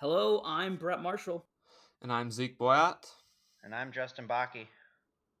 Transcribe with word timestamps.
Hello, 0.00 0.42
I'm 0.44 0.76
Brett 0.76 1.00
Marshall, 1.00 1.46
And 2.02 2.12
I'm 2.12 2.30
Zeke 2.30 2.58
Boyat. 2.58 3.06
And 3.62 3.74
I'm 3.74 3.92
Justin 3.92 4.26
Bakke. 4.28 4.66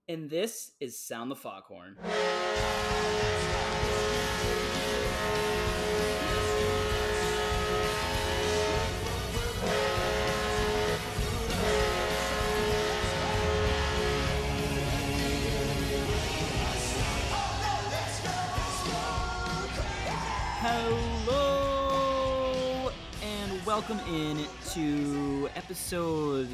and 0.08 0.30
this 0.30 0.72
is 0.80 0.98
Sound 0.98 1.30
the 1.30 1.36
Foghorn. 1.36 1.96
Welcome 23.74 23.98
in 24.14 24.38
to 24.70 25.50
episode 25.56 26.46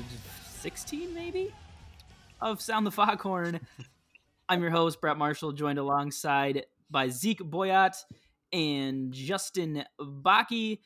16, 0.61 1.13
maybe, 1.13 1.53
of 2.41 2.63
Sound 2.63 2.87
the 2.87 2.91
Foghorn. 2.91 3.61
I'm 4.49 4.63
your 4.63 4.71
host, 4.71 5.03
Brett 5.03 5.19
Marshall, 5.19 5.53
joined 5.53 5.79
alongside 5.79 6.65
by 6.91 7.11
Zeke 7.11 7.41
Boyat 7.41 7.95
and 8.55 9.13
Justin 9.13 9.85
Baki. 10.01 10.79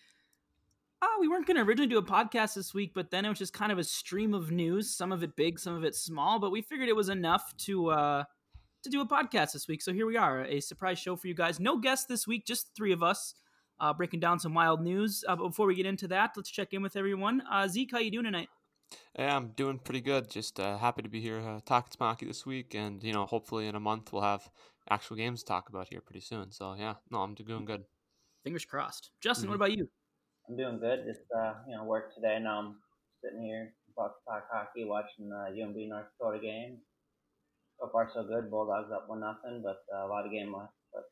Uh, 1.00 1.06
we 1.20 1.28
weren't 1.28 1.46
going 1.46 1.56
to 1.56 1.62
originally 1.62 1.86
do 1.86 1.98
a 1.98 2.02
podcast 2.02 2.54
this 2.54 2.74
week, 2.74 2.94
but 2.96 3.12
then 3.12 3.24
it 3.24 3.28
was 3.28 3.38
just 3.38 3.52
kind 3.52 3.70
of 3.70 3.78
a 3.78 3.84
stream 3.84 4.34
of 4.34 4.50
news, 4.50 4.90
some 4.90 5.12
of 5.12 5.22
it 5.22 5.36
big, 5.36 5.60
some 5.60 5.76
of 5.76 5.84
it 5.84 5.94
small, 5.94 6.40
but 6.40 6.50
we 6.50 6.62
figured 6.62 6.88
it 6.88 6.96
was 6.96 7.10
enough 7.10 7.56
to 7.58 7.90
uh, 7.90 8.24
to 8.82 8.90
do 8.90 9.00
a 9.00 9.06
podcast 9.06 9.52
this 9.52 9.68
week. 9.68 9.82
So 9.82 9.92
here 9.92 10.04
we 10.04 10.16
are, 10.16 10.44
a 10.46 10.58
surprise 10.58 10.98
show 10.98 11.14
for 11.14 11.28
you 11.28 11.34
guys. 11.34 11.60
No 11.60 11.78
guests 11.78 12.06
this 12.06 12.26
week, 12.26 12.44
just 12.44 12.74
three 12.74 12.90
of 12.90 13.04
us 13.04 13.34
uh, 13.84 13.92
breaking 13.92 14.20
down 14.20 14.38
some 14.38 14.54
wild 14.54 14.80
news. 14.80 15.24
Uh, 15.28 15.36
but 15.36 15.48
before 15.48 15.66
we 15.66 15.74
get 15.74 15.86
into 15.86 16.08
that, 16.08 16.30
let's 16.36 16.50
check 16.50 16.72
in 16.72 16.82
with 16.82 16.96
everyone. 16.96 17.42
Uh, 17.50 17.68
Zeke, 17.68 17.90
how 17.92 17.98
you 17.98 18.10
doing 18.10 18.24
tonight? 18.24 18.48
Yeah, 19.18 19.36
I'm 19.36 19.48
doing 19.48 19.78
pretty 19.78 20.00
good. 20.00 20.30
Just 20.30 20.58
uh, 20.58 20.78
happy 20.78 21.02
to 21.02 21.08
be 21.08 21.20
here 21.20 21.40
uh, 21.40 21.60
talking 21.66 21.90
to 21.92 21.98
Maki 21.98 22.26
this 22.26 22.46
week. 22.46 22.74
And, 22.74 23.02
you 23.02 23.12
know, 23.12 23.26
hopefully 23.26 23.66
in 23.66 23.74
a 23.74 23.80
month 23.80 24.12
we'll 24.12 24.22
have 24.22 24.48
actual 24.88 25.16
games 25.16 25.40
to 25.42 25.46
talk 25.46 25.68
about 25.68 25.88
here 25.88 26.00
pretty 26.00 26.20
soon. 26.20 26.50
So, 26.50 26.74
yeah, 26.78 26.94
no, 27.10 27.18
I'm 27.18 27.34
doing 27.34 27.64
good. 27.64 27.84
Fingers 28.42 28.64
crossed. 28.64 29.10
Justin, 29.20 29.46
Mhm. 29.46 29.50
what 29.50 29.56
about 29.56 29.72
you? 29.72 29.88
I'm 30.48 30.56
doing 30.56 30.78
good. 30.78 31.04
Just 31.06 31.24
uh, 31.36 31.54
you 31.68 31.76
know, 31.76 31.84
work 31.84 32.14
today. 32.14 32.38
Now 32.40 32.58
I'm 32.60 32.76
sitting 33.22 33.42
here 33.42 33.74
about 33.96 34.12
to 34.18 34.24
talk 34.28 34.48
hockey, 34.52 34.84
watching 34.84 35.28
the 35.28 35.52
UMD 35.56 35.88
North 35.88 36.06
Dakota 36.18 36.38
game. 36.38 36.78
So 37.80 37.88
far, 37.90 38.10
so 38.12 38.22
good. 38.24 38.50
Bulldogs 38.50 38.92
up 38.92 39.08
one 39.08 39.20
nothing, 39.20 39.62
but 39.62 39.80
uh, 39.94 40.06
a 40.06 40.08
lot 40.08 40.26
of 40.26 40.32
game 40.32 40.54
left. 40.54 40.72
But 40.92 41.04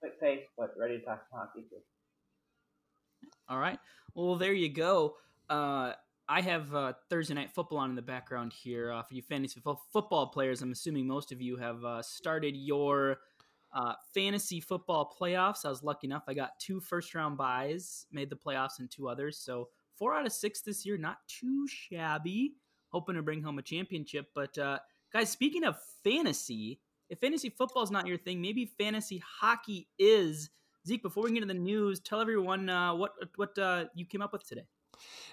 quick 0.00 0.20
pace, 0.20 0.46
but 0.58 0.70
ready 0.76 0.98
to 0.98 1.04
talk 1.04 1.22
some 1.30 1.38
hockey 1.38 1.62
too. 1.70 1.80
All 3.48 3.58
right. 3.58 3.78
Well, 4.14 4.36
there 4.36 4.52
you 4.52 4.68
go. 4.68 5.16
Uh, 5.50 5.92
I 6.28 6.40
have 6.40 6.74
uh, 6.74 6.94
Thursday 7.10 7.34
night 7.34 7.50
football 7.50 7.78
on 7.78 7.90
in 7.90 7.96
the 7.96 8.02
background 8.02 8.52
here 8.52 8.90
uh, 8.90 9.02
for 9.02 9.14
you 9.14 9.22
fantasy 9.22 9.60
fo- 9.60 9.82
football 9.92 10.28
players. 10.28 10.62
I'm 10.62 10.72
assuming 10.72 11.06
most 11.06 11.32
of 11.32 11.42
you 11.42 11.56
have 11.56 11.84
uh, 11.84 12.00
started 12.00 12.56
your 12.56 13.18
uh, 13.74 13.92
fantasy 14.14 14.60
football 14.60 15.14
playoffs. 15.20 15.66
I 15.66 15.68
was 15.68 15.82
lucky 15.82 16.06
enough; 16.06 16.22
I 16.26 16.32
got 16.34 16.58
two 16.58 16.80
first 16.80 17.14
round 17.14 17.36
buys, 17.36 18.06
made 18.10 18.30
the 18.30 18.36
playoffs, 18.36 18.78
and 18.78 18.90
two 18.90 19.08
others. 19.08 19.36
So 19.38 19.68
four 19.98 20.14
out 20.14 20.24
of 20.24 20.32
six 20.32 20.62
this 20.62 20.86
year, 20.86 20.96
not 20.96 21.18
too 21.28 21.66
shabby. 21.68 22.54
Hoping 22.88 23.16
to 23.16 23.22
bring 23.22 23.42
home 23.42 23.58
a 23.58 23.62
championship. 23.62 24.28
But 24.34 24.56
uh, 24.56 24.78
guys, 25.12 25.28
speaking 25.30 25.64
of 25.64 25.76
fantasy, 26.02 26.80
if 27.10 27.18
fantasy 27.18 27.50
football 27.50 27.82
is 27.82 27.90
not 27.90 28.06
your 28.06 28.18
thing, 28.18 28.40
maybe 28.40 28.72
fantasy 28.78 29.22
hockey 29.40 29.88
is. 29.98 30.48
Zeke, 30.86 31.02
before 31.02 31.24
we 31.24 31.32
get 31.32 31.42
into 31.42 31.54
the 31.54 31.60
news, 31.60 32.00
tell 32.00 32.20
everyone 32.20 32.68
uh, 32.68 32.94
what 32.94 33.12
what 33.36 33.58
uh, 33.58 33.86
you 33.94 34.04
came 34.04 34.20
up 34.20 34.32
with 34.32 34.46
today. 34.46 34.66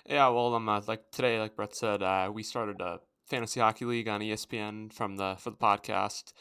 Yeah, 0.07 0.29
well, 0.29 0.53
um, 0.55 0.69
uh, 0.69 0.81
like 0.87 1.11
today, 1.11 1.39
like 1.39 1.55
Brett 1.55 1.75
said, 1.75 2.01
uh, 2.01 2.31
we 2.33 2.43
started 2.43 2.81
a 2.81 2.99
fantasy 3.27 3.59
hockey 3.59 3.85
league 3.85 4.07
on 4.07 4.21
ESPN 4.21 4.93
from 4.93 5.17
the 5.17 5.35
for 5.39 5.49
the 5.49 5.57
podcast, 5.57 6.33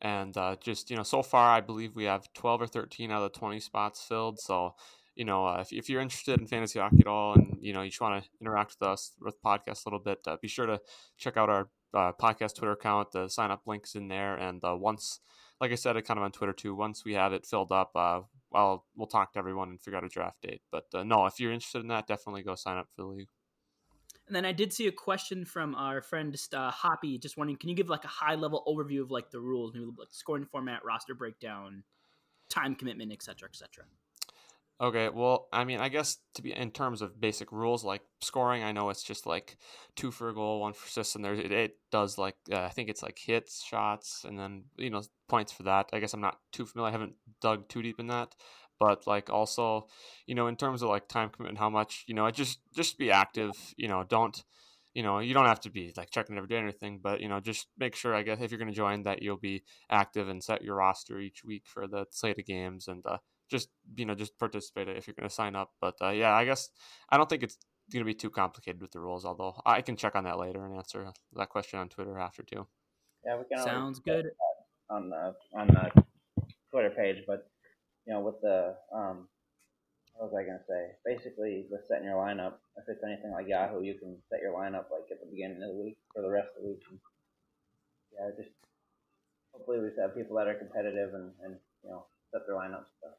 and 0.00 0.36
uh, 0.36 0.56
just 0.60 0.90
you 0.90 0.96
know, 0.96 1.02
so 1.02 1.22
far 1.22 1.50
I 1.50 1.60
believe 1.60 1.96
we 1.96 2.04
have 2.04 2.32
twelve 2.34 2.60
or 2.60 2.66
thirteen 2.66 3.10
out 3.10 3.22
of 3.22 3.32
the 3.32 3.38
twenty 3.38 3.60
spots 3.60 4.02
filled. 4.02 4.38
So, 4.38 4.74
you 5.16 5.24
know, 5.24 5.46
uh, 5.46 5.60
if 5.60 5.72
if 5.72 5.88
you're 5.88 6.02
interested 6.02 6.38
in 6.38 6.46
fantasy 6.46 6.78
hockey 6.78 7.00
at 7.00 7.06
all, 7.06 7.34
and 7.34 7.56
you 7.60 7.72
know, 7.72 7.82
you 7.82 7.88
just 7.88 8.00
want 8.00 8.22
to 8.22 8.30
interact 8.40 8.76
with 8.78 8.88
us 8.88 9.12
with 9.20 9.34
the 9.34 9.48
podcast 9.48 9.86
a 9.86 9.88
little 9.88 9.98
bit, 9.98 10.18
uh, 10.26 10.36
be 10.40 10.48
sure 10.48 10.66
to 10.66 10.80
check 11.16 11.36
out 11.38 11.48
our 11.48 11.68
uh, 11.94 12.12
podcast 12.20 12.56
Twitter 12.56 12.72
account. 12.72 13.12
The 13.12 13.28
sign 13.28 13.50
up 13.50 13.62
links 13.66 13.94
in 13.94 14.08
there, 14.08 14.36
and 14.36 14.62
uh, 14.62 14.76
once, 14.78 15.20
like 15.58 15.72
I 15.72 15.76
said, 15.76 15.96
it 15.96 16.02
kind 16.02 16.18
of 16.18 16.24
on 16.24 16.32
Twitter 16.32 16.52
too. 16.52 16.74
Once 16.74 17.04
we 17.04 17.14
have 17.14 17.32
it 17.32 17.46
filled 17.46 17.72
up, 17.72 17.92
uh, 18.54 18.58
well, 18.58 18.84
we'll 18.96 19.06
talk 19.06 19.32
to 19.32 19.38
everyone 19.38 19.68
and 19.70 19.80
figure 19.80 19.98
out 19.98 20.04
a 20.04 20.08
draft 20.08 20.42
date. 20.42 20.62
But 20.70 20.86
uh, 20.94 21.04
no, 21.04 21.26
if 21.26 21.38
you're 21.40 21.52
interested 21.52 21.82
in 21.82 21.88
that, 21.88 22.06
definitely 22.06 22.42
go 22.42 22.54
sign 22.54 22.78
up 22.78 22.88
for 22.94 23.02
the 23.02 23.08
league. 23.08 23.28
And 24.26 24.36
then 24.36 24.44
I 24.44 24.52
did 24.52 24.74
see 24.74 24.86
a 24.86 24.92
question 24.92 25.46
from 25.46 25.74
our 25.74 26.02
friend 26.02 26.36
uh, 26.52 26.70
Hoppy, 26.70 27.18
just 27.18 27.38
wondering, 27.38 27.56
can 27.56 27.70
you 27.70 27.74
give 27.74 27.88
like 27.88 28.04
a 28.04 28.08
high 28.08 28.34
level 28.34 28.62
overview 28.66 29.00
of 29.00 29.10
like 29.10 29.30
the 29.30 29.40
rules, 29.40 29.72
maybe 29.72 29.86
like 29.86 30.08
scoring 30.10 30.44
format, 30.44 30.84
roster 30.84 31.14
breakdown, 31.14 31.82
time 32.50 32.74
commitment, 32.74 33.10
etc., 33.10 33.48
etc. 33.48 33.84
Okay, 34.80 35.08
well, 35.08 35.48
I 35.52 35.64
mean, 35.64 35.80
I 35.80 35.88
guess 35.88 36.18
to 36.34 36.42
be 36.42 36.52
in 36.52 36.70
terms 36.70 37.02
of 37.02 37.20
basic 37.20 37.50
rules 37.50 37.82
like 37.82 38.02
scoring, 38.20 38.62
I 38.62 38.70
know 38.70 38.90
it's 38.90 39.02
just 39.02 39.26
like 39.26 39.56
two 39.96 40.12
for 40.12 40.28
a 40.28 40.34
goal, 40.34 40.60
one 40.60 40.72
for 40.72 40.86
assist, 40.86 41.16
and 41.16 41.24
there's 41.24 41.40
it, 41.40 41.50
it 41.50 41.76
does 41.90 42.16
like 42.16 42.36
uh, 42.52 42.60
I 42.60 42.68
think 42.68 42.88
it's 42.88 43.02
like 43.02 43.18
hits, 43.18 43.64
shots, 43.64 44.24
and 44.24 44.38
then 44.38 44.64
you 44.76 44.90
know 44.90 45.02
points 45.28 45.50
for 45.50 45.64
that. 45.64 45.88
I 45.92 45.98
guess 45.98 46.14
I'm 46.14 46.20
not 46.20 46.38
too 46.52 46.64
familiar. 46.64 46.90
I 46.90 46.92
haven't 46.92 47.14
dug 47.40 47.68
too 47.68 47.82
deep 47.82 47.98
in 47.98 48.06
that, 48.06 48.36
but 48.78 49.04
like 49.04 49.30
also, 49.30 49.88
you 50.26 50.36
know, 50.36 50.46
in 50.46 50.54
terms 50.54 50.82
of 50.82 50.90
like 50.90 51.08
time 51.08 51.30
commitment, 51.30 51.58
how 51.58 51.70
much 51.70 52.04
you 52.06 52.14
know, 52.14 52.30
just 52.30 52.60
just 52.72 52.98
be 52.98 53.10
active. 53.10 53.50
You 53.76 53.88
know, 53.88 54.04
don't 54.04 54.40
you 54.94 55.02
know 55.02 55.18
you 55.18 55.34
don't 55.34 55.46
have 55.46 55.60
to 55.62 55.70
be 55.70 55.92
like 55.96 56.10
checking 56.10 56.36
every 56.36 56.48
day 56.48 56.58
or 56.58 56.62
anything, 56.62 57.00
but 57.02 57.20
you 57.20 57.28
know, 57.28 57.40
just 57.40 57.66
make 57.78 57.96
sure 57.96 58.14
I 58.14 58.22
guess 58.22 58.38
if 58.40 58.52
you're 58.52 58.58
going 58.60 58.70
to 58.70 58.76
join 58.76 59.02
that 59.02 59.22
you'll 59.22 59.38
be 59.38 59.64
active 59.90 60.28
and 60.28 60.42
set 60.42 60.62
your 60.62 60.76
roster 60.76 61.18
each 61.18 61.42
week 61.44 61.64
for 61.66 61.88
the 61.88 62.06
slate 62.12 62.38
of 62.38 62.46
games 62.46 62.86
and. 62.86 63.04
uh 63.04 63.18
just 63.48 63.68
you 63.96 64.04
know 64.04 64.14
just 64.14 64.38
participate 64.38 64.88
if 64.88 65.06
you're 65.06 65.14
going 65.14 65.28
to 65.28 65.34
sign 65.34 65.56
up 65.56 65.72
but 65.80 65.94
uh, 66.02 66.10
yeah 66.10 66.34
i 66.34 66.44
guess 66.44 66.70
i 67.10 67.16
don't 67.16 67.28
think 67.28 67.42
it's 67.42 67.58
going 67.92 68.04
to 68.04 68.06
be 68.06 68.14
too 68.14 68.30
complicated 68.30 68.80
with 68.80 68.92
the 68.92 69.00
rules 69.00 69.24
although 69.24 69.54
i 69.64 69.80
can 69.80 69.96
check 69.96 70.14
on 70.14 70.24
that 70.24 70.38
later 70.38 70.64
and 70.64 70.76
answer 70.76 71.10
that 71.34 71.48
question 71.48 71.78
on 71.78 71.88
twitter 71.88 72.18
after 72.18 72.42
too 72.42 72.66
Yeah, 73.26 73.36
we 73.38 73.44
can 73.50 73.64
Sounds 73.64 73.98
good. 73.98 74.30
on 74.90 75.10
the 75.10 75.34
on 75.52 75.66
the 75.66 76.02
Twitter 76.70 76.90
page. 76.90 77.24
But 77.26 77.48
you 78.06 78.12
know, 78.14 78.20
with 78.20 78.40
the 78.40 78.76
um, 78.94 79.28
what 80.14 80.30
was 80.30 80.34
I 80.38 80.44
gonna 80.46 80.64
say? 80.68 80.96
Basically, 81.04 81.66
with 81.70 81.84
setting 81.88 82.04
your 82.08 82.16
lineup, 82.16 82.54
if 82.76 82.84
it's 82.88 83.02
anything 83.04 83.32
like 83.32 83.48
Yahoo, 83.48 83.82
you 83.82 83.94
can 83.98 84.16
set 84.30 84.40
your 84.40 84.54
lineup 84.54 84.88
like 84.94 85.10
at 85.10 85.20
the 85.20 85.28
beginning 85.30 85.62
of 85.62 85.70
the 85.76 85.80
week 85.82 85.98
for 86.14 86.22
the 86.22 86.30
rest 86.30 86.48
of 86.56 86.62
the 86.62 86.68
week. 86.70 86.82
And, 86.88 86.98
yeah, 88.14 88.30
just 88.36 88.54
hopefully 89.52 89.80
we 89.80 89.88
just 89.88 90.00
have 90.00 90.14
people 90.14 90.36
that 90.36 90.48
are 90.48 90.54
competitive 90.54 91.14
and, 91.14 91.32
and 91.44 91.56
you 91.84 91.90
know 91.90 92.06
set 92.32 92.46
their 92.46 92.56
lineups. 92.56 92.88
Stuff. 92.98 93.18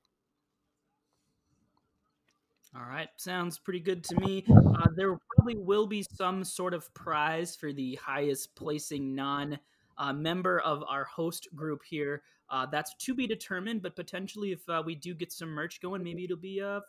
All 2.76 2.86
right, 2.86 3.10
sounds 3.18 3.58
pretty 3.58 3.80
good 3.80 4.04
to 4.06 4.16
me. 4.20 4.46
Uh, 4.48 4.88
there 4.96 5.18
probably 5.36 5.56
will 5.58 5.88
be 5.88 6.04
some 6.04 6.44
sort 6.44 6.76
of 6.76 6.94
prize 6.94 7.56
for 7.56 7.74
the 7.74 7.96
highest 7.96 8.56
placing 8.56 9.16
non 9.16 9.60
uh, 9.98 10.14
member 10.14 10.60
of 10.60 10.84
our 10.88 11.04
host 11.04 11.48
group 11.56 11.82
here. 11.84 12.22
Uh, 12.48 12.68
that's 12.68 12.94
to 13.00 13.16
be 13.16 13.26
determined, 13.26 13.82
but 13.82 13.96
potentially, 13.96 14.52
if 14.52 14.68
uh, 14.70 14.84
we 14.86 14.94
do 14.94 15.16
get 15.16 15.32
some 15.32 15.50
merch 15.50 15.82
going, 15.82 16.04
maybe 16.04 16.26
it'll 16.26 16.38
be 16.38 16.60
a 16.60 16.82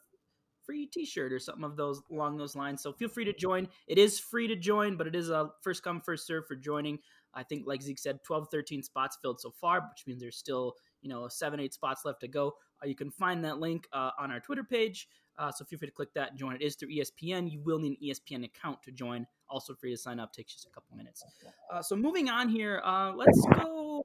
free 0.66 0.86
T-shirt 0.86 1.32
or 1.32 1.38
something 1.38 1.64
of 1.64 1.76
those 1.76 2.02
along 2.12 2.36
those 2.36 2.54
lines. 2.54 2.82
So 2.82 2.92
feel 2.92 3.08
free 3.08 3.24
to 3.24 3.32
join. 3.32 3.66
It 3.88 3.96
is 3.96 4.20
free 4.20 4.48
to 4.48 4.56
join, 4.56 4.98
but 4.98 5.06
it 5.06 5.16
is 5.16 5.30
a 5.30 5.48
first 5.62 5.82
come 5.82 6.02
first 6.02 6.26
serve 6.26 6.46
for 6.46 6.56
joining. 6.56 6.98
I 7.32 7.42
think, 7.42 7.66
like 7.66 7.80
Zeke 7.80 7.98
said, 7.98 8.19
12, 8.24 8.48
13 8.50 8.82
spots 8.82 9.16
filled 9.22 9.40
so 9.40 9.50
far, 9.50 9.80
which 9.80 10.06
means 10.06 10.20
there's 10.20 10.36
still 10.36 10.74
you 11.03 11.09
know 11.09 11.28
seven, 11.28 11.61
eight 11.61 11.75
spots 11.75 12.05
left 12.05 12.21
to 12.21 12.28
go. 12.28 12.55
Uh, 12.83 12.87
you 12.87 12.94
can 12.94 13.11
find 13.11 13.44
that 13.44 13.59
link 13.59 13.88
uh, 13.93 14.11
on 14.19 14.31
our 14.31 14.41
Twitter 14.41 14.65
page. 14.65 15.09
Uh, 15.38 15.50
so 15.50 15.65
feel 15.65 15.78
free 15.78 15.88
to 15.88 15.94
click 15.94 16.12
that 16.15 16.31
and 16.31 16.38
join. 16.38 16.55
It 16.55 16.62
is 16.62 16.77
through 16.77 16.91
ESPN. 16.91 17.50
You 17.50 17.61
will 17.61 17.78
need 17.78 17.99
an 18.00 18.09
ESPN 18.09 18.44
account 18.44 18.82
to 18.82 18.93
join. 18.93 19.26
Also 19.49 19.75
free 19.75 19.91
to 19.91 19.97
sign 19.97 20.20
up. 20.20 20.32
Takes 20.32 20.52
just 20.52 20.67
a 20.67 20.70
couple 20.70 20.97
minutes. 20.97 21.25
Uh, 21.73 21.81
so 21.81 21.97
moving 21.97 22.29
on 22.29 22.49
here, 22.49 22.82
uh, 22.85 23.12
let's 23.14 23.41
go. 23.55 24.05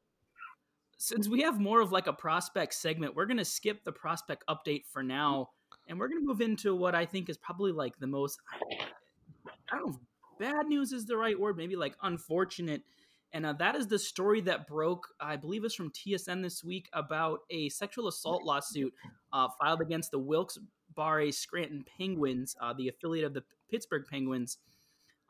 Since 0.97 1.27
we 1.27 1.42
have 1.42 1.59
more 1.59 1.81
of 1.81 1.92
like 1.92 2.07
a 2.07 2.13
prospect 2.13 2.74
segment, 2.74 3.15
we're 3.15 3.25
gonna 3.25 3.45
skip 3.45 3.83
the 3.83 3.91
prospect 3.91 4.45
update 4.50 4.86
for 4.91 5.03
now, 5.03 5.50
and 5.88 6.00
we're 6.00 6.07
gonna 6.07 6.21
move 6.21 6.39
into 6.39 6.74
what 6.74 6.95
I 6.95 7.06
think 7.06 7.30
is 7.30 7.38
probably 7.38 7.74
like 7.74 8.00
the 8.00 8.07
most. 8.07 8.39
I 9.71 9.77
don't 9.77 9.88
know. 9.88 10.00
Bad 10.39 10.68
news 10.68 10.91
is 10.94 11.06
the 11.06 11.18
right 11.18 11.39
word. 11.39 11.57
Maybe 11.57 11.75
like 11.75 11.95
unfortunate. 12.01 12.81
And 13.35 13.45
uh, 13.45 13.51
that 13.59 13.75
is 13.75 13.87
the 13.87 13.99
story 13.99 14.39
that 14.41 14.65
broke, 14.65 15.09
I 15.19 15.35
believe, 15.35 15.65
it's 15.65 15.75
from 15.75 15.91
TSN 15.91 16.41
this 16.41 16.63
week 16.63 16.87
about 16.93 17.39
a 17.49 17.67
sexual 17.67 18.07
assault 18.07 18.43
lawsuit 18.43 18.93
uh, 19.33 19.49
filed 19.59 19.81
against 19.81 20.11
the 20.11 20.19
Wilkes 20.19 20.57
Barre 20.95 21.31
Scranton 21.31 21.83
Penguins, 21.97 22.55
uh, 22.61 22.71
the 22.71 22.87
affiliate 22.87 23.25
of 23.25 23.33
the 23.33 23.43
Pittsburgh 23.69 24.05
Penguins, 24.09 24.59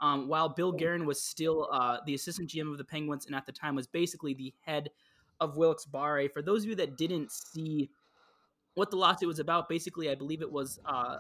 um, 0.02 0.28
while 0.28 0.50
Bill 0.50 0.72
Guerin 0.72 1.08
was 1.08 1.24
still 1.24 1.68
uh, 1.72 1.98
the 2.06 2.14
assistant 2.14 2.48
GM 2.48 2.72
of 2.72 2.78
the 2.78 2.84
Penguins 2.84 3.26
and 3.26 3.34
at 3.34 3.48
the 3.48 3.52
time 3.52 3.74
was 3.74 3.88
basically 3.88 4.36
the 4.36 4.54
head 4.62 4.92
of 5.40 5.58
Wilkes 5.58 5.88
Barre. 5.88 6.28
For 6.28 6.44
those 6.44 6.62
of 6.62 6.70
you 6.70 6.76
that 6.76 6.98
didn't 6.98 7.32
see 7.32 7.90
what 8.76 8.92
the 8.92 8.98
lawsuit 8.98 9.28
was 9.28 9.40
about, 9.40 9.68
basically, 9.68 10.12
I 10.12 10.16
believe 10.16 10.44
it 10.44 10.52
was 10.52 10.80
uh, 10.86 11.18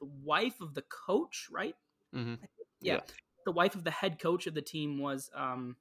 the 0.00 0.08
wife 0.22 0.62
of 0.62 0.72
the 0.72 0.84
coach, 0.88 1.48
right? 1.52 1.76
Mm-hmm. 2.16 2.36
Yeah. 2.80 3.00
the 3.44 3.52
wife 3.52 3.74
of 3.74 3.84
the 3.84 3.90
head 3.90 4.18
coach 4.18 4.46
of 4.46 4.54
the 4.54 4.62
team 4.62 4.98
was 4.98 5.30
um, 5.34 5.76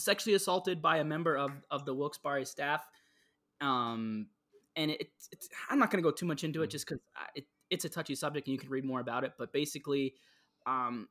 sexually 0.00 0.34
assaulted 0.34 0.82
by 0.82 0.98
a 0.98 1.04
member 1.04 1.36
of 1.36 1.52
of 1.70 1.84
the 1.84 1.94
Wilkes-Barre 1.94 2.44
staff. 2.44 2.86
Um, 3.60 4.28
and 4.76 4.90
it, 4.90 5.10
it's 5.30 5.48
I'm 5.68 5.78
not 5.78 5.90
going 5.90 6.02
to 6.02 6.08
go 6.08 6.14
too 6.14 6.26
much 6.26 6.44
into 6.44 6.62
it 6.62 6.70
just 6.70 6.86
because 6.86 7.00
it, 7.34 7.44
it's 7.68 7.84
a 7.84 7.88
touchy 7.88 8.14
subject 8.14 8.46
and 8.46 8.52
you 8.52 8.58
can 8.58 8.70
read 8.70 8.84
more 8.84 9.00
about 9.00 9.24
it. 9.24 9.32
But 9.38 9.52
basically, 9.52 10.14
um, 10.66 11.08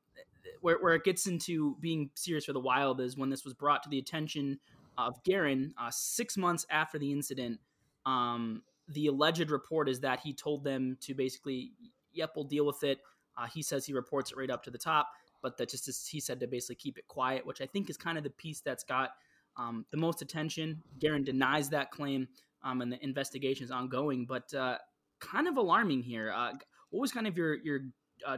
where, 0.62 0.78
where 0.80 0.94
it 0.96 1.04
gets 1.04 1.28
into 1.28 1.78
being 1.80 2.10
serious 2.16 2.46
for 2.46 2.54
the 2.54 2.60
Wild 2.60 3.02
is 3.02 3.18
when 3.18 3.30
this 3.30 3.46
was 3.46 3.54
brought 3.54 3.84
to 3.84 3.90
the 3.90 4.00
attention 4.00 4.60
of 4.98 5.24
Guerin 5.24 5.74
uh, 5.78 5.90
six 5.92 6.38
months 6.38 6.66
after 6.70 7.00
the 7.00 7.12
incident. 7.12 7.60
Um, 8.06 8.64
the 8.88 9.08
alleged 9.08 9.52
report 9.52 9.88
is 9.88 10.02
that 10.02 10.20
he 10.22 10.34
told 10.34 10.64
them 10.64 10.98
to 11.02 11.14
basically, 11.14 11.72
yep, 12.12 12.32
we'll 12.36 12.46
deal 12.46 12.66
with 12.66 12.84
it. 12.84 13.00
Uh, 13.38 13.46
he 13.46 13.62
says 13.62 13.86
he 13.86 13.94
reports 13.94 14.32
it 14.32 14.38
right 14.38 14.50
up 14.50 14.64
to 14.64 14.72
the 14.72 14.78
top, 14.78 15.10
but 15.42 15.58
that 15.58 15.70
just 15.70 15.88
as 15.88 16.06
he 16.08 16.20
said 16.20 16.40
to 16.40 16.48
basically 16.48 16.76
keep 16.76 16.98
it 16.98 17.08
quiet, 17.08 17.46
which 17.46 17.62
I 17.62 17.66
think 17.66 17.90
is 17.90 17.98
kind 17.98 18.18
of 18.18 18.24
the 18.24 18.30
piece 18.30 18.62
that's 18.62 18.84
got 18.84 19.12
um, 19.58 19.86
the 19.92 19.98
most 19.98 20.22
attention. 20.22 20.82
Guerin 21.00 21.24
denies 21.24 21.70
that 21.70 21.92
claim, 21.92 22.28
um, 22.64 22.82
and 22.82 22.92
the 22.92 23.04
investigation 23.04 23.66
is 23.66 23.72
ongoing, 23.72 24.26
but 24.26 24.54
uh, 24.54 24.78
kind 25.20 25.48
of 25.48 25.58
alarming 25.58 26.02
here. 26.02 26.32
Uh, 26.32 26.54
what 26.90 27.02
was 27.02 27.12
kind 27.12 27.28
of 27.28 27.38
your 27.38 27.56
your 27.56 27.82
uh, 28.26 28.38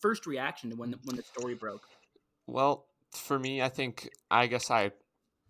first 0.00 0.26
reaction 0.26 0.70
to 0.70 0.76
when 0.76 0.90
the, 0.90 0.98
when 1.04 1.16
the 1.16 1.22
story 1.22 1.54
broke? 1.54 1.86
Well, 2.46 2.86
for 3.12 3.38
me, 3.38 3.62
I 3.62 3.68
think 3.68 4.10
I 4.30 4.46
guess 4.46 4.70
I 4.70 4.92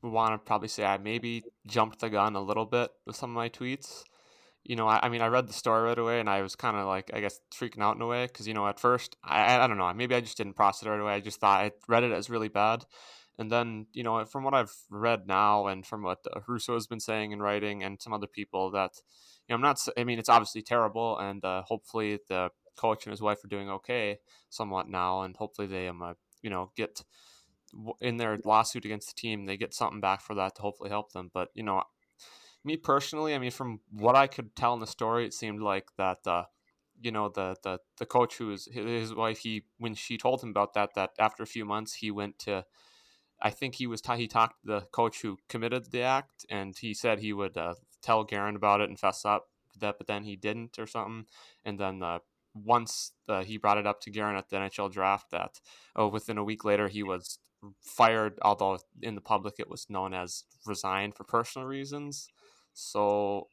want 0.02 0.32
to 0.34 0.38
probably 0.38 0.68
say 0.68 0.84
I 0.84 0.98
maybe 0.98 1.44
jumped 1.66 2.00
the 2.00 2.10
gun 2.10 2.34
a 2.36 2.42
little 2.42 2.66
bit 2.66 2.90
with 3.06 3.16
some 3.16 3.30
of 3.30 3.36
my 3.36 3.48
tweets. 3.48 4.04
You 4.64 4.76
know, 4.76 4.86
I, 4.86 5.00
I 5.02 5.08
mean, 5.08 5.22
I 5.22 5.26
read 5.26 5.48
the 5.48 5.52
story 5.52 5.82
right 5.82 5.98
away, 5.98 6.20
and 6.20 6.30
I 6.30 6.42
was 6.42 6.54
kind 6.54 6.76
of 6.76 6.86
like, 6.86 7.10
I 7.12 7.20
guess, 7.20 7.40
freaking 7.52 7.82
out 7.82 7.96
in 7.96 8.02
a 8.02 8.06
way 8.06 8.26
because 8.26 8.46
you 8.46 8.54
know, 8.54 8.66
at 8.68 8.78
first, 8.78 9.16
I 9.24 9.58
I 9.58 9.66
don't 9.66 9.78
know, 9.78 9.92
maybe 9.92 10.14
I 10.14 10.20
just 10.20 10.36
didn't 10.36 10.54
process 10.54 10.86
it 10.86 10.90
right 10.90 11.00
away. 11.00 11.12
I 11.14 11.20
just 11.20 11.40
thought 11.40 11.60
I 11.60 11.72
read 11.88 12.04
it 12.04 12.12
as 12.12 12.30
really 12.30 12.48
bad, 12.48 12.84
and 13.38 13.50
then 13.50 13.86
you 13.92 14.02
know, 14.04 14.24
from 14.24 14.44
what 14.44 14.54
I've 14.54 14.74
read 14.90 15.26
now, 15.26 15.66
and 15.66 15.84
from 15.84 16.02
what 16.02 16.24
Russo 16.46 16.74
has 16.74 16.86
been 16.86 17.00
saying 17.00 17.32
and 17.32 17.42
writing, 17.42 17.82
and 17.82 18.00
some 18.00 18.12
other 18.12 18.28
people, 18.28 18.70
that 18.70 18.92
you 19.48 19.52
know, 19.52 19.56
I'm 19.56 19.62
not. 19.62 19.78
I 19.96 20.04
mean, 20.04 20.18
it's 20.18 20.28
obviously 20.28 20.62
terrible, 20.62 21.18
and 21.18 21.44
uh, 21.44 21.62
hopefully 21.62 22.20
the 22.28 22.50
coach 22.76 23.04
and 23.04 23.10
his 23.10 23.20
wife 23.22 23.44
are 23.44 23.48
doing 23.48 23.68
okay 23.70 24.18
somewhat 24.48 24.88
now, 24.88 25.22
and 25.22 25.36
hopefully 25.36 25.66
they 25.66 25.88
um, 25.88 26.02
uh, 26.02 26.14
you 26.42 26.50
know, 26.50 26.70
get 26.76 27.02
in 28.00 28.18
their 28.18 28.38
lawsuit 28.44 28.84
against 28.84 29.08
the 29.08 29.20
team, 29.20 29.46
they 29.46 29.56
get 29.56 29.74
something 29.74 30.00
back 30.00 30.20
for 30.20 30.34
that 30.34 30.54
to 30.56 30.62
hopefully 30.62 30.90
help 30.90 31.12
them. 31.12 31.30
But 31.32 31.48
you 31.54 31.62
know, 31.62 31.82
me 32.64 32.76
personally, 32.76 33.34
I 33.34 33.38
mean, 33.38 33.50
from 33.50 33.80
what 33.90 34.16
I 34.16 34.26
could 34.26 34.54
tell 34.54 34.74
in 34.74 34.80
the 34.80 34.86
story, 34.86 35.24
it 35.24 35.34
seemed 35.34 35.60
like 35.60 35.88
that. 35.96 36.18
Uh, 36.26 36.44
you 37.00 37.10
know 37.10 37.28
the 37.28 37.56
the 37.64 37.80
the 37.98 38.06
coach 38.06 38.36
who 38.36 38.48
was 38.48 38.68
his 38.72 39.12
wife. 39.14 39.38
He 39.38 39.64
when 39.78 39.94
she 39.94 40.16
told 40.16 40.40
him 40.40 40.50
about 40.50 40.74
that, 40.74 40.94
that 40.94 41.10
after 41.18 41.42
a 41.42 41.46
few 41.46 41.64
months 41.64 41.94
he 41.94 42.10
went 42.10 42.38
to. 42.40 42.64
I 43.44 43.50
think 43.50 43.74
he 43.74 43.88
was 43.88 44.00
t- 44.00 44.16
he 44.16 44.28
talked 44.28 44.62
to 44.62 44.72
the 44.74 44.80
coach 44.92 45.22
who 45.22 45.36
committed 45.48 45.90
the 45.90 46.02
act, 46.02 46.46
and 46.48 46.78
he 46.78 46.94
said 46.94 47.18
he 47.18 47.32
would 47.32 47.56
uh, 47.56 47.74
tell 48.00 48.22
Guerin 48.22 48.54
about 48.54 48.80
it 48.80 48.88
and 48.88 48.96
fess 48.96 49.24
up 49.24 49.48
that, 49.80 49.98
but 49.98 50.06
then 50.06 50.24
he 50.24 50.36
didn't 50.36 50.78
or 50.78 50.86
something. 50.86 51.26
And 51.64 51.78
then 51.78 52.02
uh, 52.02 52.20
once 52.54 53.12
uh, 53.28 53.42
he 53.42 53.56
brought 53.56 53.78
it 53.78 53.86
up 53.86 54.00
to 54.02 54.10
Guerin 54.10 54.36
at 54.36 54.48
the 54.48 54.56
NHL 54.56 54.92
draft, 54.92 55.30
that 55.30 55.60
oh, 55.96 56.08
within 56.08 56.38
a 56.38 56.44
week 56.44 56.64
later 56.64 56.88
he 56.88 57.02
was 57.02 57.38
fired, 57.80 58.38
although 58.42 58.78
in 59.02 59.14
the 59.14 59.20
public 59.20 59.54
it 59.58 59.68
was 59.68 59.86
known 59.88 60.14
as 60.14 60.44
resigned 60.66 61.14
for 61.14 61.24
personal 61.24 61.66
reasons. 61.66 62.28
So 62.74 63.48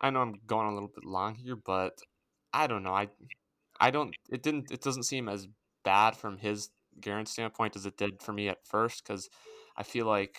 I 0.00 0.10
know 0.10 0.20
I'm 0.20 0.40
going 0.46 0.66
a 0.68 0.74
little 0.74 0.90
bit 0.94 1.04
long 1.04 1.34
here, 1.34 1.56
but 1.56 1.98
I 2.52 2.66
don't 2.66 2.82
know. 2.82 2.94
I 2.94 3.08
I 3.80 3.90
don't. 3.90 4.14
It 4.30 4.42
didn't. 4.42 4.70
It 4.70 4.82
doesn't 4.82 5.04
seem 5.04 5.28
as 5.28 5.48
bad 5.84 6.16
from 6.16 6.38
his 6.38 6.70
Guerin 7.00 7.26
standpoint 7.26 7.76
as 7.76 7.86
it 7.86 7.96
did 7.96 8.22
for 8.22 8.32
me 8.32 8.48
at 8.48 8.66
first, 8.66 9.04
because 9.04 9.28
I 9.76 9.82
feel 9.82 10.06
like 10.06 10.36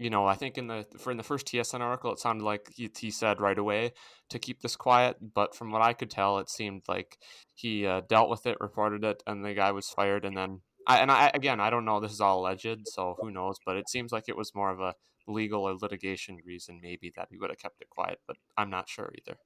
you 0.00 0.10
know 0.10 0.26
I 0.26 0.34
think 0.34 0.58
in 0.58 0.66
the 0.66 0.86
for 0.98 1.10
in 1.10 1.16
the 1.16 1.22
first 1.22 1.46
TSN 1.46 1.80
article 1.80 2.12
it 2.12 2.18
sounded 2.18 2.44
like 2.44 2.68
he, 2.74 2.90
he 2.98 3.10
said 3.10 3.40
right 3.40 3.58
away 3.58 3.92
to 4.30 4.38
keep 4.38 4.60
this 4.60 4.76
quiet, 4.76 5.16
but 5.34 5.54
from 5.54 5.70
what 5.70 5.82
I 5.82 5.92
could 5.92 6.10
tell, 6.10 6.38
it 6.38 6.50
seemed 6.50 6.82
like 6.88 7.18
he 7.54 7.86
uh, 7.86 8.02
dealt 8.08 8.28
with 8.30 8.46
it, 8.46 8.58
reported 8.60 9.04
it, 9.04 9.22
and 9.26 9.44
the 9.44 9.54
guy 9.54 9.72
was 9.72 9.88
fired, 9.88 10.24
and 10.24 10.36
then 10.36 10.60
I, 10.86 10.98
and 10.98 11.10
I 11.10 11.30
again, 11.34 11.60
I 11.60 11.70
don't 11.70 11.84
know. 11.84 12.00
This 12.00 12.12
is 12.12 12.20
all 12.20 12.40
alleged, 12.40 12.86
so 12.86 13.16
who 13.20 13.30
knows? 13.30 13.56
But 13.64 13.76
it 13.76 13.88
seems 13.88 14.12
like 14.12 14.24
it 14.28 14.36
was 14.36 14.54
more 14.54 14.70
of 14.70 14.80
a 14.80 14.94
legal 15.26 15.62
or 15.62 15.74
litigation 15.74 16.38
reason, 16.44 16.80
maybe 16.82 17.12
that 17.16 17.28
he 17.30 17.38
would 17.38 17.50
have 17.50 17.58
kept 17.58 17.80
it 17.80 17.90
quiet. 17.90 18.20
But 18.26 18.36
I'm 18.56 18.70
not 18.70 18.88
sure 18.88 19.12
either. 19.18 19.38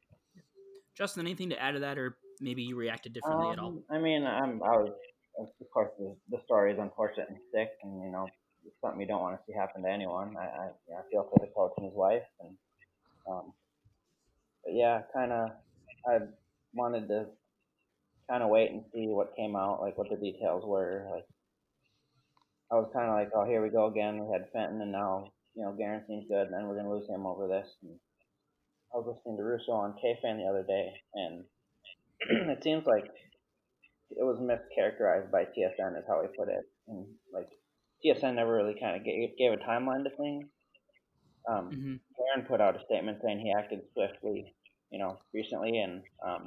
Justin, 0.97 1.27
anything 1.27 1.51
to 1.51 1.63
add 1.63 1.73
to 1.73 1.81
that, 1.81 1.99
or 1.99 2.19
maybe 2.41 2.63
you 2.63 2.77
reacted 2.77 3.13
differently 3.13 3.47
um, 3.47 3.53
at 3.53 3.59
all? 3.59 3.83
I 3.91 3.99
mean, 3.99 4.25
I'm 4.25 4.63
I 4.63 4.77
was 4.77 4.91
of 5.39 5.71
course 5.71 5.91
the, 5.99 6.17
the 6.31 6.43
story 6.45 6.73
is 6.73 6.79
unfortunate 6.79 7.29
and 7.29 7.39
sick, 7.53 7.71
and 7.83 8.03
you 8.03 8.11
know 8.11 8.27
it's 8.67 8.75
something 8.81 9.01
you 9.01 9.07
don't 9.07 9.23
want 9.23 9.39
to 9.39 9.43
see 9.47 9.57
happen 9.57 9.83
to 9.83 9.89
anyone. 9.89 10.37
I 10.37 10.43
I, 10.43 10.65
you 10.89 10.95
know, 10.95 10.99
I 10.99 11.11
feel 11.11 11.29
for 11.31 11.39
the 11.41 11.53
coach 11.55 11.73
and 11.77 11.87
his 11.87 11.95
wife, 11.95 12.27
and 12.41 12.57
um, 13.31 13.53
but 14.65 14.75
yeah, 14.75 15.03
kind 15.15 15.33
of 15.33 15.51
I 16.07 16.19
wanted 16.75 17.09
to 17.09 17.27
kind 18.29 18.43
of 18.43 18.51
wait 18.51 18.71
and 18.71 18.85
see 18.93 19.07
what 19.07 19.37
came 19.37 19.57
out, 19.57 19.81
like 19.81 19.97
what 19.97 20.11
the 20.11 20.17
details 20.17 20.65
were. 20.67 21.07
Like 21.11 21.27
I 22.71 22.75
was 22.75 22.91
kind 22.93 23.09
of 23.09 23.15
like, 23.15 23.31
oh, 23.35 23.45
here 23.45 23.63
we 23.63 23.69
go 23.69 23.87
again. 23.87 24.27
We 24.27 24.33
had 24.33 24.51
Fenton, 24.53 24.83
and 24.83 24.93
now 24.93 25.31
you 25.59 25.65
know 25.65 25.75
seems 26.07 26.25
good, 26.29 26.47
and 26.47 26.55
then 26.55 26.69
we're 26.69 26.77
gonna 26.77 26.95
lose 26.95 27.09
him 27.09 27.27
over 27.27 27.49
this. 27.49 27.67
And 27.83 27.99
I 28.95 28.99
was 28.99 29.17
listening 29.17 29.37
to 29.37 29.43
Russo 29.43 29.73
on 29.73 29.95
KFan 29.99 30.39
the 30.39 30.49
other 30.49 30.63
day, 30.63 30.93
and 31.15 31.45
it 32.51 32.63
seems 32.63 32.87
like 32.87 33.07
it 34.11 34.25
was 34.25 34.39
mischaracterized 34.39 35.31
by 35.33 35.43
TSN, 35.45 35.99
is 35.99 36.05
how 36.07 36.23
he 36.23 36.29
put 36.39 36.49
it. 36.49 36.65
And 36.87 37.07
like 37.35 37.49
TSN 38.05 38.37
never 38.37 38.55
really 38.55 38.77
kind 38.81 38.97
of 38.97 39.05
gave, 39.05 39.37
gave 39.37 39.53
a 39.53 39.57
timeline 39.57 40.05
to 40.05 40.11
things. 40.17 40.47
Um, 41.51 41.71
mm-hmm. 41.71 42.47
Put 42.47 42.61
out 42.61 42.77
a 42.77 42.85
statement 42.85 43.19
saying 43.25 43.41
he 43.41 43.53
acted 43.53 43.81
swiftly, 43.95 44.55
you 44.91 44.99
know, 44.99 45.19
recently, 45.35 45.79
and 45.79 46.03
um, 46.25 46.45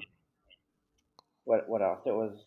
what 1.43 1.67
what 1.67 1.81
else? 1.81 1.99
It 2.05 2.13
was 2.13 2.37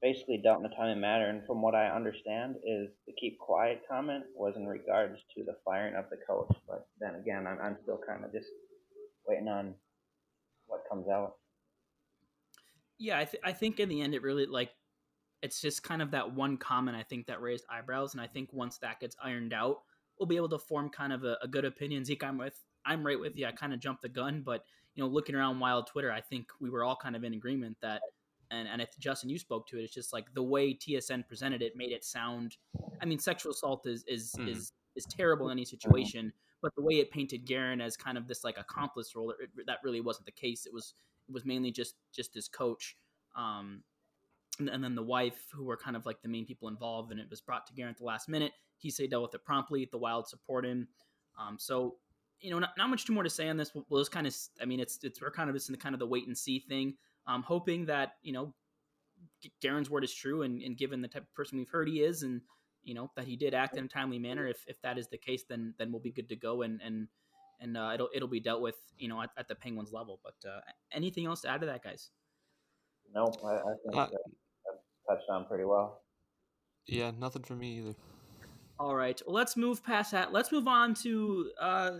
basically 0.00 0.38
dealt 0.38 0.60
in 0.60 0.66
a 0.66 0.74
timely 0.74 1.00
manner, 1.00 1.28
and 1.28 1.44
from 1.46 1.62
what 1.62 1.74
I 1.74 1.88
understand, 1.88 2.56
is 2.64 2.88
the 3.06 3.12
keep 3.18 3.38
quiet 3.38 3.82
comment 3.88 4.24
was 4.34 4.54
in 4.56 4.66
regards 4.66 5.18
to 5.34 5.44
the 5.44 5.56
firing 5.64 5.94
of 5.94 6.04
the 6.10 6.18
coach. 6.26 6.54
But 6.66 6.86
then 7.00 7.16
again, 7.16 7.46
I'm 7.46 7.58
I'm 7.60 7.76
still 7.82 8.00
kind 8.06 8.24
of 8.24 8.32
just 8.32 8.48
waiting 9.26 9.48
on 9.48 9.74
what 10.66 10.82
comes 10.88 11.08
out. 11.08 11.34
Yeah, 12.98 13.18
I 13.18 13.24
th- 13.24 13.42
I 13.44 13.52
think 13.52 13.80
in 13.80 13.88
the 13.88 14.00
end, 14.02 14.14
it 14.14 14.22
really 14.22 14.46
like 14.46 14.70
it's 15.42 15.60
just 15.60 15.82
kind 15.82 16.02
of 16.02 16.10
that 16.10 16.34
one 16.34 16.56
comment 16.56 16.96
I 16.96 17.02
think 17.02 17.26
that 17.26 17.40
raised 17.40 17.64
eyebrows, 17.70 18.14
and 18.14 18.20
I 18.20 18.26
think 18.26 18.52
once 18.52 18.78
that 18.78 19.00
gets 19.00 19.16
ironed 19.22 19.52
out, 19.52 19.82
we'll 20.18 20.26
be 20.26 20.36
able 20.36 20.48
to 20.50 20.58
form 20.58 20.90
kind 20.90 21.12
of 21.12 21.24
a, 21.24 21.36
a 21.42 21.48
good 21.48 21.64
opinion. 21.64 22.04
Zeke, 22.04 22.24
I'm 22.24 22.38
with 22.38 22.58
I'm 22.84 23.04
right 23.04 23.18
with 23.18 23.36
you. 23.36 23.46
I 23.46 23.52
kind 23.52 23.72
of 23.72 23.80
jumped 23.80 24.02
the 24.02 24.08
gun, 24.08 24.42
but 24.44 24.64
you 24.94 25.02
know, 25.02 25.08
looking 25.08 25.34
around 25.34 25.60
Wild 25.60 25.86
Twitter, 25.86 26.10
I 26.10 26.20
think 26.20 26.48
we 26.60 26.70
were 26.70 26.82
all 26.82 26.96
kind 26.96 27.14
of 27.14 27.22
in 27.22 27.34
agreement 27.34 27.76
that 27.82 28.02
and 28.50 28.68
and 28.68 28.80
if 28.80 28.98
Justin 28.98 29.30
you 29.30 29.38
spoke 29.38 29.66
to 29.68 29.78
it, 29.78 29.84
it's 29.84 29.94
just 29.94 30.12
like 30.12 30.32
the 30.34 30.42
way 30.42 30.74
TSN 30.74 31.26
presented 31.28 31.62
it 31.62 31.76
made 31.76 31.92
it 31.92 32.04
sound. 32.04 32.56
I 33.00 33.04
mean, 33.04 33.18
sexual 33.18 33.52
assault 33.52 33.86
is 33.86 34.04
is 34.06 34.34
mm. 34.38 34.48
is 34.48 34.72
is 34.96 35.04
terrible 35.04 35.48
in 35.48 35.52
any 35.52 35.64
situation, 35.64 36.32
but 36.62 36.74
the 36.74 36.82
way 36.82 36.94
it 36.94 37.10
painted 37.10 37.46
Guerin 37.46 37.80
as 37.80 37.96
kind 37.96 38.18
of 38.18 38.26
this 38.26 38.44
like 38.44 38.58
accomplice 38.58 39.14
role, 39.14 39.30
it, 39.30 39.50
that 39.66 39.78
really 39.84 40.00
wasn't 40.00 40.26
the 40.26 40.32
case. 40.32 40.66
It 40.66 40.72
was 40.72 40.94
it 41.28 41.32
was 41.32 41.44
mainly 41.44 41.70
just 41.70 41.94
just 42.12 42.34
his 42.34 42.48
coach, 42.48 42.96
um, 43.36 43.82
and, 44.58 44.68
and, 44.68 44.82
then 44.82 44.94
the 44.94 45.02
wife, 45.02 45.48
who 45.52 45.64
were 45.64 45.76
kind 45.76 45.96
of 45.96 46.06
like 46.06 46.22
the 46.22 46.28
main 46.28 46.46
people 46.46 46.68
involved, 46.68 47.12
and 47.12 47.20
it 47.20 47.28
was 47.30 47.40
brought 47.40 47.66
to 47.66 47.72
Guerin 47.74 47.90
at 47.90 47.98
the 47.98 48.04
last 48.04 48.28
minute. 48.28 48.52
He 48.78 48.90
said 48.90 49.10
dealt 49.10 49.22
with 49.22 49.34
it 49.34 49.44
promptly. 49.44 49.88
The 49.90 49.98
Wild 49.98 50.28
support 50.28 50.64
him. 50.64 50.88
Um, 51.38 51.56
so 51.58 51.96
you 52.40 52.50
know, 52.50 52.58
not, 52.58 52.70
not 52.78 52.88
much 52.88 53.04
too 53.04 53.12
more 53.12 53.22
to 53.22 53.30
say 53.30 53.48
on 53.48 53.56
this. 53.56 53.74
We'll, 53.74 53.84
we'll 53.88 54.00
just 54.00 54.12
kind 54.12 54.26
of, 54.26 54.34
I 54.60 54.64
mean, 54.64 54.80
it's 54.80 54.98
it's 55.02 55.20
we're 55.20 55.30
kind 55.30 55.50
of 55.50 55.56
just 55.56 55.68
in 55.68 55.72
the 55.72 55.78
kind 55.78 55.94
of 55.94 55.98
the 55.98 56.06
wait 56.06 56.26
and 56.26 56.36
see 56.36 56.60
thing. 56.60 56.94
Um, 57.28 57.42
hoping 57.42 57.86
that 57.86 58.14
you 58.22 58.32
know 58.32 58.54
Guerin's 59.62 59.90
word 59.90 60.02
is 60.02 60.14
true, 60.14 60.42
and, 60.42 60.60
and 60.62 60.76
given 60.76 61.02
the 61.02 61.08
type 61.08 61.22
of 61.22 61.34
person 61.34 61.58
we've 61.58 61.68
heard 61.68 61.88
he 61.88 62.02
is, 62.02 62.22
and 62.22 62.40
you 62.82 62.94
know 62.94 63.10
that 63.16 63.26
he 63.26 63.36
did 63.36 63.54
act 63.54 63.76
in 63.76 63.84
a 63.84 63.88
timely 63.88 64.18
manner. 64.18 64.46
If, 64.46 64.64
if 64.66 64.80
that 64.82 64.98
is 64.98 65.08
the 65.08 65.18
case, 65.18 65.44
then 65.48 65.74
then 65.78 65.92
we'll 65.92 66.00
be 66.00 66.10
good 66.10 66.28
to 66.30 66.36
go, 66.36 66.62
and 66.62 66.80
and 66.82 67.08
and 67.60 67.76
uh, 67.76 67.90
it'll 67.94 68.08
it'll 68.14 68.28
be 68.28 68.40
dealt 68.40 68.62
with, 68.62 68.76
you 68.98 69.08
know, 69.08 69.20
at, 69.20 69.30
at 69.36 69.48
the 69.48 69.54
Penguins 69.54 69.92
level. 69.92 70.20
But 70.22 70.48
uh, 70.48 70.60
anything 70.92 71.26
else 71.26 71.42
to 71.42 71.48
add 71.48 71.60
to 71.60 71.66
that, 71.66 71.82
guys? 71.82 72.10
No, 73.14 73.32
I, 73.44 73.54
I 73.54 73.74
think 73.84 73.96
uh, 73.96 74.06
that 74.06 74.80
touched 75.08 75.30
on 75.30 75.46
pretty 75.46 75.64
well. 75.64 76.02
Yeah, 76.86 77.10
nothing 77.18 77.42
for 77.42 77.54
me 77.54 77.78
either. 77.78 77.94
All 78.78 78.94
right, 78.94 79.20
well, 79.26 79.34
let's 79.34 79.56
move 79.56 79.84
past 79.84 80.12
that. 80.12 80.32
Let's 80.32 80.52
move 80.52 80.68
on 80.68 80.94
to 81.02 81.50
uh, 81.60 81.90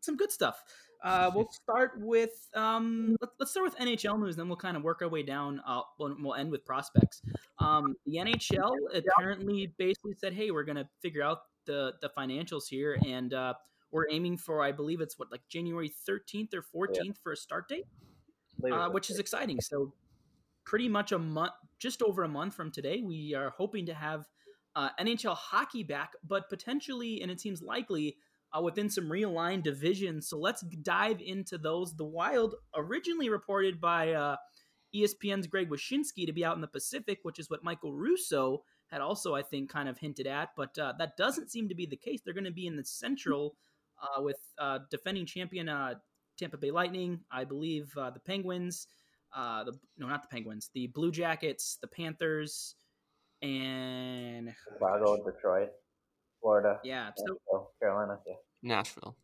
some 0.00 0.16
good 0.16 0.30
stuff. 0.30 0.62
Uh, 1.06 1.30
we'll 1.32 1.48
start 1.52 1.92
with 2.00 2.48
um, 2.54 3.16
let, 3.20 3.30
us 3.40 3.52
start 3.52 3.64
with 3.64 3.76
NHL 3.76 4.18
news, 4.18 4.34
then 4.34 4.48
we'll 4.48 4.56
kind 4.56 4.76
of 4.76 4.82
work 4.82 5.02
our 5.02 5.08
way 5.08 5.22
down. 5.22 5.62
Uh, 5.64 5.82
we'll, 6.00 6.16
we'll 6.20 6.34
end 6.34 6.50
with 6.50 6.64
prospects. 6.64 7.22
Um, 7.60 7.94
the 8.06 8.16
NHL 8.16 8.74
apparently 8.92 9.72
basically 9.78 10.14
said, 10.18 10.32
"Hey, 10.32 10.50
we're 10.50 10.64
going 10.64 10.76
to 10.76 10.88
figure 11.00 11.22
out 11.22 11.42
the 11.64 11.92
the 12.02 12.10
financials 12.18 12.64
here, 12.68 12.98
and 13.06 13.32
uh, 13.32 13.54
we're 13.92 14.06
aiming 14.10 14.36
for, 14.36 14.64
I 14.64 14.72
believe 14.72 15.00
it's 15.00 15.16
what 15.16 15.30
like 15.30 15.42
January 15.48 15.92
13th 16.08 16.52
or 16.54 16.88
14th 16.88 17.04
yeah. 17.04 17.12
for 17.22 17.30
a 17.30 17.36
start 17.36 17.68
date, 17.68 17.86
uh, 18.72 18.88
which 18.88 19.08
is 19.08 19.20
exciting." 19.20 19.60
So, 19.60 19.92
pretty 20.64 20.88
much 20.88 21.12
a 21.12 21.18
month, 21.20 21.52
just 21.78 22.02
over 22.02 22.24
a 22.24 22.28
month 22.28 22.54
from 22.54 22.72
today, 22.72 23.00
we 23.00 23.32
are 23.32 23.50
hoping 23.50 23.86
to 23.86 23.94
have 23.94 24.26
uh, 24.74 24.88
NHL 25.00 25.36
hockey 25.36 25.84
back, 25.84 26.14
but 26.26 26.48
potentially, 26.48 27.22
and 27.22 27.30
it 27.30 27.40
seems 27.40 27.62
likely, 27.62 28.16
uh, 28.56 28.62
within 28.62 28.88
some 28.88 29.04
realigned 29.04 29.62
divisions. 29.62 30.28
So 30.28 30.38
let's 30.38 30.62
dive 30.82 31.20
into 31.20 31.58
those. 31.58 31.94
The 31.96 32.04
Wild, 32.04 32.54
originally 32.74 33.28
reported 33.28 33.80
by 33.80 34.12
uh, 34.12 34.36
ESPN's 34.94 35.46
Greg 35.46 35.70
Wyshynski 35.70 36.26
to 36.26 36.32
be 36.32 36.44
out 36.44 36.54
in 36.54 36.60
the 36.60 36.68
Pacific, 36.68 37.18
which 37.22 37.38
is 37.38 37.50
what 37.50 37.64
Michael 37.64 37.94
Russo 37.94 38.62
had 38.88 39.00
also, 39.00 39.34
I 39.34 39.42
think, 39.42 39.70
kind 39.70 39.88
of 39.88 39.98
hinted 39.98 40.26
at, 40.26 40.50
but 40.56 40.78
uh, 40.78 40.92
that 40.98 41.16
doesn't 41.16 41.50
seem 41.50 41.68
to 41.68 41.74
be 41.74 41.86
the 41.86 41.96
case. 41.96 42.20
They're 42.24 42.34
going 42.34 42.44
to 42.44 42.52
be 42.52 42.66
in 42.66 42.76
the 42.76 42.84
Central 42.84 43.56
uh, 44.00 44.22
with 44.22 44.38
uh, 44.58 44.78
defending 44.90 45.26
champion 45.26 45.68
uh, 45.68 45.94
Tampa 46.38 46.56
Bay 46.56 46.70
Lightning, 46.70 47.20
I 47.32 47.44
believe 47.44 47.92
the 47.94 48.20
Penguins, 48.24 48.86
the 49.34 49.72
no, 49.98 50.06
not 50.06 50.22
the 50.22 50.28
Penguins, 50.28 50.70
the 50.74 50.86
Blue 50.88 51.10
Jackets, 51.10 51.78
the 51.80 51.88
Panthers, 51.88 52.74
and 53.42 54.54
Chicago, 54.72 55.16
Detroit, 55.24 55.70
Florida, 56.46 56.78
yeah, 56.84 57.10
so, 57.16 57.24
Nashville, 57.24 57.70
Carolina. 57.80 58.18
Yeah. 58.26 58.34
Nashville. 58.62 59.16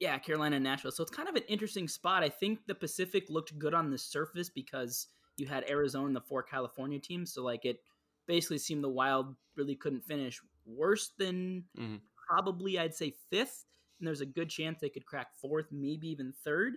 yeah, 0.00 0.18
Carolina 0.18 0.56
and 0.56 0.64
Nashville. 0.64 0.90
So 0.90 1.02
it's 1.02 1.10
kind 1.10 1.28
of 1.30 1.34
an 1.34 1.44
interesting 1.48 1.88
spot. 1.88 2.22
I 2.22 2.28
think 2.28 2.60
the 2.66 2.74
Pacific 2.74 3.24
looked 3.30 3.58
good 3.58 3.72
on 3.72 3.90
the 3.90 3.96
surface 3.96 4.50
because 4.50 5.06
you 5.38 5.46
had 5.46 5.64
Arizona 5.70 6.06
and 6.08 6.16
the 6.16 6.20
four 6.20 6.42
California 6.42 6.98
teams. 6.98 7.32
So 7.32 7.42
like 7.42 7.64
it 7.64 7.78
basically 8.26 8.58
seemed 8.58 8.84
the 8.84 8.88
Wild 8.90 9.34
really 9.56 9.76
couldn't 9.76 10.02
finish 10.04 10.38
worse 10.66 11.12
than 11.18 11.64
Mhm. 11.78 12.00
probably 12.28 12.78
I'd 12.78 12.94
say 12.94 13.14
fifth, 13.30 13.64
and 13.98 14.06
there's 14.06 14.20
a 14.20 14.26
good 14.26 14.50
chance 14.50 14.78
they 14.80 14.90
could 14.90 15.06
crack 15.06 15.28
fourth, 15.40 15.66
maybe 15.72 16.08
even 16.08 16.34
third. 16.44 16.74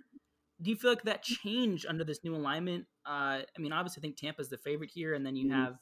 Do 0.62 0.70
you 0.70 0.76
feel 0.76 0.90
like 0.90 1.02
that 1.02 1.22
changed 1.22 1.84
under 1.86 2.04
this 2.04 2.22
new 2.24 2.34
alignment? 2.34 2.86
Uh, 3.04 3.42
I 3.44 3.58
mean, 3.58 3.72
obviously, 3.72 4.00
I 4.00 4.02
think 4.02 4.16
Tampa's 4.16 4.48
the 4.48 4.58
favorite 4.58 4.90
here, 4.90 5.12
and 5.14 5.24
then 5.26 5.36
you 5.36 5.48
Mhm. 5.48 5.52
have, 5.54 5.78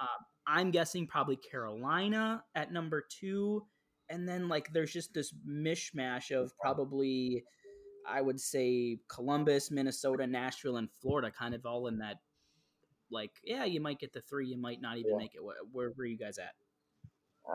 uh, 0.00 0.06
I'm 0.46 0.70
guessing 0.70 1.06
probably 1.06 1.36
Carolina 1.36 2.44
at 2.54 2.72
number 2.72 3.04
two, 3.20 3.64
and 4.08 4.28
then 4.28 4.48
like 4.48 4.72
there's 4.72 4.92
just 4.92 5.12
this 5.14 5.34
mishmash 5.48 6.30
of 6.30 6.52
probably, 6.58 7.44
I 8.08 8.20
would 8.20 8.40
say 8.40 8.98
Columbus, 9.08 9.70
Minnesota, 9.70 10.26
Nashville, 10.26 10.76
and 10.76 10.88
Florida, 11.02 11.30
kind 11.30 11.54
of 11.54 11.66
all 11.66 11.88
in 11.88 11.98
that. 11.98 12.16
Like, 13.10 13.30
yeah, 13.44 13.64
you 13.64 13.80
might 13.80 14.00
get 14.00 14.12
the 14.12 14.20
three, 14.22 14.48
you 14.48 14.58
might 14.58 14.80
not 14.80 14.98
even 14.98 15.12
Yeah. 15.12 15.18
make 15.18 15.34
it. 15.34 15.42
Where, 15.42 15.56
where 15.72 15.92
were 15.96 16.04
you 16.04 16.18
guys 16.18 16.38
at? 16.38 16.54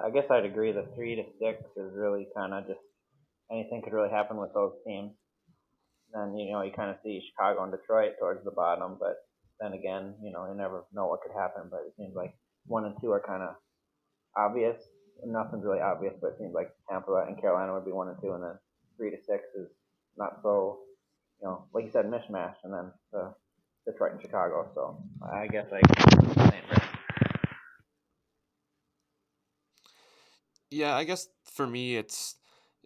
I 0.06 0.10
guess 0.10 0.24
I'd 0.30 0.46
agree. 0.46 0.72
The 0.72 0.88
three 0.96 1.16
to 1.16 1.24
six 1.40 1.62
is 1.76 1.92
really 1.94 2.28
kind 2.36 2.54
of 2.54 2.66
just 2.68 2.80
anything 3.52 3.82
could 3.84 3.92
really 3.94 4.10
happen 4.10 4.38
with 4.38 4.54
those 4.54 4.72
teams. 4.86 5.12
Then 6.14 6.36
you 6.38 6.52
know 6.52 6.62
you 6.62 6.72
kind 6.72 6.90
of 6.90 6.98
see 7.04 7.22
Chicago 7.30 7.64
and 7.64 7.72
Detroit 7.72 8.14
towards 8.20 8.44
the 8.46 8.52
bottom, 8.52 8.98
but 9.00 9.16
then 9.62 9.74
again, 9.74 10.16
you 10.24 10.32
know 10.32 10.48
you 10.50 10.58
never 10.58 10.84
know 10.92 11.08
what 11.08 11.22
could 11.22 11.38
happen. 11.38 11.70
But 11.70 11.82
it 11.88 11.94
seems 11.96 12.16
like 12.16 12.34
one 12.66 12.86
and 12.86 12.96
two 13.00 13.12
are 13.12 13.22
kind 13.22 13.44
of 13.44 13.56
obvious. 14.36 14.78
Nothing's 15.24 15.64
really 15.64 15.82
obvious, 15.82 16.16
but 16.20 16.32
it 16.32 16.38
seems 16.40 16.54
like 16.54 16.72
Tampa 16.90 17.26
and 17.28 17.40
Carolina 17.40 17.74
would 17.74 17.86
be 17.86 17.92
one 17.92 18.10
and 18.10 18.18
two, 18.20 18.34
and 18.34 18.44
then 18.44 18.58
three 18.98 19.12
to 19.12 19.18
six 19.18 19.46
is 19.56 19.70
not 20.18 20.40
so, 20.42 20.80
you 21.42 21.48
know, 21.48 21.66
like 21.74 21.86
you 21.86 21.92
said, 21.92 22.06
mishmash, 22.06 22.56
and 22.64 22.74
then 22.74 22.92
the 23.14 23.34
Detroit 23.86 24.14
and 24.14 24.22
Chicago. 24.22 24.70
So 24.74 25.04
I 25.22 25.48
guess 25.48 25.68
I. 25.72 25.82
Yeah, 30.72 30.96
I 30.96 31.04
guess 31.04 31.28
for 31.44 31.68
me 31.68 31.98
it's 31.98 32.38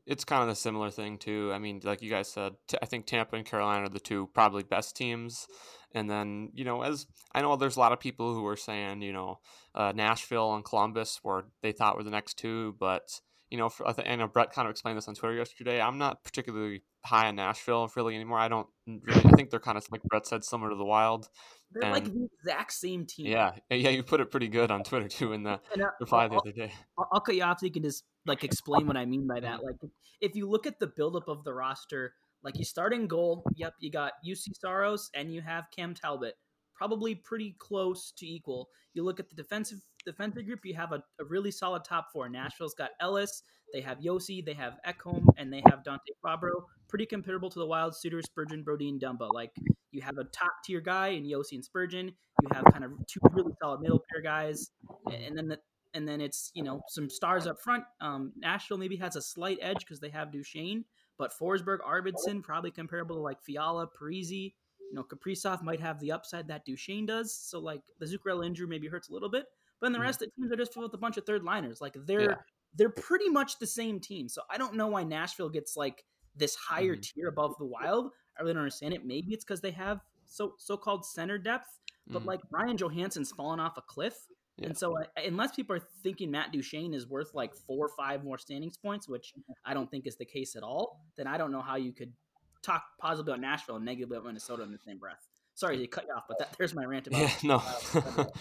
it's 0.05 0.23
kind 0.23 0.43
of 0.43 0.49
a 0.49 0.55
similar 0.55 0.89
thing 0.91 1.17
too. 1.17 1.51
I 1.53 1.59
mean, 1.59 1.81
like 1.83 2.01
you 2.01 2.09
guys 2.09 2.27
said, 2.31 2.53
t- 2.67 2.77
I 2.81 2.85
think 2.85 3.05
Tampa 3.05 3.35
and 3.35 3.45
Carolina 3.45 3.85
are 3.85 3.89
the 3.89 3.99
two 3.99 4.29
probably 4.33 4.63
best 4.63 4.95
teams. 4.95 5.47
And 5.93 6.09
then, 6.09 6.51
you 6.53 6.65
know, 6.65 6.81
as 6.83 7.07
I 7.33 7.41
know 7.41 7.55
there's 7.55 7.77
a 7.77 7.79
lot 7.79 7.91
of 7.93 7.99
people 7.99 8.33
who 8.33 8.41
were 8.43 8.57
saying, 8.57 9.01
you 9.01 9.13
know, 9.13 9.39
uh, 9.73 9.93
Nashville 9.95 10.53
and 10.55 10.63
Columbus 10.65 11.21
were 11.23 11.45
they 11.61 11.71
thought 11.71 11.95
were 11.97 12.03
the 12.03 12.11
next 12.11 12.37
two, 12.37 12.75
but 12.79 13.19
you 13.51 13.57
know, 13.59 13.69
for, 13.69 13.87
I 13.87 14.15
know 14.15 14.27
Brett 14.27 14.51
kind 14.51 14.67
of 14.67 14.71
explained 14.71 14.97
this 14.97 15.07
on 15.07 15.15
Twitter 15.15 15.35
yesterday. 15.35 15.79
I'm 15.79 15.97
not 15.97 16.23
particularly 16.23 16.81
high 17.05 17.27
on 17.27 17.35
Nashville 17.35 17.89
really 17.95 18.15
anymore. 18.15 18.39
I 18.39 18.47
don't 18.47 18.67
really. 18.87 19.21
I 19.23 19.31
think 19.31 19.51
they're 19.51 19.59
kind 19.59 19.77
of 19.77 19.85
like 19.91 20.03
Brett 20.03 20.25
said, 20.27 20.43
similar 20.43 20.71
to 20.71 20.75
the 20.75 20.83
Wild. 20.83 21.29
They're 21.71 21.91
like 21.91 22.05
the 22.05 22.27
exact 22.41 22.73
same 22.73 23.05
team. 23.05 23.27
Yeah, 23.27 23.53
yeah, 23.69 23.89
you 23.89 24.01
put 24.03 24.19
it 24.19 24.31
pretty 24.31 24.47
good 24.47 24.71
on 24.71 24.83
Twitter 24.83 25.07
too 25.07 25.31
in 25.33 25.43
the 25.43 25.59
And, 25.73 25.83
uh, 25.83 25.89
reply 25.99 26.27
the 26.27 26.33
I'll- 26.35 26.39
other 26.41 26.51
day. 26.51 26.73
I'll, 26.97 27.07
I'll 27.13 27.21
cut 27.21 27.35
you 27.35 27.43
off 27.43 27.59
so 27.59 27.65
you 27.67 27.71
can 27.71 27.83
just 27.83 28.03
like 28.25 28.43
explain 28.43 28.87
what 28.87 28.97
I 28.97 29.05
mean 29.05 29.27
by 29.27 29.39
that. 29.39 29.63
Like, 29.63 29.75
if 30.21 30.35
you 30.35 30.49
look 30.49 30.65
at 30.65 30.79
the 30.79 30.87
buildup 30.87 31.27
of 31.27 31.43
the 31.43 31.53
roster, 31.53 32.13
like 32.43 32.57
you 32.57 32.65
start 32.65 32.93
in 32.93 33.07
goal, 33.07 33.43
yep, 33.55 33.73
you 33.79 33.91
got 33.91 34.13
Juuse 34.25 34.47
Saros 34.59 35.09
and 35.15 35.33
you 35.33 35.41
have 35.41 35.65
Cam 35.75 35.93
Talbot, 35.93 36.35
probably 36.75 37.15
pretty 37.15 37.55
close 37.59 38.13
to 38.17 38.25
equal. 38.25 38.69
You 38.93 39.03
look 39.03 39.19
at 39.19 39.29
the 39.29 39.35
defensive 39.35 39.79
defensive 40.05 40.45
group, 40.45 40.59
you 40.63 40.75
have 40.75 40.91
a, 40.91 41.03
a 41.19 41.25
really 41.25 41.51
solid 41.51 41.83
top 41.83 42.07
four. 42.13 42.29
Nashville's 42.29 42.75
got 42.75 42.91
Ellis, 43.01 43.43
they 43.73 43.81
have 43.81 43.99
Josi, 43.99 44.45
they 44.45 44.53
have 44.53 44.77
Ekholm, 44.87 45.25
and 45.37 45.51
they 45.51 45.61
have 45.67 45.83
Dante 45.83 46.11
Fabbro. 46.23 46.63
Pretty 46.87 47.05
comparable 47.05 47.49
to 47.49 47.59
the 47.59 47.65
Wild 47.65 47.95
Suter, 47.95 48.21
Spurgeon, 48.21 48.63
Brodin, 48.63 48.99
Dumba. 48.99 49.33
Like 49.33 49.51
you 49.91 50.01
have 50.01 50.17
a 50.17 50.23
top 50.25 50.51
tier 50.63 50.81
guy 50.81 51.09
in 51.09 51.23
Josi 51.23 51.53
and 51.53 51.65
Spurgeon. 51.65 52.07
You 52.41 52.49
have 52.53 52.65
kind 52.71 52.83
of 52.83 52.91
two 53.07 53.19
really 53.31 53.53
solid 53.61 53.81
middle 53.81 54.03
pair 54.09 54.21
guys, 54.21 54.69
and 55.11 55.37
then 55.37 55.47
the, 55.47 55.57
and 55.95 56.07
then 56.07 56.21
it's 56.21 56.51
you 56.53 56.61
know 56.63 56.81
some 56.89 57.09
stars 57.09 57.47
up 57.47 57.59
front. 57.59 57.83
Um, 58.01 58.31
Nashville 58.37 58.77
maybe 58.77 58.97
has 58.97 59.15
a 59.15 59.21
slight 59.21 59.57
edge 59.61 59.79
because 59.79 59.99
they 59.99 60.09
have 60.09 60.31
Duchene, 60.31 60.85
but 61.17 61.31
Forsberg, 61.33 61.79
Arvidsson 61.79 62.43
probably 62.43 62.69
comparable 62.71 63.15
to 63.15 63.21
like 63.21 63.41
Fiala, 63.41 63.87
Parise. 63.87 64.53
You 64.91 64.93
know, 64.93 65.03
Kaprizov 65.03 65.63
might 65.63 65.79
have 65.79 65.99
the 65.99 66.11
upside 66.11 66.47
that 66.49 66.63
Duchene 66.65 67.07
does. 67.07 67.35
So 67.35 67.59
like 67.59 67.81
the 67.99 68.05
Zuccarello 68.05 68.45
injury 68.45 68.67
maybe 68.67 68.87
hurts 68.87 69.09
a 69.09 69.13
little 69.13 69.29
bit, 69.29 69.45
but 69.79 69.87
then 69.87 69.93
the 69.93 69.97
Mhm. 69.99 70.03
rest 70.03 70.21
of 70.21 70.29
the 70.29 70.41
teams 70.41 70.51
are 70.51 70.55
just 70.57 70.73
filled 70.73 70.83
with 70.83 70.93
a 70.93 70.99
bunch 70.99 71.17
of 71.17 71.25
third 71.25 71.43
liners. 71.43 71.81
Like 71.81 71.95
they're 72.05 72.21
Yeah. 72.31 72.35
they're 72.75 72.89
pretty 72.89 73.29
much 73.29 73.57
the 73.57 73.65
same 73.67 73.99
team. 73.99 74.27
So 74.29 74.41
I 74.49 74.57
don't 74.57 74.75
know 74.75 74.87
why 74.87 75.03
Nashville 75.03 75.49
gets 75.49 75.75
like 75.77 76.05
this 76.35 76.55
higher 76.55 76.95
Mhm. 76.95 77.01
tier 77.01 77.27
above 77.29 77.55
the 77.57 77.65
Wild. 77.65 78.11
I 78.37 78.41
really 78.41 78.53
don't 78.53 78.63
understand 78.63 78.93
it. 78.93 79.05
Maybe 79.05 79.33
it's 79.33 79.45
because 79.45 79.61
they 79.61 79.71
have 79.71 80.01
so 80.25 80.55
so 80.59 80.75
called 80.77 81.05
center 81.05 81.37
depth, 81.37 81.79
but 82.07 82.21
Mhm. 82.21 82.25
like 82.25 82.41
Ryan 82.51 82.77
Johansen's 82.77 83.31
fallen 83.31 83.59
off 83.61 83.77
a 83.77 83.81
cliff. 83.81 84.27
Yeah. 84.57 84.67
And 84.67 84.77
so, 84.77 84.97
uh, 84.97 85.03
unless 85.25 85.55
people 85.55 85.75
are 85.75 85.81
thinking 86.01 86.31
Matt 86.31 86.53
Duchene 86.53 86.93
is 86.93 87.07
worth 87.07 87.33
like 87.33 87.53
four 87.53 87.87
or 87.87 87.91
five 87.97 88.23
more 88.23 88.37
standings 88.37 88.77
points, 88.77 89.09
which 89.09 89.33
I 89.65 89.73
don't 89.73 89.91
think 89.91 90.07
is 90.07 90.15
the 90.15 90.25
case 90.25 90.55
at 90.55 90.63
all, 90.63 91.05
then 91.17 91.27
I 91.27 91.37
don't 91.37 91.51
know 91.51 91.61
how 91.61 91.75
you 91.75 91.91
could 91.91 92.13
talk 92.61 92.83
positively 92.99 93.33
about 93.33 93.41
Nashville 93.41 93.75
and 93.75 93.85
negatively 93.85 94.17
about 94.17 94.27
Minnesota 94.27 94.63
in 94.63 94.71
the 94.71 94.79
same 94.79 94.97
breath. 94.97 95.27
Sorry 95.55 95.77
to 95.77 95.87
cut 95.87 96.05
you 96.07 96.13
off, 96.13 96.23
but 96.27 96.39
that, 96.39 96.55
there's 96.57 96.73
my 96.73 96.83
rant 96.83 97.07
about. 97.07 97.21
Yeah, 97.21 97.31
no. 97.43 97.63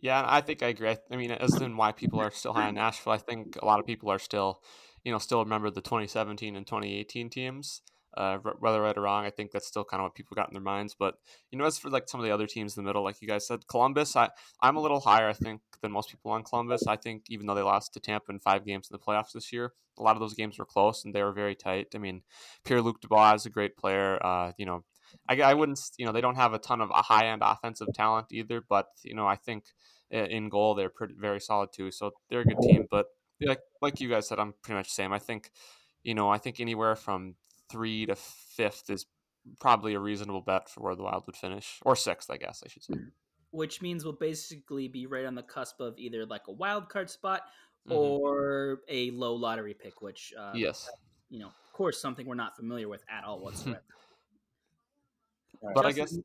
Yeah, 0.00 0.24
I 0.26 0.40
think 0.40 0.62
I 0.62 0.68
agree. 0.68 0.90
I 0.90 0.98
I 1.10 1.16
mean, 1.16 1.30
as 1.30 1.60
in 1.60 1.76
why 1.76 1.92
people 1.92 2.20
are 2.20 2.30
still 2.30 2.52
high 2.52 2.68
on 2.68 2.74
Nashville, 2.74 3.12
I 3.12 3.18
think 3.18 3.56
a 3.60 3.64
lot 3.64 3.78
of 3.78 3.86
people 3.86 4.10
are 4.10 4.18
still, 4.18 4.62
you 5.04 5.12
know, 5.12 5.18
still 5.18 5.42
remember 5.42 5.70
the 5.70 5.80
2017 5.80 6.56
and 6.56 6.66
2018 6.66 7.30
teams. 7.30 7.82
Uh, 8.16 8.38
whether 8.60 8.80
right 8.80 8.96
or 8.96 9.02
wrong, 9.02 9.26
I 9.26 9.30
think 9.30 9.50
that's 9.50 9.66
still 9.66 9.84
kind 9.84 10.00
of 10.00 10.04
what 10.04 10.14
people 10.14 10.34
got 10.34 10.48
in 10.48 10.54
their 10.54 10.62
minds. 10.62 10.96
But 10.98 11.16
you 11.50 11.58
know, 11.58 11.64
as 11.64 11.78
for 11.78 11.90
like 11.90 12.08
some 12.08 12.20
of 12.20 12.26
the 12.26 12.32
other 12.32 12.46
teams 12.46 12.76
in 12.76 12.82
the 12.82 12.88
middle, 12.88 13.04
like 13.04 13.20
you 13.20 13.28
guys 13.28 13.46
said, 13.46 13.66
Columbus, 13.66 14.16
I 14.16 14.30
I'm 14.60 14.76
a 14.76 14.80
little 14.80 15.00
higher, 15.00 15.28
I 15.28 15.32
think, 15.32 15.60
than 15.82 15.92
most 15.92 16.10
people 16.10 16.30
on 16.30 16.42
Columbus. 16.42 16.86
I 16.86 16.96
think 16.96 17.24
even 17.28 17.46
though 17.46 17.54
they 17.54 17.62
lost 17.62 17.94
to 17.94 18.00
Tampa 18.00 18.32
in 18.32 18.40
five 18.40 18.64
games 18.64 18.88
in 18.90 18.94
the 18.94 19.04
playoffs 19.04 19.32
this 19.32 19.52
year, 19.52 19.72
a 19.98 20.02
lot 20.02 20.16
of 20.16 20.20
those 20.20 20.34
games 20.34 20.58
were 20.58 20.64
close 20.64 21.04
and 21.04 21.14
they 21.14 21.22
were 21.22 21.32
very 21.32 21.54
tight. 21.54 21.88
I 21.94 21.98
mean, 21.98 22.22
Pierre 22.64 22.82
Luc 22.82 23.00
Dubois 23.00 23.34
is 23.34 23.46
a 23.46 23.50
great 23.50 23.76
player. 23.76 24.24
Uh, 24.24 24.52
you 24.58 24.66
know, 24.66 24.84
I, 25.28 25.40
I 25.40 25.54
wouldn't, 25.54 25.80
you 25.98 26.06
know, 26.06 26.12
they 26.12 26.20
don't 26.20 26.36
have 26.36 26.52
a 26.52 26.58
ton 26.58 26.80
of 26.80 26.90
a 26.90 27.02
high 27.02 27.26
end 27.26 27.42
offensive 27.44 27.88
talent 27.94 28.28
either, 28.30 28.62
but 28.68 28.88
you 29.04 29.14
know, 29.14 29.26
I 29.26 29.36
think 29.36 29.64
in 30.10 30.48
goal 30.48 30.74
they're 30.74 30.88
pretty 30.88 31.14
very 31.18 31.40
solid 31.40 31.70
too. 31.72 31.90
So 31.90 32.12
they're 32.28 32.40
a 32.40 32.44
good 32.44 32.60
team. 32.62 32.86
But 32.90 33.06
like 33.40 33.60
like 33.82 34.00
you 34.00 34.08
guys 34.08 34.28
said, 34.28 34.38
I'm 34.38 34.54
pretty 34.62 34.76
much 34.76 34.88
the 34.88 34.94
same. 34.94 35.12
I 35.12 35.18
think, 35.18 35.50
you 36.02 36.14
know, 36.14 36.30
I 36.30 36.38
think 36.38 36.60
anywhere 36.60 36.96
from 36.96 37.34
three 37.70 38.06
to 38.06 38.14
fifth 38.16 38.90
is 38.90 39.06
probably 39.60 39.94
a 39.94 40.00
reasonable 40.00 40.40
bet 40.40 40.68
for 40.68 40.80
where 40.82 40.94
the 40.96 41.02
Wild 41.02 41.24
would 41.26 41.36
finish, 41.36 41.78
or 41.82 41.94
sixth, 41.96 42.30
I 42.30 42.36
guess 42.36 42.62
I 42.64 42.68
should 42.68 42.82
say. 42.84 42.94
which 43.50 43.80
means 43.80 44.04
we'll 44.04 44.12
basically 44.12 44.88
be 44.88 45.06
right 45.06 45.24
on 45.24 45.34
the 45.34 45.42
cusp 45.42 45.80
of 45.80 45.96
either 45.98 46.26
like 46.26 46.42
a 46.48 46.52
wild 46.52 46.88
card 46.88 47.08
spot 47.08 47.42
Mhm. 47.88 47.94
or 47.96 48.80
a 48.88 49.10
low 49.12 49.34
lottery 49.34 49.72
pick, 49.74 50.02
which 50.02 50.34
uh, 50.38 50.52
yes, 50.54 50.90
you 51.30 51.38
know, 51.38 51.46
of 51.48 51.72
course, 51.72 52.00
something 52.00 52.26
we're 52.26 52.34
not 52.34 52.56
familiar 52.56 52.88
with 52.88 53.04
at 53.08 53.24
all 53.24 53.38
whatsoever. 53.44 53.82
but 55.74 55.86
I 55.86 55.92
Justin, 55.92 56.24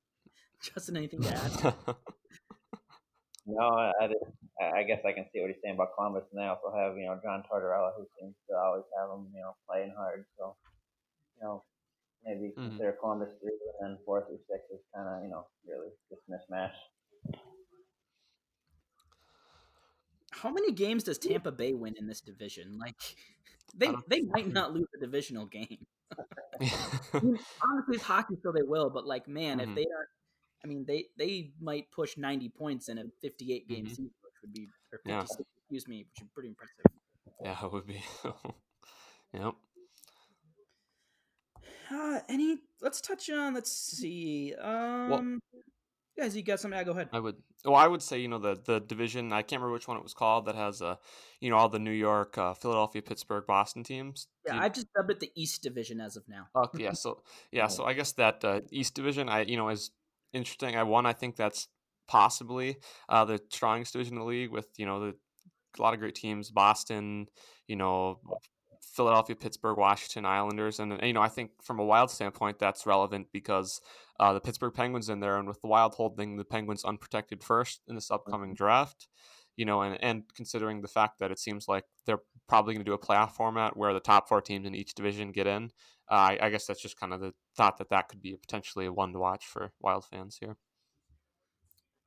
Justin, 0.61 0.97
anything 0.97 1.21
to 1.21 1.29
add? 1.29 1.73
No, 3.47 3.57
I, 3.65 3.91
I, 3.99 4.05
I 4.61 4.71
I 4.79 4.83
guess 4.83 4.99
I 5.03 5.11
can 5.13 5.25
see 5.33 5.41
what 5.41 5.49
he's 5.49 5.57
saying 5.63 5.73
about 5.75 5.95
Columbus, 5.95 6.23
and 6.31 6.39
they 6.39 6.45
also 6.45 6.71
have 6.75 6.95
you 6.95 7.05
know 7.07 7.19
John 7.23 7.43
Tortorella, 7.51 7.91
who 7.97 8.05
seems 8.19 8.35
to 8.49 8.55
always 8.55 8.83
have 8.97 9.09
them 9.09 9.27
you 9.33 9.41
know 9.41 9.55
playing 9.67 9.93
hard. 9.97 10.25
So 10.37 10.55
you 11.41 11.47
know 11.47 11.63
maybe 12.23 12.53
Mhm. 12.57 12.69
consider 12.69 12.97
Columbus 12.99 13.29
three, 13.41 13.57
and 13.81 13.97
then 13.97 13.99
four 14.05 14.25
through 14.25 14.39
six 14.49 14.63
is 14.71 14.81
kind 14.95 15.09
of 15.09 15.23
you 15.23 15.29
know 15.29 15.47
really 15.67 15.89
just 16.09 16.21
mismatch. 16.29 16.75
How 20.31 20.49
many 20.51 20.71
games 20.71 21.03
does 21.03 21.17
Tampa 21.17 21.51
Bay 21.51 21.73
win 21.73 21.95
in 21.97 22.07
this 22.07 22.21
division? 22.21 22.77
Like, 22.79 22.95
they 23.75 23.87
they 24.07 24.21
might 24.21 24.51
not 24.51 24.73
lose 24.73 24.87
a 24.95 24.99
divisional 24.99 25.45
game. 25.45 25.85
I 26.61 27.19
mean, 27.21 27.37
honestly, 27.61 27.95
it's 27.95 28.03
hockey, 28.03 28.35
so 28.43 28.51
they 28.51 28.63
will. 28.63 28.89
But 28.89 29.05
like, 29.05 29.27
man, 29.27 29.59
Mhm. 29.59 29.63
if 29.69 29.75
they 29.75 29.81
are, 29.83 30.07
I 30.63 30.67
mean, 30.67 30.85
they 30.87 31.05
they 31.17 31.51
might 31.59 31.91
push 31.91 32.17
90 32.17 32.49
points 32.49 32.89
in 32.89 32.97
a 32.97 33.03
58 33.21 33.67
game 33.67 33.85
Mhm. 33.85 33.89
season, 33.89 34.11
which 34.23 34.33
would 34.41 34.53
be 34.53 34.67
or 34.93 35.01
Yeah. 35.05 35.23
excuse 35.59 35.87
me, 35.87 36.05
which 36.09 36.21
is 36.21 36.27
pretty 36.33 36.49
impressive. 36.49 36.85
Yeah, 37.43 37.65
it 37.65 37.71
would 37.71 37.87
be. 37.87 38.03
yep. 39.33 39.55
Uh, 41.91 42.19
any? 42.29 42.59
Let's 42.81 43.01
touch 43.01 43.29
on. 43.29 43.53
Let's 43.53 43.71
see. 43.71 44.53
Um, 44.55 45.39
guys, 46.17 46.35
you 46.35 46.43
got 46.43 46.59
something? 46.59 46.77
Yeah, 46.77 46.83
go 46.85 46.91
ahead. 46.91 47.09
I 47.11 47.19
would. 47.19 47.35
Well, 47.65 47.75
I 47.75 47.87
would 47.87 48.01
say 48.01 48.19
you 48.19 48.27
know 48.27 48.39
the 48.39 48.59
the 48.65 48.79
division. 48.79 49.33
I 49.33 49.41
can't 49.41 49.59
remember 49.61 49.73
which 49.73 49.87
one 49.87 49.97
it 49.97 50.03
was 50.03 50.13
called 50.13 50.45
that 50.45 50.55
has 50.55 50.81
uh 50.81 50.95
you 51.41 51.49
know 51.49 51.57
all 51.57 51.69
the 51.69 51.79
New 51.79 51.91
York, 51.91 52.37
uh, 52.37 52.53
Philadelphia, 52.53 53.01
Pittsburgh, 53.01 53.45
Boston 53.45 53.83
teams. 53.83 54.27
Yeah, 54.47 54.55
you- 54.55 54.61
I 54.61 54.69
just 54.69 54.87
dubbed 54.95 55.11
it 55.11 55.19
the 55.19 55.31
East 55.35 55.61
Division 55.61 55.99
as 55.99 56.15
of 56.15 56.23
now. 56.27 56.47
Okay, 56.55 56.83
yeah. 56.85 56.93
So 56.93 57.21
yeah, 57.51 57.67
so 57.67 57.83
I 57.85 57.93
guess 57.93 58.13
that 58.13 58.43
uh, 58.45 58.61
East 58.71 58.95
Division, 58.95 59.29
I 59.29 59.41
you 59.41 59.57
know, 59.57 59.69
is 59.69 59.91
interesting. 60.33 60.75
I 60.75 60.83
one, 60.83 61.05
I 61.05 61.13
think 61.13 61.35
that's 61.35 61.67
possibly 62.07 62.77
uh, 63.09 63.25
the 63.25 63.39
strongest 63.51 63.93
division 63.93 64.13
in 64.15 64.19
the 64.19 64.25
league 64.25 64.51
with 64.51 64.67
you 64.77 64.85
know 64.85 64.99
the 64.99 65.15
a 65.77 65.81
lot 65.81 65.93
of 65.93 65.99
great 65.99 66.15
teams, 66.15 66.49
Boston, 66.51 67.27
you 67.67 67.75
know, 67.77 68.19
Philadelphia, 68.81 69.35
Pittsburgh, 69.35 69.77
Washington 69.77 70.25
Islanders, 70.25 70.79
and 70.79 70.99
you 71.03 71.13
know, 71.13 71.21
I 71.21 71.29
think 71.29 71.51
from 71.61 71.79
a 71.79 71.85
Wild 71.85 72.11
standpoint, 72.11 72.59
that's 72.59 72.85
relevant 72.85 73.27
because 73.31 73.79
uh, 74.19 74.33
the 74.33 74.41
Pittsburgh 74.41 74.73
Penguins 74.73 75.09
in 75.09 75.19
there, 75.19 75.37
and 75.37 75.47
with 75.47 75.61
the 75.61 75.67
Wild 75.67 75.95
holding 75.95 76.37
the 76.37 76.43
Penguins 76.43 76.83
unprotected 76.83 77.43
first 77.43 77.81
in 77.87 77.95
this 77.95 78.11
upcoming 78.11 78.53
draft. 78.53 79.07
You 79.57 79.65
know, 79.65 79.81
and, 79.81 80.01
and 80.01 80.23
considering 80.33 80.81
the 80.81 80.87
fact 80.87 81.19
that 81.19 81.29
it 81.29 81.37
seems 81.37 81.67
like 81.67 81.83
they're 82.05 82.21
probably 82.47 82.73
going 82.73 82.85
to 82.85 82.89
do 82.89 82.95
a 82.95 82.97
playoff 82.97 83.31
format 83.31 83.75
where 83.75 83.93
the 83.93 83.99
top 83.99 84.27
four 84.27 84.41
teams 84.41 84.65
in 84.65 84.73
each 84.73 84.95
division 84.95 85.33
get 85.33 85.45
in, 85.45 85.71
uh, 86.09 86.15
I, 86.15 86.39
I 86.41 86.49
guess 86.49 86.65
that's 86.65 86.81
just 86.81 86.99
kind 86.99 87.13
of 87.13 87.19
the 87.19 87.33
thought 87.55 87.77
that 87.77 87.89
that 87.89 88.07
could 88.07 88.21
be 88.21 88.35
potentially 88.35 88.85
a 88.85 88.93
one 88.93 89.11
to 89.11 89.19
watch 89.19 89.45
for 89.45 89.73
Wild 89.81 90.05
fans 90.05 90.37
here. 90.39 90.57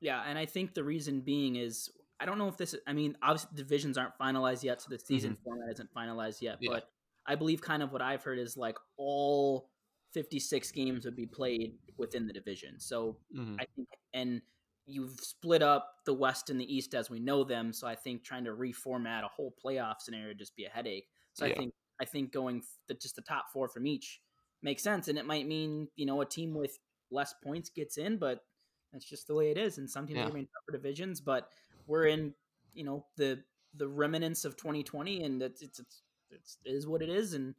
Yeah, 0.01 0.23
and 0.27 0.39
I 0.39 0.47
think 0.47 0.75
the 0.75 0.85
reason 0.85 1.21
being 1.21 1.57
is 1.57 1.91
I 2.21 2.27
don't 2.27 2.39
know 2.39 2.49
if 2.49 2.57
this. 2.57 2.75
I 2.87 2.93
mean, 2.93 3.17
obviously 3.23 3.51
divisions 3.55 3.99
aren't 3.99 4.17
finalized 4.19 4.63
yet, 4.63 4.81
so 4.81 4.89
the 4.91 4.99
season 4.99 5.37
format 5.45 5.71
isn't 5.73 5.93
finalized 5.93 6.41
yet. 6.41 6.59
Yeah. 6.61 6.71
But 6.73 6.91
I 7.27 7.35
believe 7.35 7.61
kind 7.61 7.83
of 7.83 7.93
what 7.93 8.03
I've 8.03 8.23
heard 8.23 8.39
is 8.39 8.57
like 8.57 8.79
all 8.97 9.71
56 10.13 10.71
games 10.71 11.05
would 11.05 11.17
be 11.17 11.27
played 11.27 11.79
within 11.97 12.27
the 12.27 12.33
division. 12.33 12.79
So 12.79 13.19
Mhm. 13.35 13.57
I 13.59 13.65
think, 13.75 13.89
and 14.13 14.43
you've 14.87 15.19
split 15.21 15.63
up 15.63 15.97
the 16.05 16.15
West 16.15 16.51
and 16.51 16.61
the 16.61 16.73
East 16.73 16.95
as 16.95 17.11
we 17.11 17.19
know 17.19 17.43
them. 17.43 17.73
So 17.73 17.87
I 17.89 17.97
think 17.97 18.23
trying 18.23 18.45
to 18.45 18.51
reformat 18.53 19.25
a 19.25 19.29
whole 19.29 19.55
playoff 19.65 20.01
scenario 20.01 20.29
would 20.29 20.39
just 20.39 20.55
be 20.55 20.67
a 20.67 20.71
headache. 20.71 21.09
So 21.33 21.45
I 21.47 21.51
think 21.51 21.75
I 22.01 22.05
think 22.05 22.33
going 22.33 22.63
the, 22.89 22.95
just 22.95 23.17
the 23.17 23.23
top 23.23 23.47
four 23.53 23.69
from 23.69 23.87
each 23.87 24.21
makes 24.63 24.83
sense, 24.83 25.09
and 25.09 25.19
it 25.19 25.27
might 25.27 25.47
mean 25.47 25.89
you 25.97 26.07
know 26.07 26.21
a 26.21 26.27
team 26.27 26.55
with 26.55 26.79
less 27.11 27.35
points 27.43 27.71
gets 27.71 27.99
in, 27.99 28.19
but 28.19 28.45
that's 28.93 29.05
just 29.09 29.27
the 29.27 29.35
way 29.35 29.51
it 29.51 29.59
is. 29.59 29.79
And 29.79 29.91
some 29.91 30.07
teams 30.07 30.19
Yeah. 30.19 30.23
are 30.23 30.31
going 30.31 30.33
to 30.33 30.35
be 30.35 30.41
in 30.41 30.47
tougher 30.47 30.79
divisions, 30.83 31.21
but 31.21 31.51
we're 31.87 32.07
in 32.07 32.35
you 32.73 32.85
know 32.85 33.07
the 33.17 33.43
the 33.77 33.89
remnants 33.89 34.45
of 34.45 34.57
2020, 34.57 35.25
and 35.25 35.43
it's 35.43 35.63
it's 35.63 35.79
it's, 35.79 36.03
it's 36.31 36.59
it 36.65 36.71
is 36.71 36.87
what 36.87 37.03
it 37.03 37.09
is, 37.09 37.35
and 37.35 37.55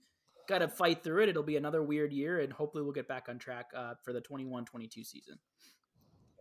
got 0.48 0.60
to 0.60 0.68
fight 0.68 1.04
through 1.04 1.24
it. 1.24 1.30
It'll 1.30 1.44
be 1.44 1.58
another 1.58 1.84
weird 1.84 2.14
year, 2.14 2.40
and 2.40 2.52
hopefully 2.54 2.84
we'll 2.84 2.94
get 2.94 3.08
back 3.08 3.28
on 3.30 3.40
track 3.40 3.68
uh, 3.76 3.96
for 4.04 4.14
the 4.14 4.22
21-22 4.22 5.06
season. 5.06 5.40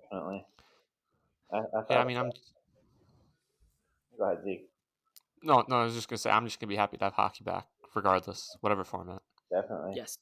Definitely. 0.03 0.47
I, 1.53 1.59
I, 1.59 1.83
Yeah, 1.91 1.99
I 1.99 2.05
mean, 2.05 2.17
I'm 2.17 2.31
Go 4.19 4.25
ahead, 4.25 4.45
Zeke. 4.45 4.71
no, 5.43 5.65
no. 5.69 5.77
I 5.77 5.85
was 5.85 5.95
just 5.95 6.09
gonna 6.09 6.19
say 6.19 6.31
I'm 6.31 6.47
just 6.47 6.61
gonna 6.61 6.69
be 6.69 6.77
happy 6.77 6.97
to 6.97 7.05
have 7.05 7.15
hockey 7.15 7.45
back, 7.45 7.67
regardless, 7.95 8.57
whatever 8.61 8.85
format. 8.85 9.23
Definitely. 9.51 9.95
Yes, 9.97 10.19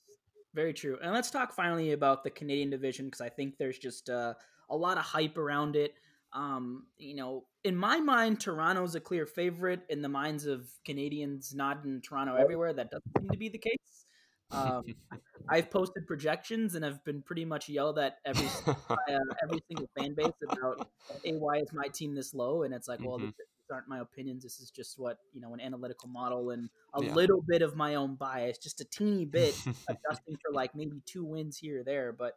very 0.55 0.73
true. 0.73 0.99
And 1.03 1.13
let's 1.13 1.31
talk 1.31 1.53
finally 1.53 1.93
about 1.93 2.25
the 2.25 2.31
Canadian 2.31 2.71
division 2.71 3.07
because 3.07 3.21
I 3.21 3.29
think 3.29 3.59
there's 3.59 3.79
just 3.79 4.09
uh, 4.09 4.35
a 4.71 4.77
lot 4.77 4.97
of 4.97 5.05
hype 5.05 5.37
around 5.37 5.77
it. 5.77 5.95
Um, 6.33 6.87
you 6.97 7.17
know, 7.17 7.45
in 7.65 7.77
my 7.77 8.01
mind, 8.01 8.41
Toronto's 8.41 8.95
a 8.95 9.01
clear 9.01 9.27
favorite. 9.27 9.83
In 9.89 10.03
the 10.03 10.09
minds 10.09 10.47
of 10.47 10.69
Canadians 10.85 11.55
not 11.55 11.85
in 11.85 12.01
Toronto 12.01 12.35
everywhere, 12.37 12.73
that 12.73 12.91
doesn't 12.91 13.13
seem 13.21 13.31
to 13.31 13.37
be 13.39 13.49
the 13.49 13.59
case. 13.59 14.07
Um, 14.51 14.83
I've 15.49 15.71
posted 15.71 16.07
projections 16.07 16.75
and 16.75 16.85
I've 16.85 17.05
been 17.05 17.23
pretty 17.23 17.45
much 17.45 17.69
yelled 17.69 17.99
at 17.99 18.19
every 18.25 18.53
by, 19.09 19.15
uh, 19.15 19.19
every 19.43 19.63
single 19.69 19.89
fan 19.97 20.15
base 20.15 20.33
about, 20.43 20.79
"Hey, 21.25 21.35
why 21.37 21.59
is 21.59 21.69
my 21.73 21.89
team 21.89 22.15
this 22.15 22.35
low?" 22.35 22.63
And 22.65 22.75
it's 22.75 22.89
like, 22.89 23.03
well, 23.05 23.19
Mhm. 23.19 23.33
these 23.35 23.35
aren't 23.73 23.89
my 23.89 24.01
opinions. 24.01 24.43
This 24.43 24.61
is 24.61 24.71
just 24.71 24.99
what 24.99 25.19
you 25.33 25.41
know, 25.41 25.55
an 25.55 25.61
analytical 25.61 26.09
model 26.09 26.51
and 26.51 26.71
a 26.95 27.01
Yeah. 27.01 27.17
little 27.17 27.43
bit 27.43 27.63
of 27.63 27.77
my 27.77 27.95
own 27.97 28.17
bias, 28.17 28.59
just 28.59 28.81
a 28.81 28.85
teeny 28.85 29.25
bit, 29.27 29.61
adjusting 29.89 30.37
for 30.45 30.53
like 30.53 30.75
maybe 30.75 31.03
two 31.07 31.25
wins 31.25 31.59
here 31.59 31.81
or 31.81 31.85
there. 31.85 32.13
But 32.13 32.35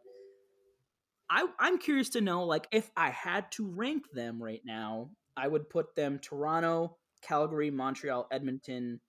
I, 1.29 1.47
I'm 1.59 1.79
curious 1.79 2.09
to 2.09 2.21
know, 2.21 2.45
like, 2.45 2.67
if 2.71 2.91
I 2.95 3.09
had 3.09 3.51
to 3.53 3.67
rank 3.67 4.11
them 4.13 4.41
right 4.41 4.61
now, 4.65 5.09
I 5.35 5.47
would 5.47 5.69
put 5.69 5.95
them 5.95 6.19
Toronto, 6.19 6.97
Calgary, 7.21 7.71
Montreal, 7.71 8.27
Edmonton, 8.31 8.99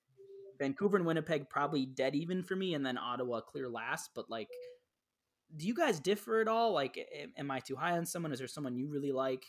Vancouver, 0.58 0.96
and 0.96 1.06
Winnipeg 1.06 1.50
probably 1.50 1.86
dead 1.86 2.14
even 2.14 2.42
for 2.42 2.56
me, 2.56 2.74
and 2.74 2.84
then 2.84 2.98
Ottawa 2.98 3.40
clear 3.40 3.68
last. 3.68 4.10
But 4.14 4.30
like, 4.30 4.48
do 5.54 5.66
you 5.66 5.74
guys 5.74 6.00
differ 6.00 6.40
at 6.40 6.48
all? 6.48 6.72
Like, 6.72 6.98
am, 7.36 7.50
I 7.50 7.60
too 7.60 7.76
high 7.76 7.96
on 7.96 8.06
someone? 8.06 8.32
Is 8.32 8.38
there 8.38 8.48
someone 8.48 8.76
you 8.76 8.88
really 8.88 9.12
like? 9.12 9.44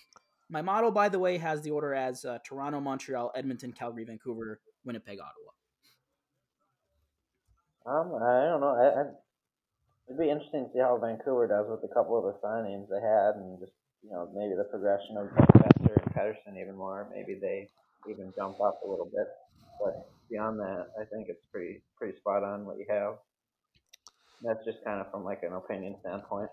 My 0.49 0.61
model, 0.61 0.91
by 0.91 1.09
the 1.09 1.19
way, 1.19 1.37
has 1.37 1.61
the 1.61 1.71
order 1.71 1.93
as 1.93 2.23
uh, 2.23 2.37
Toronto, 2.45 2.79
Montreal, 2.79 3.31
Edmonton, 3.35 3.73
Calgary, 3.73 4.05
Vancouver, 4.05 4.59
Winnipeg, 4.85 5.19
Ottawa. 5.19 5.51
Um, 7.85 8.21
I 8.21 8.45
don't 8.45 8.61
know. 8.61 8.75
I, 8.75 9.01
I, 9.01 9.03
it'd 10.07 10.19
be 10.19 10.31
interesting 10.31 10.65
to 10.65 10.71
see 10.71 10.79
how 10.79 10.97
Vancouver 10.97 11.47
does 11.47 11.67
with 11.67 11.83
a 11.83 11.93
couple 11.93 12.17
of 12.17 12.23
the 12.23 12.39
signings 12.39 12.87
they 12.87 13.03
had, 13.03 13.35
and 13.35 13.59
just 13.59 13.75
you 14.03 14.11
know 14.11 14.31
maybe 14.33 14.55
the 14.55 14.63
progression 14.71 15.19
of 15.19 15.27
Fester 15.35 15.99
and 15.99 16.13
Pettersson 16.15 16.59
even 16.59 16.75
more. 16.75 17.07
Maybe 17.13 17.35
they 17.39 17.67
even 18.09 18.33
jump 18.35 18.59
up 18.61 18.79
a 18.85 18.89
little 18.89 19.11
bit. 19.11 19.27
But 19.83 20.09
beyond 20.29 20.59
that, 20.59 20.87
I 20.99 21.03
think 21.11 21.27
it's 21.29 21.45
pretty 21.51 21.83
pretty 21.97 22.17
spot 22.17 22.43
on 22.43 22.65
what 22.65 22.77
you 22.77 22.85
have. 22.89 23.19
That's 24.41 24.63
just 24.63 24.83
kind 24.83 25.01
of 25.01 25.11
from 25.11 25.23
like 25.23 25.43
an 25.43 25.53
opinion 25.53 25.95
standpoint. 26.01 26.49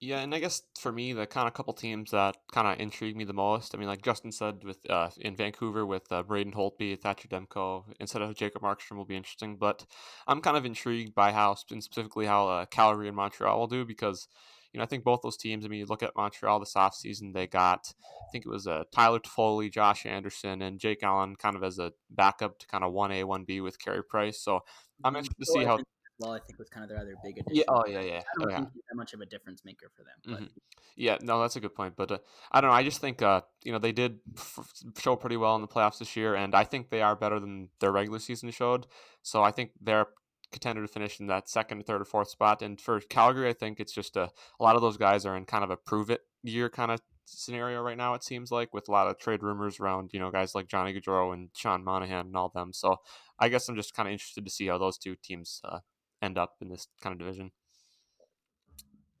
Yeah, 0.00 0.20
and 0.20 0.32
I 0.32 0.38
guess 0.38 0.62
for 0.78 0.92
me, 0.92 1.12
the 1.12 1.26
kind 1.26 1.48
of 1.48 1.54
couple 1.54 1.72
teams 1.72 2.12
that 2.12 2.36
kind 2.52 2.68
of 2.68 2.78
intrigue 2.78 3.16
me 3.16 3.24
the 3.24 3.32
most. 3.32 3.74
I 3.74 3.78
mean, 3.78 3.88
like 3.88 4.00
Justin 4.00 4.30
said, 4.30 4.62
with 4.62 4.88
uh, 4.88 5.10
in 5.20 5.34
Vancouver 5.34 5.84
with 5.84 6.10
uh, 6.12 6.22
Braden 6.22 6.52
Holtby, 6.52 7.00
Thatcher 7.00 7.26
Demko 7.26 7.82
instead 7.98 8.22
of 8.22 8.36
Jacob 8.36 8.62
Markstrom 8.62 8.96
will 8.96 9.04
be 9.04 9.16
interesting. 9.16 9.56
But 9.56 9.84
I'm 10.28 10.40
kind 10.40 10.56
of 10.56 10.64
intrigued 10.64 11.16
by 11.16 11.32
how, 11.32 11.56
and 11.72 11.82
specifically 11.82 12.26
how 12.26 12.46
uh, 12.48 12.66
Calgary 12.66 13.08
and 13.08 13.16
Montreal 13.16 13.58
will 13.58 13.66
do 13.66 13.84
because, 13.84 14.28
you 14.72 14.78
know, 14.78 14.84
I 14.84 14.86
think 14.86 15.02
both 15.02 15.22
those 15.22 15.36
teams. 15.36 15.64
I 15.64 15.68
mean, 15.68 15.80
you 15.80 15.86
look 15.86 16.04
at 16.04 16.14
Montreal 16.14 16.60
this 16.60 16.74
offseason, 16.74 17.34
they 17.34 17.48
got, 17.48 17.92
I 18.00 18.30
think 18.30 18.46
it 18.46 18.50
was 18.50 18.68
uh, 18.68 18.84
Tyler 18.92 19.18
Toffoli, 19.18 19.68
Josh 19.68 20.06
Anderson, 20.06 20.62
and 20.62 20.78
Jake 20.78 21.02
Allen 21.02 21.34
kind 21.34 21.56
of 21.56 21.64
as 21.64 21.80
a 21.80 21.92
backup 22.08 22.60
to 22.60 22.68
kind 22.68 22.84
of 22.84 22.92
one 22.92 23.10
A, 23.10 23.24
one 23.24 23.42
B 23.42 23.60
with 23.60 23.80
Carey 23.80 24.04
Price. 24.04 24.40
So 24.40 24.60
I'm 25.02 25.16
interested 25.16 25.44
to 25.44 25.46
see 25.46 25.64
how. 25.64 25.80
Well, 26.20 26.32
I 26.32 26.40
think 26.40 26.58
was 26.58 26.68
kind 26.68 26.82
of 26.84 26.88
their 26.90 26.98
other 26.98 27.14
big 27.22 27.38
addition. 27.38 27.56
Yeah. 27.56 27.64
Oh 27.68 27.84
yeah. 27.86 28.00
Yeah. 28.00 28.16
I 28.18 28.20
Oh, 28.20 28.40
don't 28.40 28.50
yeah. 28.50 28.56
think 28.58 28.70
he's 28.74 28.82
that 28.90 28.96
much 28.96 29.12
of 29.14 29.20
a 29.20 29.26
difference 29.26 29.64
maker 29.64 29.90
for 29.96 30.02
them. 30.04 30.40
Mhm. 30.42 30.48
Yeah, 30.96 31.16
no, 31.22 31.40
that's 31.40 31.54
a 31.54 31.60
good 31.60 31.74
point. 31.76 31.94
But 31.96 32.10
uh, 32.10 32.18
I 32.50 32.60
don't 32.60 32.70
know. 32.70 32.74
I 32.76 32.82
just 32.82 33.00
think 33.00 33.22
uh, 33.22 33.42
you 33.64 33.70
know 33.72 33.78
they 33.78 33.92
did 33.92 34.18
f- 34.36 34.72
show 34.98 35.14
pretty 35.16 35.36
well 35.36 35.54
in 35.54 35.62
the 35.62 35.68
playoffs 35.68 35.98
this 35.98 36.16
year, 36.16 36.34
and 36.34 36.54
I 36.54 36.64
think 36.64 36.90
they 36.90 37.02
are 37.02 37.14
better 37.14 37.38
than 37.38 37.68
their 37.80 37.92
regular 37.92 38.18
season 38.18 38.50
showed. 38.50 38.86
So 39.22 39.42
I 39.44 39.52
think 39.52 39.70
they're 39.80 40.06
contender 40.50 40.80
to 40.82 40.88
finish 40.88 41.20
in 41.20 41.26
that 41.26 41.48
second, 41.48 41.86
third, 41.86 42.00
or 42.00 42.04
fourth 42.06 42.30
spot. 42.30 42.62
And 42.62 42.80
for 42.80 42.98
Calgary, 43.00 43.48
I 43.48 43.52
think 43.52 43.78
it's 43.80 43.92
just 43.92 44.16
a, 44.16 44.30
a 44.58 44.62
lot 44.62 44.76
of 44.76 44.82
those 44.82 44.96
guys 44.96 45.26
are 45.26 45.36
in 45.36 45.44
kind 45.44 45.62
of 45.62 45.70
a 45.70 45.76
prove 45.76 46.08
it 46.10 46.22
year 46.42 46.70
kind 46.70 46.90
of 46.90 47.00
scenario 47.26 47.82
right 47.82 47.98
now. 47.98 48.14
It 48.14 48.24
seems 48.24 48.50
like 48.50 48.72
with 48.72 48.88
a 48.88 48.90
lot 48.92 49.06
of 49.08 49.18
trade 49.18 49.42
rumors 49.42 49.78
around 49.78 50.10
you 50.12 50.18
know 50.18 50.30
guys 50.32 50.54
like 50.54 50.66
Johnny 50.66 50.94
Gaudreau 50.98 51.32
and 51.32 51.50
Sean 51.54 51.84
Monahan 51.84 52.26
and 52.26 52.36
all 52.36 52.48
them. 52.48 52.72
So 52.72 52.96
I 53.38 53.48
guess 53.50 53.68
I'm 53.68 53.76
just 53.76 53.94
kind 53.94 54.08
of 54.08 54.12
interested 54.12 54.44
to 54.44 54.50
see 54.50 54.66
how 54.66 54.78
those 54.78 54.98
two 54.98 55.14
teams 55.22 55.60
uh, 55.64 55.78
end 56.22 56.38
up 56.38 56.56
in 56.60 56.68
this 56.68 56.88
kind 57.00 57.12
of 57.12 57.18
division. 57.18 57.50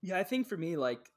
yeah, 0.02 0.16
I 0.18 0.22
think 0.24 0.46
for 0.48 0.56
me, 0.56 0.76
like, 0.76 1.10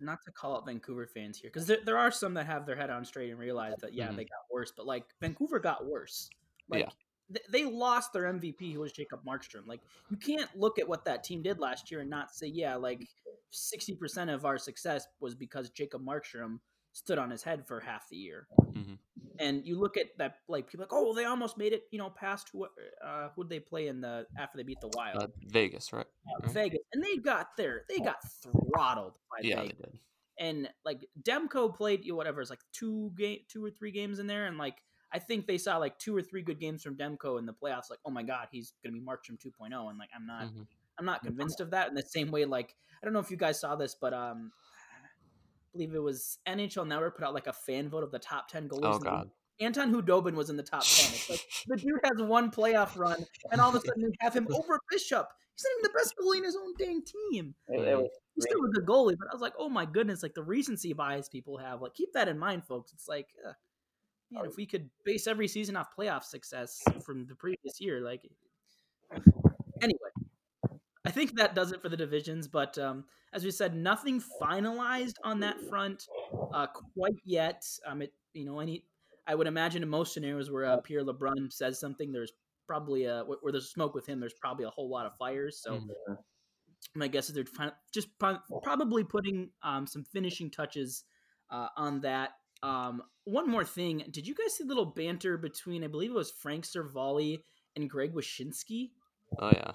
not 0.00 0.18
to 0.24 0.30
call 0.30 0.56
out 0.56 0.64
Vancouver 0.66 1.06
fans 1.06 1.38
here, 1.38 1.50
because 1.52 1.66
there, 1.66 1.78
there 1.84 1.98
are 1.98 2.10
some 2.10 2.34
that 2.34 2.46
have 2.46 2.64
their 2.66 2.76
head 2.76 2.88
on 2.90 3.04
straight 3.04 3.30
and 3.30 3.38
realize 3.38 3.74
that 3.80 3.92
yeah 3.92 4.08
Mhm. 4.08 4.16
they 4.16 4.24
got 4.24 4.44
worse, 4.50 4.72
but 4.74 4.86
like 4.86 5.04
Vancouver 5.20 5.58
got 5.58 5.84
worse. 5.86 6.30
Like, 6.68 6.84
Yeah. 6.84 6.90
th- 7.34 7.46
they 7.50 7.64
lost 7.64 8.12
their 8.12 8.26
MVP, 8.32 8.72
who 8.72 8.80
was 8.80 8.92
Jacob 8.92 9.24
Markstrom. 9.24 9.66
Like, 9.66 9.80
you 10.08 10.16
can't 10.16 10.48
look 10.56 10.78
at 10.78 10.88
what 10.88 11.04
that 11.04 11.24
team 11.24 11.42
did 11.42 11.58
last 11.58 11.90
year 11.90 12.00
and 12.00 12.08
not 12.08 12.32
say, 12.34 12.46
yeah, 12.46 12.76
like 12.76 13.02
sixty 13.50 13.96
percent 13.96 14.30
of 14.30 14.44
our 14.44 14.56
success 14.56 15.06
was 15.18 15.34
because 15.34 15.68
Jacob 15.70 16.02
Markstrom 16.02 16.60
stood 16.92 17.18
on 17.18 17.28
his 17.30 17.42
head 17.42 17.66
for 17.66 17.80
half 17.80 18.08
the 18.08 18.16
year. 18.16 18.46
Mhm. 18.60 18.98
And 19.40 19.66
you 19.66 19.78
look 19.78 19.96
at 19.96 20.06
that, 20.18 20.36
like 20.48 20.66
people 20.68 20.82
are 20.82 20.86
like, 20.86 20.92
oh, 20.92 21.02
well, 21.04 21.14
they 21.14 21.24
almost 21.24 21.56
made 21.58 21.72
it, 21.72 21.84
you 21.90 21.98
know, 21.98 22.10
past 22.10 22.48
who, 22.52 22.66
uh, 23.04 23.28
who'd 23.34 23.48
they 23.48 23.58
play 23.58 23.88
in 23.88 24.00
the 24.00 24.26
after 24.38 24.58
they 24.58 24.62
beat 24.64 24.80
the 24.80 24.88
Wild, 24.88 25.22
Uh, 25.22 25.26
Vegas, 25.48 25.92
right? 25.92 26.06
Uh, 26.28 26.40
right. 26.42 26.52
Vegas, 26.52 26.80
and 26.92 27.02
they 27.02 27.16
got 27.16 27.56
there, 27.56 27.84
they 27.88 27.98
got 27.98 28.16
throttled 28.42 29.14
by 29.30 29.38
Yeah, 29.48 29.62
Vegas 29.62 29.76
they 29.78 29.84
did. 29.84 29.98
and 30.38 30.68
like 30.84 31.06
Demko 31.22 31.74
played 31.74 32.04
you 32.04 32.12
know, 32.12 32.16
whatever 32.16 32.40
it's 32.40 32.50
like 32.50 32.60
two 32.72 33.12
game 33.16 33.38
two 33.48 33.64
or 33.64 33.70
three 33.70 33.90
games 33.90 34.18
in 34.18 34.26
there 34.26 34.46
and 34.46 34.58
like 34.58 34.76
I 35.12 35.18
think 35.18 35.46
they 35.46 35.58
saw 35.58 35.76
like 35.78 35.98
two 35.98 36.16
or 36.16 36.22
three 36.22 36.42
good 36.42 36.60
games 36.60 36.82
from 36.82 36.96
Demko 36.96 37.38
in 37.38 37.46
the 37.46 37.52
playoffs 37.52 37.90
like 37.90 37.98
oh 38.06 38.10
my 38.10 38.22
god 38.22 38.48
he's 38.52 38.72
gonna 38.84 38.92
be 38.92 39.00
Markstrom 39.00 39.38
2.0 39.38 39.88
and 39.90 39.98
like 39.98 40.10
I'm 40.14 40.26
not 40.26 40.44
Mhm. 40.44 40.66
I'm 40.98 41.06
not 41.06 41.22
convinced 41.22 41.60
of 41.60 41.70
that. 41.70 41.88
In 41.88 41.94
the 41.94 42.02
same 42.02 42.30
way, 42.30 42.44
like 42.44 42.74
I 43.02 43.06
don't 43.06 43.14
know 43.14 43.20
if 43.20 43.30
you 43.30 43.38
guys 43.38 43.58
saw 43.58 43.74
this, 43.74 43.96
but 43.98 44.12
um, 44.12 44.52
believe 45.72 45.94
it 45.94 46.02
was 46.02 46.38
NHL 46.48 46.86
Network 46.86 47.16
put 47.16 47.26
out 47.26 47.34
like 47.34 47.46
a 47.46 47.52
fan 47.52 47.88
vote 47.88 48.04
of 48.04 48.10
the 48.10 48.18
top 48.18 48.48
ten 48.48 48.68
goalies. 48.68 48.80
Oh 48.84 48.96
in 48.96 49.02
the 49.02 49.10
league. 49.10 49.20
God. 49.20 49.30
Anton 49.60 49.92
Khudobin 49.92 50.34
was 50.34 50.48
in 50.48 50.56
the 50.56 50.62
top 50.62 50.82
ten. 50.82 51.12
It's 51.12 51.30
like 51.30 51.40
the 51.66 51.76
dude 51.76 52.00
has 52.04 52.22
one 52.22 52.50
playoff 52.50 52.96
run, 52.98 53.24
and 53.52 53.60
all 53.60 53.68
of 53.68 53.74
a 53.74 53.80
sudden 53.86 54.04
we 54.04 54.12
have 54.20 54.34
him 54.34 54.48
over 54.50 54.80
Bishop. 54.90 55.28
He's 55.54 55.64
not 55.64 55.78
even 55.78 55.82
the 55.82 55.98
best 55.98 56.14
goalie 56.16 56.38
in 56.38 56.44
his 56.44 56.56
own 56.56 56.72
dang 56.78 57.02
team. 57.04 57.54
It, 57.68 57.86
it 57.86 57.96
was 57.96 58.08
He's 58.34 58.44
still 58.44 58.64
a 58.64 58.68
good 58.68 58.86
goalie, 58.86 59.16
but 59.18 59.28
I 59.30 59.34
was 59.34 59.42
like, 59.42 59.52
oh 59.58 59.68
my 59.68 59.84
goodness, 59.84 60.22
like 60.22 60.34
the 60.34 60.42
recency 60.42 60.92
bias 60.92 61.28
people 61.28 61.58
have. 61.58 61.82
Like, 61.82 61.94
keep 61.94 62.12
that 62.14 62.28
in 62.28 62.38
mind, 62.38 62.64
folks. 62.64 62.92
It's 62.92 63.08
like, 63.08 63.28
uh, 63.46 63.52
man, 64.30 64.46
if 64.46 64.56
we 64.56 64.66
could 64.66 64.88
base 65.04 65.26
every 65.26 65.48
season 65.48 65.76
off 65.76 65.88
playoff 65.96 66.24
success 66.24 66.80
from 67.04 67.26
the 67.26 67.34
previous 67.34 67.80
year, 67.80 68.00
like, 68.00 68.22
anyway, 69.82 70.09
I 71.04 71.10
think 71.10 71.36
that 71.36 71.54
does 71.54 71.72
it 71.72 71.80
for 71.80 71.88
the 71.88 71.96
divisions. 71.96 72.46
But 72.48 72.76
um, 72.78 73.04
as 73.32 73.44
we 73.44 73.50
said, 73.50 73.74
nothing 73.74 74.22
finalized 74.40 75.14
on 75.24 75.40
that 75.40 75.56
front 75.68 76.06
uh, 76.52 76.66
quite 76.94 77.14
yet. 77.24 77.64
Um, 77.86 78.02
it, 78.02 78.12
you 78.34 78.44
know, 78.44 78.60
any, 78.60 78.84
I 79.26 79.34
would 79.34 79.46
imagine 79.46 79.82
in 79.82 79.88
most 79.88 80.12
scenarios 80.12 80.50
where 80.50 80.66
uh, 80.66 80.76
Pierre 80.78 81.04
LeBrun 81.04 81.52
says 81.52 81.80
something, 81.80 82.12
there's 82.12 82.32
probably 82.66 83.04
a 83.04 83.24
where 83.24 83.52
there's 83.52 83.72
smoke 83.72 83.94
with 83.94 84.06
him. 84.06 84.20
There's 84.20 84.34
probably 84.34 84.64
a 84.64 84.70
whole 84.70 84.90
lot 84.90 85.06
of 85.06 85.16
fires. 85.16 85.60
So 85.62 85.72
Mhm. 85.72 86.18
my 86.94 87.08
guess 87.08 87.28
is 87.28 87.34
they're 87.34 87.72
just 87.92 88.08
pro- 88.18 88.38
probably 88.62 89.04
putting 89.04 89.50
um, 89.62 89.86
some 89.86 90.04
finishing 90.04 90.50
touches 90.50 91.04
uh, 91.50 91.68
on 91.76 92.00
that. 92.02 92.30
Um, 92.62 93.02
one 93.24 93.48
more 93.48 93.64
thing, 93.64 94.04
did 94.10 94.26
you 94.26 94.34
guys 94.34 94.54
see 94.54 94.64
a 94.64 94.66
little 94.66 94.84
banter 94.86 95.38
between 95.38 95.82
I 95.82 95.86
believe 95.86 96.10
it 96.10 96.14
was 96.14 96.30
Frank 96.30 96.64
Seravalli 96.64 97.38
and 97.74 97.88
Greg 97.88 98.12
Wyshynski? 98.14 98.90
Oh 99.38 99.50
yeah. 99.50 99.72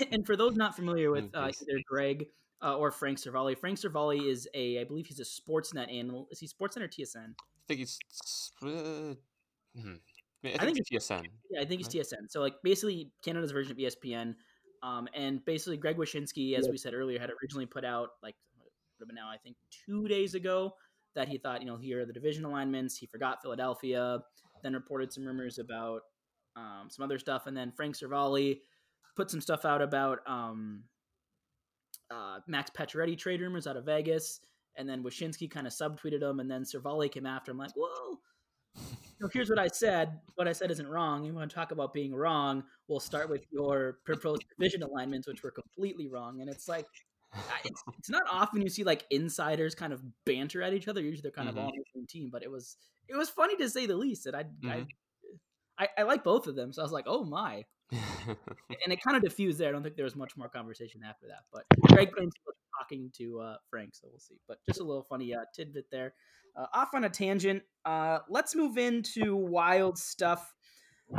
and 0.10 0.26
for 0.26 0.36
those 0.36 0.56
not 0.56 0.74
familiar 0.74 1.10
with 1.10 1.30
uh, 1.34 1.50
either 1.60 1.80
Greg 1.88 2.26
uh, 2.62 2.76
or 2.76 2.90
Frank 2.90 3.18
Seravalli, 3.18 3.56
Frank 3.58 3.78
Seravalli 3.78 4.26
is 4.26 4.48
a 4.54 4.80
I 4.80 4.84
believe 4.84 5.06
he's 5.06 5.20
a 5.20 5.24
Sportsnet 5.24 5.92
analyst. 5.92 6.32
Is 6.32 6.40
he 6.40 6.48
Sportsnet 6.48 6.82
or 6.82 6.88
TSN? 6.88 7.34
I 7.38 7.64
think 7.68 7.80
he's. 7.80 7.98
Uh, 8.62 9.14
hmm. 9.78 9.94
I 10.44 10.48
think, 10.48 10.62
I 10.62 10.64
think 10.64 10.78
it's 10.78 10.90
TSN. 10.90 11.24
Yeah, 11.50 11.60
I 11.60 11.64
think 11.64 11.84
he's 11.84 11.88
TSN. 11.88 12.30
So 12.30 12.40
like 12.40 12.54
basically 12.64 13.12
Canada's 13.24 13.52
version 13.52 13.72
of 13.72 13.78
ESPN. 13.78 14.34
Um, 14.82 15.06
and 15.14 15.44
basically 15.44 15.76
Greg 15.76 15.96
Wyshynski, 15.96 16.58
as 16.58 16.68
we 16.68 16.76
said 16.76 16.92
earlier, 16.92 17.20
had 17.20 17.30
originally 17.40 17.66
put 17.66 17.84
out 17.84 18.10
like 18.22 18.34
been 19.06 19.14
now 19.14 19.28
I 19.28 19.36
think 19.36 19.56
two 19.86 20.08
days 20.08 20.34
ago 20.34 20.74
that 21.14 21.28
he 21.28 21.38
thought 21.38 21.60
you 21.60 21.66
know 21.66 21.76
here 21.76 22.00
are 22.00 22.06
the 22.06 22.12
division 22.12 22.44
alignments. 22.44 22.96
He 22.96 23.06
forgot 23.06 23.42
Philadelphia. 23.42 24.20
Then 24.62 24.74
reported 24.74 25.12
some 25.12 25.24
rumors 25.24 25.58
about 25.58 26.02
um, 26.56 26.88
some 26.88 27.04
other 27.04 27.18
stuff, 27.18 27.46
and 27.46 27.56
then 27.56 27.72
Frank 27.72 27.96
Seravalli 27.96 28.60
put 29.16 29.30
some 29.30 29.40
stuff 29.40 29.64
out 29.64 29.82
about 29.82 30.20
um, 30.26 30.82
uh, 32.10 32.40
Max 32.46 32.70
Pacioretty 32.70 33.16
trade 33.16 33.40
rumors 33.40 33.66
out 33.66 33.76
of 33.76 33.84
Vegas, 33.84 34.40
and 34.76 34.88
then 34.88 35.02
Wyshynski 35.02 35.50
kind 35.50 35.66
of 35.66 35.72
subtweeted 35.72 36.22
him, 36.22 36.40
and 36.40 36.50
then 36.50 36.62
Seravalli 36.62 37.10
came 37.10 37.26
after 37.26 37.50
him 37.50 37.58
like, 37.58 37.76
well, 37.76 38.20
so 39.20 39.28
here's 39.32 39.50
what 39.50 39.58
I 39.58 39.68
said. 39.68 40.18
What 40.34 40.48
I 40.48 40.52
said 40.52 40.70
isn't 40.70 40.88
wrong. 40.88 41.24
You 41.24 41.34
want 41.34 41.50
to 41.50 41.54
talk 41.54 41.70
about 41.72 41.92
being 41.92 42.14
wrong? 42.14 42.64
We'll 42.88 43.00
start 43.00 43.28
with 43.28 43.44
your 43.52 43.98
proposed 44.04 44.44
division 44.58 44.82
alignments, 44.82 45.28
which 45.28 45.42
were 45.42 45.50
completely 45.50 46.08
wrong. 46.08 46.40
And 46.40 46.50
it's 46.50 46.68
like, 46.68 46.86
it's, 47.64 47.82
it's 47.98 48.10
not 48.10 48.22
often 48.30 48.62
you 48.62 48.68
see 48.68 48.82
like 48.82 49.04
insiders 49.10 49.74
kind 49.74 49.92
of 49.92 50.02
banter 50.24 50.62
at 50.62 50.74
each 50.74 50.88
other. 50.88 51.00
Usually 51.00 51.22
they're 51.22 51.30
kind 51.30 51.48
of 51.48 51.56
all 51.56 51.66
on 51.66 51.72
the 51.76 51.84
same 51.94 52.06
team, 52.06 52.30
but 52.32 52.42
it 52.42 52.50
was 52.50 52.76
it 53.08 53.16
was 53.16 53.30
funny 53.30 53.56
to 53.56 53.68
say 53.70 53.86
the 53.86 53.96
least. 53.96 54.24
That 54.24 54.34
I 54.34 54.44
Mhm. 54.44 54.70
I, 54.70 54.86
I, 55.78 55.88
I 55.98 56.02
like 56.02 56.24
both 56.24 56.46
of 56.46 56.54
them, 56.54 56.72
so 56.72 56.82
I 56.82 56.84
was 56.84 56.92
like, 56.92 57.06
oh 57.06 57.24
my. 57.24 57.64
And 58.84 58.92
it 58.92 59.02
kind 59.02 59.16
of 59.16 59.22
diffused 59.22 59.58
there. 59.58 59.68
I 59.68 59.72
don't 59.72 59.82
think 59.82 59.96
there 59.96 60.04
was 60.04 60.16
much 60.16 60.36
more 60.36 60.48
conversation 60.48 61.02
after 61.08 61.26
that. 61.28 61.44
But 61.52 61.64
Greg 61.88 62.08
was 62.16 62.32
talking 62.80 63.10
to 63.18 63.40
uh, 63.40 63.56
Frank, 63.70 63.94
so 63.94 64.08
we'll 64.10 64.18
see. 64.18 64.36
But 64.48 64.58
just 64.66 64.80
a 64.80 64.84
little 64.84 65.02
funny 65.02 65.34
uh, 65.34 65.40
tidbit 65.54 65.86
there. 65.92 66.14
Uh, 66.56 66.66
off 66.74 66.94
on 66.94 67.04
a 67.04 67.08
tangent. 67.08 67.62
Uh, 67.84 68.18
let's 68.28 68.54
move 68.54 68.78
into 68.78 69.36
wild 69.36 69.98
stuff. 69.98 70.52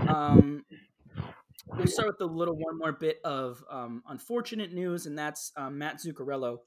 Um, 0.08 0.64
we'll 1.68 1.88
start 1.88 2.08
with 2.08 2.22
a 2.22 2.26
little 2.26 2.56
one 2.56 2.78
more 2.78 2.92
bit 2.92 3.20
of 3.24 3.64
um, 3.70 4.04
unfortunate 4.08 4.74
news, 4.74 5.06
and 5.06 5.18
that's 5.18 5.52
um, 5.56 5.78
Matt 5.78 6.00
Zuccarello, 6.02 6.58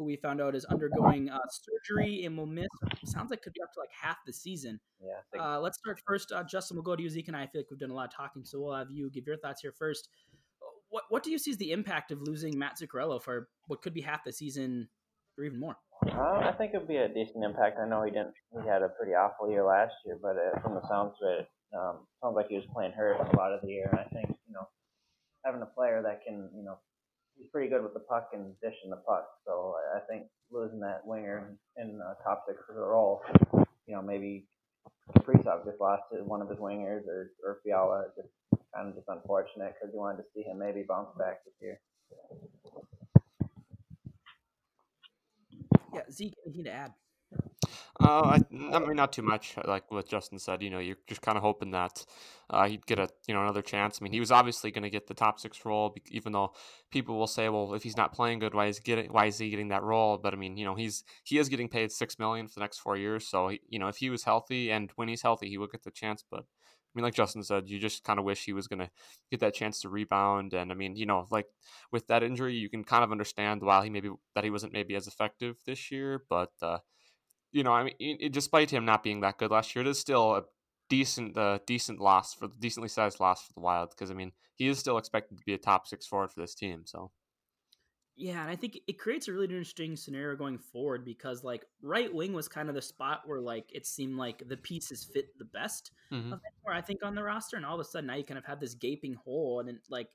who 0.00 0.06
we 0.06 0.16
found 0.16 0.40
out 0.40 0.54
is 0.54 0.64
undergoing 0.64 1.28
uh, 1.28 1.38
surgery 1.50 2.24
and 2.24 2.36
will 2.38 2.46
miss. 2.46 2.68
Sounds 3.04 3.30
like 3.30 3.42
could 3.42 3.52
be 3.52 3.60
up 3.60 3.70
to 3.74 3.80
like 3.80 3.90
half 3.92 4.16
the 4.26 4.32
season. 4.32 4.80
yeah. 5.04 5.40
Uh, 5.40 5.60
let's 5.60 5.78
start 5.78 6.00
first. 6.06 6.32
Uh, 6.32 6.42
Justin, 6.42 6.78
we'll 6.78 6.82
go 6.82 6.96
to 6.96 7.02
you. 7.02 7.10
Zeke 7.10 7.28
and 7.28 7.36
I, 7.36 7.42
I 7.42 7.46
feel 7.48 7.60
like 7.60 7.70
we've 7.70 7.78
done 7.78 7.90
a 7.90 7.94
lot 7.94 8.06
of 8.06 8.14
talking, 8.14 8.44
so 8.44 8.58
we'll 8.60 8.74
have 8.74 8.90
you 8.90 9.10
give 9.10 9.26
your 9.26 9.36
thoughts 9.36 9.60
here 9.60 9.74
first. 9.78 10.08
What 10.88 11.04
What 11.10 11.22
do 11.22 11.30
you 11.30 11.38
see 11.38 11.50
as 11.50 11.58
the 11.58 11.72
impact 11.72 12.12
of 12.12 12.22
losing 12.22 12.58
Matt 12.58 12.78
Zuccarello 12.80 13.22
for 13.22 13.48
what 13.66 13.82
could 13.82 13.92
be 13.92 14.00
half 14.00 14.24
the 14.24 14.32
season 14.32 14.88
or 15.36 15.44
even 15.44 15.60
more? 15.60 15.76
Uh, 16.06 16.48
I 16.48 16.54
think 16.56 16.72
it'd 16.74 16.88
be 16.88 16.96
a 16.96 17.08
decent 17.08 17.44
impact. 17.44 17.78
I 17.78 17.86
know 17.86 18.02
he 18.02 18.10
didn't. 18.10 18.32
He 18.62 18.66
had 18.66 18.80
a 18.80 18.88
pretty 18.88 19.12
awful 19.12 19.50
year 19.50 19.64
last 19.64 19.92
year, 20.06 20.18
but 20.20 20.36
uh, 20.36 20.58
from 20.62 20.74
the 20.74 20.88
sounds 20.88 21.12
of 21.22 21.40
it, 21.40 21.46
um, 21.76 22.06
sounds 22.22 22.36
like 22.36 22.48
he 22.48 22.56
was 22.56 22.64
playing 22.72 22.92
hurt 22.92 23.20
a 23.20 23.36
lot 23.36 23.52
of 23.52 23.60
the 23.60 23.68
year. 23.68 23.88
And 23.92 24.00
I 24.00 24.04
think 24.04 24.28
you 24.48 24.54
know, 24.54 24.66
having 25.44 25.60
a 25.60 25.66
player 25.66 26.00
that 26.02 26.24
can, 26.26 26.48
you 26.56 26.64
know, 26.64 26.78
he's 27.40 27.50
pretty 27.50 27.68
good 27.68 27.82
with 27.82 27.94
the 27.94 28.00
puck 28.00 28.28
and 28.32 28.54
dishing 28.60 28.90
the 28.90 28.96
puck. 29.08 29.26
So 29.46 29.76
I- 29.96 30.00
think 30.08 30.26
losing 30.50 30.80
that 30.80 31.06
winger 31.06 31.56
in 31.76 32.00
uh, 32.02 32.14
top 32.24 32.44
six 32.46 32.58
for 32.66 32.74
the 32.74 32.80
role, 32.80 33.22
you 33.86 33.94
know, 33.94 34.02
maybe 34.02 34.46
Kaprizov 35.16 35.64
just 35.64 35.80
lost 35.80 36.02
one 36.10 36.42
of 36.42 36.48
his 36.48 36.58
wingers 36.58 37.06
or 37.06 37.30
or 37.44 37.60
Fiala. 37.62 38.06
Just 38.16 38.28
kind 38.74 38.88
of 38.88 38.94
just 38.94 39.08
unfortunate 39.08 39.74
because 39.74 39.92
you 39.94 40.00
wanted 40.00 40.18
to 40.18 40.28
see 40.34 40.42
him 40.42 40.58
maybe 40.58 40.84
bounce 40.88 41.16
back 41.18 41.44
this 41.44 41.54
year. 41.60 41.80
Yeah, 45.94 46.02
Zeke, 46.10 46.34
anything 46.44 46.64
to 46.64 46.72
add? 46.72 46.92
Uh, 48.00 48.38
I, 48.38 48.40
I 48.74 48.78
mean, 48.78 48.96
not 48.96 49.12
too 49.12 49.22
much. 49.22 49.54
Like 49.64 49.90
what 49.90 50.08
Justin 50.08 50.38
said, 50.38 50.62
you 50.62 50.70
know, 50.70 50.78
you're 50.78 50.96
just 51.06 51.20
kind 51.22 51.36
of 51.36 51.42
hoping 51.42 51.70
that 51.72 52.04
uh, 52.48 52.66
he'd 52.66 52.86
get 52.86 52.98
a 52.98 53.08
you 53.28 53.34
know 53.34 53.42
another 53.42 53.62
chance. 53.62 53.98
I 54.00 54.04
mean, 54.04 54.12
he 54.12 54.20
was 54.20 54.30
obviously 54.32 54.70
going 54.70 54.84
to 54.84 54.90
get 54.90 55.06
the 55.06 55.14
top 55.14 55.38
six 55.38 55.64
role, 55.64 55.94
even 56.10 56.32
though 56.32 56.52
people 56.90 57.18
will 57.18 57.26
say, 57.26 57.48
well, 57.48 57.74
if 57.74 57.82
he's 57.82 57.96
not 57.96 58.14
playing 58.14 58.38
good, 58.38 58.54
why 58.54 58.66
is 58.66 58.78
he 58.78 58.82
getting 58.82 59.12
why 59.12 59.26
is 59.26 59.38
he 59.38 59.50
getting 59.50 59.68
that 59.68 59.82
role? 59.82 60.16
But 60.18 60.32
I 60.32 60.36
mean, 60.36 60.56
you 60.56 60.64
know, 60.64 60.74
he's 60.74 61.04
he 61.24 61.38
is 61.38 61.48
getting 61.48 61.68
paid 61.68 61.92
six 61.92 62.18
million 62.18 62.48
for 62.48 62.54
the 62.54 62.60
next 62.60 62.78
four 62.78 62.96
years. 62.96 63.26
So 63.28 63.48
he, 63.48 63.60
you 63.68 63.78
know, 63.78 63.88
if 63.88 63.96
he 63.98 64.08
was 64.10 64.24
healthy 64.24 64.70
and 64.70 64.90
when 64.96 65.08
he's 65.08 65.22
healthy, 65.22 65.48
he 65.48 65.58
would 65.58 65.70
get 65.72 65.82
the 65.84 65.90
chance. 65.90 66.24
But 66.28 66.40
I 66.40 66.92
mean, 66.94 67.04
like 67.04 67.14
Justin 67.14 67.42
said, 67.44 67.68
you 67.68 67.78
just 67.78 68.02
kind 68.02 68.18
of 68.18 68.24
wish 68.24 68.44
he 68.44 68.52
was 68.52 68.66
going 68.66 68.80
to 68.80 68.90
get 69.30 69.40
that 69.40 69.54
chance 69.54 69.80
to 69.82 69.88
rebound. 69.90 70.54
And 70.54 70.72
I 70.72 70.74
mean, 70.74 70.96
you 70.96 71.06
know, 71.06 71.26
like 71.30 71.46
with 71.92 72.06
that 72.08 72.22
injury, 72.22 72.54
you 72.54 72.68
can 72.70 72.82
kind 72.82 73.04
of 73.04 73.12
understand 73.12 73.62
why 73.62 73.84
he 73.84 73.90
maybe 73.90 74.10
that 74.34 74.42
he 74.44 74.50
wasn't 74.50 74.72
maybe 74.72 74.96
as 74.96 75.06
effective 75.06 75.56
this 75.66 75.90
year, 75.90 76.22
but. 76.30 76.52
uh 76.62 76.78
you 77.52 77.62
know, 77.64 77.72
I 77.72 77.84
mean, 77.84 77.94
i- 78.00 78.24
i- 78.26 78.28
despite 78.28 78.70
him 78.70 78.84
not 78.84 79.02
being 79.02 79.20
that 79.20 79.38
good 79.38 79.50
last 79.50 79.74
year, 79.74 79.84
it 79.84 79.88
is 79.88 79.98
still 79.98 80.36
a 80.36 80.44
decent, 80.88 81.36
uh, 81.36 81.58
decent 81.66 82.00
loss 82.00 82.34
for 82.34 82.48
decently 82.48 82.88
sized 82.88 83.20
loss 83.20 83.46
for 83.46 83.52
the 83.54 83.60
Wild 83.60 83.90
because 83.90 84.10
I 84.10 84.14
mean, 84.14 84.32
he 84.56 84.66
is 84.68 84.78
still 84.78 84.98
expected 84.98 85.38
to 85.38 85.44
be 85.44 85.54
a 85.54 85.58
top 85.58 85.86
six 85.86 86.06
forward 86.06 86.32
for 86.32 86.40
this 86.40 86.54
team. 86.54 86.86
So 86.86 87.12
Yeah, 88.16 88.42
and 88.42 88.50
I 88.50 88.56
think 88.56 88.78
it 88.86 88.98
creates 88.98 89.28
a 89.28 89.32
really 89.32 89.46
interesting 89.46 89.96
scenario 89.96 90.36
going 90.36 90.58
forward 90.58 91.04
because 91.04 91.42
like 91.42 91.64
right 91.80 92.12
wing 92.12 92.32
was 92.34 92.48
kind 92.48 92.68
of 92.68 92.74
the 92.74 92.82
spot 92.82 93.22
where 93.26 93.40
like 93.40 93.70
it 93.72 93.86
seemed 93.86 94.16
like 94.16 94.46
the 94.46 94.56
pieces 94.58 95.04
fit 95.04 95.38
the 95.38 95.44
best 95.46 95.90
Mhm. 96.10 96.32
of 96.32 96.38
anywhere 96.44 96.76
I 96.78 96.82
think 96.82 97.02
on 97.02 97.14
the 97.14 97.22
roster, 97.22 97.56
and 97.56 97.64
all 97.64 97.74
of 97.76 97.80
a 97.80 97.84
sudden 97.84 98.06
now 98.08 98.16
you 98.16 98.24
kind 98.24 98.36
of 98.38 98.44
have 98.44 98.60
this 98.60 98.74
gaping 98.74 99.14
hole, 99.14 99.60
and 99.60 99.68
it, 99.70 99.82
like 99.88 100.08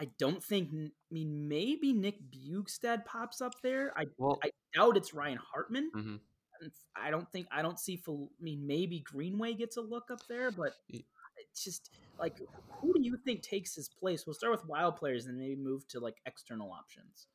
I, 0.00 0.08
don't 0.18 0.42
think 0.42 0.70
I 0.72 0.90
mean 1.10 1.48
maybe 1.48 1.92
Nick 1.92 2.16
Bjugstad 2.30 3.04
pops 3.04 3.40
up 3.40 3.54
there. 3.62 3.92
I 3.96 4.06
well, 4.18 4.38
I 4.42 4.50
doubt 4.74 4.96
it's 4.96 5.14
Ryan 5.14 5.38
Hartman. 5.52 5.90
mhm. 5.94 6.20
I 6.96 7.10
don't 7.10 7.30
think 7.30 7.46
I 7.52 7.62
don't 7.62 7.78
see. 7.78 8.02
I 8.08 8.12
mean, 8.40 8.66
maybe 8.66 9.00
Greenway 9.00 9.54
gets 9.54 9.76
a 9.76 9.82
look 9.82 10.10
up 10.10 10.20
there, 10.28 10.50
but 10.50 10.72
it's 10.88 11.64
just 11.64 11.90
like 12.18 12.38
who 12.68 12.92
do 12.94 13.02
you 13.02 13.16
think 13.24 13.42
takes 13.42 13.74
his 13.74 13.88
place? 13.88 14.26
We'll 14.26 14.34
start 14.34 14.52
with 14.52 14.66
wild 14.66 14.96
players 14.96 15.26
and 15.26 15.38
maybe 15.38 15.56
move 15.56 15.86
to 15.88 16.00
like 16.00 16.16
external 16.26 16.72
options. 16.72 17.26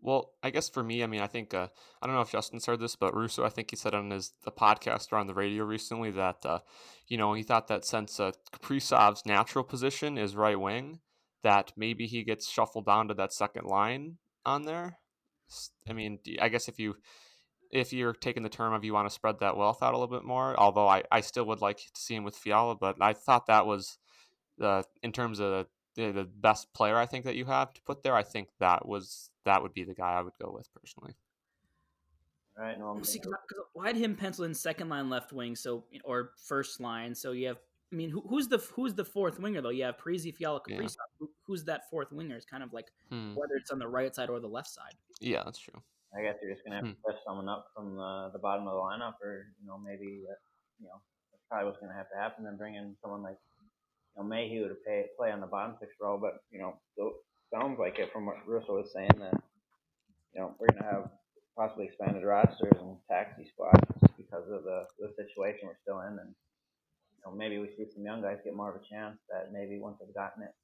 Well, 0.00 0.32
I 0.42 0.50
guess 0.50 0.68
for 0.68 0.82
me, 0.82 1.02
I 1.02 1.06
mean, 1.06 1.20
I 1.20 1.26
think 1.26 1.54
uh, 1.54 1.68
I 2.00 2.06
don't 2.06 2.14
know 2.14 2.22
if 2.22 2.30
Justin's 2.30 2.66
heard 2.66 2.80
this, 2.80 2.96
but 2.96 3.14
Russo, 3.14 3.44
I 3.44 3.48
think 3.48 3.70
he 3.70 3.76
said 3.76 3.94
on 3.94 4.10
his 4.10 4.32
the 4.44 4.52
podcast 4.52 5.12
or 5.12 5.16
on 5.16 5.26
the 5.26 5.34
radio 5.34 5.64
recently 5.64 6.10
that 6.12 6.44
uh, 6.44 6.60
you 7.08 7.16
know 7.16 7.34
he 7.34 7.42
thought 7.42 7.68
that 7.68 7.84
since 7.84 8.20
uh, 8.20 8.32
Kaprizov's 8.52 9.26
natural 9.26 9.64
position 9.64 10.18
is 10.18 10.36
right 10.36 10.60
wing, 10.60 11.00
that 11.42 11.72
maybe 11.76 12.06
he 12.06 12.24
gets 12.24 12.50
shuffled 12.50 12.86
down 12.86 13.08
to 13.08 13.14
that 13.14 13.32
second 13.32 13.66
line 13.66 14.18
on 14.44 14.64
there. 14.64 14.98
I 15.88 15.92
mean, 15.92 16.18
I 16.40 16.48
guess 16.48 16.68
if 16.68 16.78
you 16.78 16.96
if 17.70 17.92
you're 17.92 18.12
taking 18.12 18.42
the 18.42 18.48
term 18.48 18.72
of 18.72 18.84
you 18.84 18.92
want 18.92 19.08
to 19.08 19.14
spread 19.14 19.40
that 19.40 19.56
wealth 19.56 19.82
out 19.82 19.94
a 19.94 19.98
little 19.98 20.14
bit 20.14 20.26
more, 20.26 20.58
although 20.58 20.88
I, 20.88 21.02
I 21.10 21.20
still 21.20 21.46
would 21.46 21.60
like 21.60 21.78
to 21.78 22.00
see 22.00 22.14
him 22.14 22.24
with 22.24 22.36
Fiala, 22.36 22.76
but 22.76 22.96
I 23.00 23.12
thought 23.12 23.46
that 23.46 23.66
was 23.66 23.98
the 24.58 24.84
in 25.02 25.12
terms 25.12 25.40
of 25.40 25.66
the, 25.96 26.12
the 26.12 26.24
best 26.24 26.72
player 26.72 26.96
I 26.96 27.06
think 27.06 27.24
that 27.24 27.34
you 27.36 27.44
have 27.46 27.72
to 27.74 27.82
put 27.82 28.02
there. 28.02 28.14
I 28.14 28.22
think 28.22 28.48
that 28.60 28.86
was 28.86 29.30
that 29.44 29.62
would 29.62 29.74
be 29.74 29.84
the 29.84 29.94
guy 29.94 30.12
I 30.14 30.22
would 30.22 30.38
go 30.40 30.50
with 30.52 30.72
personally. 30.74 31.16
Right? 32.56 32.78
No, 32.78 32.88
I'm 32.88 33.04
See, 33.04 33.18
'cause 33.18 33.32
I- 33.34 33.46
'cause 33.46 33.64
I 33.82 33.86
had 33.88 33.96
him 33.96 34.16
penciled 34.16 34.46
in 34.48 34.54
second 34.54 34.88
line 34.88 35.10
left 35.10 35.32
wing, 35.32 35.56
so 35.56 35.84
or 36.04 36.32
first 36.38 36.80
line. 36.80 37.14
So 37.14 37.32
you 37.32 37.48
have 37.48 37.58
I 37.92 37.94
mean, 37.94 38.10
who, 38.10 38.20
who's 38.22 38.48
the 38.48 38.58
who's 38.58 38.94
the 38.94 39.04
fourth 39.04 39.38
winger 39.38 39.60
though? 39.60 39.70
You 39.70 39.84
have 39.84 39.96
Parise, 39.96 40.34
Fiala, 40.34 40.60
Yeah. 40.66 40.86
Who, 41.18 41.30
who's 41.44 41.64
that 41.64 41.88
fourth 41.90 42.10
winger? 42.12 42.34
It's 42.36 42.46
kind 42.46 42.62
of 42.62 42.72
like 42.72 42.90
Hmm. 43.10 43.34
whether 43.34 43.54
it's 43.54 43.70
on 43.70 43.78
the 43.78 43.86
right 43.88 44.12
side 44.14 44.28
or 44.30 44.40
the 44.40 44.48
left 44.48 44.68
side. 44.68 44.94
Yeah, 45.20 45.42
that's 45.44 45.58
true. 45.58 45.80
I 46.16 46.22
guess 46.22 46.36
you're 46.42 46.50
just 46.52 46.64
gonna 46.64 46.76
have 46.76 46.84
to 46.86 46.96
push 47.04 47.16
someone 47.26 47.48
up 47.48 47.68
from 47.74 47.94
the, 47.96 48.30
the 48.32 48.38
bottom 48.38 48.66
of 48.66 48.72
the 48.74 48.80
lineup, 48.80 49.20
or 49.22 49.52
you 49.60 49.66
know 49.66 49.78
maybe 49.78 50.24
uh, 50.28 50.34
you 50.80 50.86
know 50.88 51.00
that's 51.30 51.44
probably 51.48 51.66
what's 51.66 51.78
gonna 51.80 51.94
have 51.94 52.08
to 52.10 52.16
happen. 52.16 52.42
Then 52.44 52.56
bring 52.56 52.74
in 52.74 52.96
someone 53.02 53.22
like 53.22 53.38
you 53.55 53.55
know 54.16 54.24
Mayhew 54.24 54.68
to 54.68 54.74
pay, 54.86 55.06
play 55.16 55.30
on 55.30 55.40
the 55.40 55.46
bottom 55.46 55.76
six 55.80 55.92
row. 56.00 56.18
But 56.20 56.40
you 56.50 56.58
know, 56.58 56.74
so 56.96 57.14
sounds 57.52 57.78
like 57.78 57.98
it 57.98 58.12
from 58.12 58.26
what 58.26 58.46
Russo 58.46 58.76
was 58.76 58.92
saying 58.94 59.16
that 59.18 59.34
you 60.34 60.40
know 60.40 60.54
we're 60.58 60.68
gonna 60.68 60.92
have 60.92 61.10
possibly 61.56 61.86
expanded 61.86 62.24
rosters 62.24 62.72
and 62.80 62.96
taxi 63.10 63.48
squads 63.52 63.80
because 64.16 64.44
of 64.50 64.64
the 64.64 64.84
the 64.98 65.12
situation 65.16 65.68
we're 65.68 65.80
still 65.82 66.00
in, 66.00 66.18
and 66.18 66.30
you 66.30 67.20
know 67.24 67.32
maybe 67.36 67.58
we 67.58 67.68
see 67.76 67.86
some 67.94 68.04
young 68.04 68.22
guys 68.22 68.38
get 68.44 68.54
more 68.54 68.70
of 68.70 68.76
a 68.76 68.94
chance 68.94 69.18
that 69.30 69.52
maybe 69.52 69.78
once 69.78 69.96
they've 70.00 70.14
gotten 70.14 70.42
it. 70.42 70.54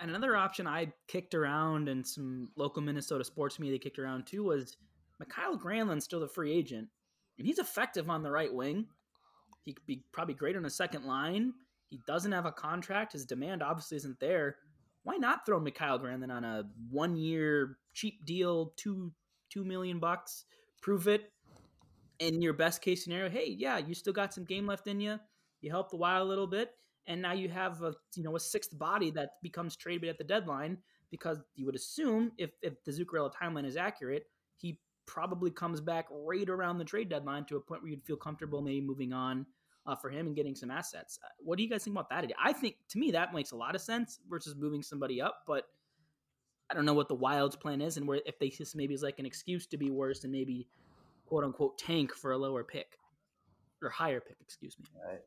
And 0.00 0.10
another 0.10 0.34
option 0.34 0.66
I 0.66 0.92
kicked 1.08 1.34
around 1.34 1.88
and 1.88 2.06
some 2.06 2.48
local 2.56 2.82
Minnesota 2.82 3.22
sports 3.22 3.58
media 3.58 3.78
kicked 3.78 3.98
around 3.98 4.26
too 4.26 4.44
was 4.44 4.76
Mikael 5.20 5.58
Granlund's 5.58 6.04
still 6.04 6.20
the 6.20 6.28
free 6.28 6.52
agent. 6.52 6.88
And 7.38 7.46
he's 7.46 7.58
effective 7.58 8.08
on 8.08 8.22
the 8.22 8.30
right 8.30 8.52
wing. 8.52 8.86
He 9.64 9.72
could 9.72 9.86
be 9.86 10.04
probably 10.12 10.34
great 10.34 10.56
on 10.56 10.64
a 10.64 10.70
second 10.70 11.04
line. 11.04 11.52
He 11.90 12.00
doesn't 12.06 12.32
have 12.32 12.46
a 12.46 12.52
contract. 12.52 13.12
His 13.12 13.24
demand 13.24 13.62
obviously 13.62 13.96
isn't 13.96 14.18
there. 14.20 14.56
Why 15.02 15.16
not 15.16 15.44
throw 15.44 15.60
Mikael 15.60 15.98
Granlund 15.98 16.32
on 16.32 16.44
a 16.44 16.64
one 16.90 17.16
year 17.16 17.78
cheap 17.92 18.24
deal, 18.24 18.72
two 18.76 19.12
two 19.50 19.64
million 19.64 19.98
bucks? 19.98 20.44
Prove 20.80 21.08
it. 21.08 21.30
In 22.20 22.40
your 22.40 22.52
best 22.52 22.80
case 22.80 23.04
scenario, 23.04 23.28
hey, 23.28 23.54
yeah, 23.58 23.78
you 23.78 23.94
still 23.94 24.12
got 24.12 24.32
some 24.32 24.44
game 24.44 24.66
left 24.66 24.86
in 24.86 25.00
you. 25.00 25.18
You 25.60 25.70
helped 25.70 25.90
the 25.90 25.96
Wild 25.96 26.26
a 26.26 26.28
little 26.28 26.46
bit 26.46 26.70
and 27.06 27.20
now 27.20 27.32
you 27.32 27.48
have 27.48 27.82
a 27.82 27.94
you 28.14 28.22
know 28.22 28.36
a 28.36 28.40
sixth 28.40 28.76
body 28.78 29.10
that 29.10 29.30
becomes 29.42 29.76
tradable 29.76 30.08
at 30.08 30.18
the 30.18 30.24
deadline 30.24 30.78
because 31.10 31.38
you 31.54 31.66
would 31.66 31.74
assume 31.74 32.32
if 32.38 32.50
if 32.62 32.82
the 32.84 32.92
Zuccarello 32.92 33.30
timeline 33.32 33.66
is 33.66 33.76
accurate, 33.76 34.26
he 34.56 34.78
probably 35.06 35.50
comes 35.50 35.80
back 35.80 36.06
right 36.10 36.48
around 36.48 36.78
the 36.78 36.84
trade 36.84 37.08
deadline 37.08 37.44
to 37.44 37.56
a 37.56 37.60
point 37.60 37.82
where 37.82 37.90
you'd 37.90 38.04
feel 38.04 38.16
comfortable 38.16 38.62
maybe 38.62 38.80
moving 38.80 39.12
on 39.12 39.44
uh, 39.86 39.94
for 39.94 40.08
him 40.10 40.26
and 40.26 40.34
getting 40.36 40.54
some 40.54 40.70
assets. 40.70 41.18
Uh, 41.24 41.28
What 41.38 41.56
do 41.58 41.62
you 41.64 41.70
guys 41.70 41.84
think 41.84 41.94
about 41.96 42.08
that? 42.10 42.30
I 42.42 42.52
think 42.52 42.76
to 42.90 42.98
me 42.98 43.10
that 43.12 43.34
makes 43.34 43.52
a 43.52 43.56
lot 43.56 43.74
of 43.74 43.80
sense 43.80 44.20
versus 44.28 44.54
moving 44.56 44.82
somebody 44.82 45.20
up, 45.20 45.42
but 45.46 45.64
I 46.70 46.74
don't 46.74 46.86
know 46.86 46.94
what 46.94 47.08
the 47.08 47.14
Wild's 47.14 47.56
plan 47.56 47.80
is 47.82 47.96
and 47.98 48.08
where 48.08 48.20
if 48.24 48.38
they 48.38 48.48
just 48.48 48.74
maybe 48.74 48.94
is 48.94 49.02
like 49.02 49.18
an 49.18 49.26
excuse 49.26 49.66
to 49.68 49.76
be 49.76 49.90
worse 49.90 50.24
and 50.24 50.32
maybe 50.32 50.66
quote 51.26 51.44
unquote 51.44 51.76
tank 51.78 52.14
for 52.14 52.32
a 52.32 52.38
lower 52.38 52.64
pick 52.64 52.98
or 53.82 53.90
higher 53.90 54.20
pick, 54.20 54.36
excuse 54.40 54.76
me. 54.78 54.86
Right. 55.06 55.20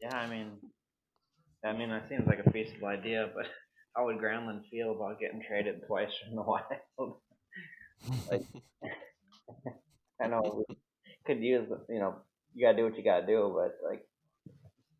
Yeah, 0.00 0.16
I 0.16 0.26
mean, 0.28 0.50
I 1.64 1.72
mean, 1.72 1.90
that 1.90 2.08
seems 2.08 2.26
like 2.26 2.40
a 2.44 2.50
feasible 2.50 2.88
idea, 2.88 3.30
but 3.34 3.46
how 3.96 4.06
would 4.06 4.18
Granlund 4.18 4.68
feel 4.68 4.90
about 4.90 5.20
getting 5.20 5.40
traded 5.46 5.82
twice 5.86 6.10
from 6.26 6.34
the 6.34 6.42
Wild? 6.98 7.16
Like- 8.30 8.42
I 10.20 10.26
know 10.28 10.64
could 11.24 11.42
use, 11.42 11.68
the- 11.68 11.84
you 11.92 12.00
know, 12.00 12.16
you 12.54 12.66
gotta 12.66 12.76
do 12.76 12.84
what 12.84 12.96
you 12.96 13.02
gotta 13.04 13.26
do, 13.26 13.52
but 13.54 13.78
like, 13.88 14.06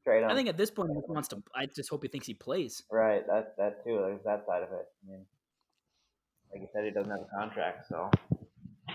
trade 0.05 0.23
him. 0.23 0.31
I 0.31 0.35
think 0.35 0.49
at 0.49 0.57
this 0.57 0.71
point 0.71 0.91
he 0.91 1.13
wants 1.13 1.29
to. 1.29 1.43
I 1.55 1.67
just 1.67 1.89
hope 1.91 2.03
he 2.03 2.09
thinks 2.09 2.27
he 2.27 2.35
plays. 2.35 2.83
right, 2.91 3.27
that 3.27 3.57
that 3.59 3.85
too. 3.85 3.99
There's 3.99 4.23
that 4.25 4.45
side 4.47 4.63
of 4.63 4.71
it. 4.73 4.87
I 5.07 5.11
mean, 5.11 5.27
like 6.53 6.61
you 6.63 6.69
said, 6.73 6.85
he 6.85 6.91
doesn't 6.91 7.11
have 7.11 7.21
a 7.21 7.39
contract, 7.39 7.87
so 7.89 8.11
I 8.89 8.95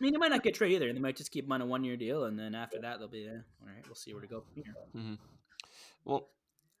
mean, 0.00 0.12
he 0.12 0.18
might 0.18 0.28
not 0.30 0.42
get 0.42 0.54
traded 0.54 0.82
either. 0.82 0.92
They 0.92 0.98
might 0.98 1.16
just 1.16 1.30
keep 1.30 1.44
him 1.46 1.52
on 1.52 1.62
a 1.62 1.66
one-year 1.66 1.96
deal, 1.96 2.24
and 2.24 2.38
then 2.38 2.54
after 2.54 2.78
that, 2.80 2.98
they'll 2.98 3.08
be 3.08 3.26
eh, 3.26 3.30
all 3.30 3.68
right. 3.68 3.84
We'll 3.86 3.94
see 3.94 4.12
where 4.12 4.20
to 4.22 4.28
go 4.28 4.42
from 4.42 4.62
here. 4.62 5.16
Well, 6.04 6.28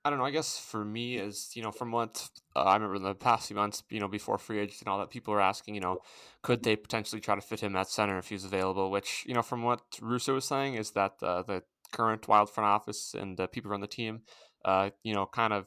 I 0.04 0.10
don't 0.10 0.18
know. 0.18 0.26
I 0.26 0.30
guess 0.30 0.58
for 0.58 0.84
me, 0.84 1.16
is 1.16 1.50
you 1.54 1.62
know, 1.62 1.70
from 1.72 1.90
what 1.90 2.28
uh, 2.54 2.60
I 2.60 2.74
remember 2.74 2.96
in 2.96 3.02
the 3.02 3.14
past 3.14 3.46
few 3.48 3.56
months, 3.56 3.82
you 3.88 4.00
know, 4.00 4.08
before 4.08 4.36
free 4.36 4.58
agency 4.58 4.82
and 4.84 4.92
all 4.92 4.98
that, 4.98 5.10
people 5.10 5.32
were 5.32 5.40
asking, 5.40 5.74
you 5.74 5.80
know, 5.80 5.98
could 6.42 6.62
they 6.62 6.76
potentially 6.76 7.20
try 7.20 7.34
to 7.34 7.40
fit 7.40 7.60
him 7.60 7.74
at 7.74 7.88
center 7.88 8.18
if 8.18 8.28
he's 8.28 8.44
available? 8.44 8.90
Which, 8.90 9.24
you 9.26 9.34
know, 9.34 9.42
from 9.42 9.62
what 9.62 9.80
Russo 10.02 10.34
was 10.34 10.44
saying, 10.44 10.74
is 10.74 10.90
that 10.90 11.14
uh, 11.22 11.42
the 11.42 11.62
current 11.92 12.28
Wild 12.28 12.50
front 12.50 12.68
office 12.68 13.14
and 13.14 13.40
uh, 13.40 13.46
people 13.46 13.70
around 13.70 13.80
the 13.80 13.86
team, 13.86 14.22
uh, 14.64 14.90
you 15.02 15.14
know, 15.14 15.24
kind 15.26 15.52
of, 15.52 15.66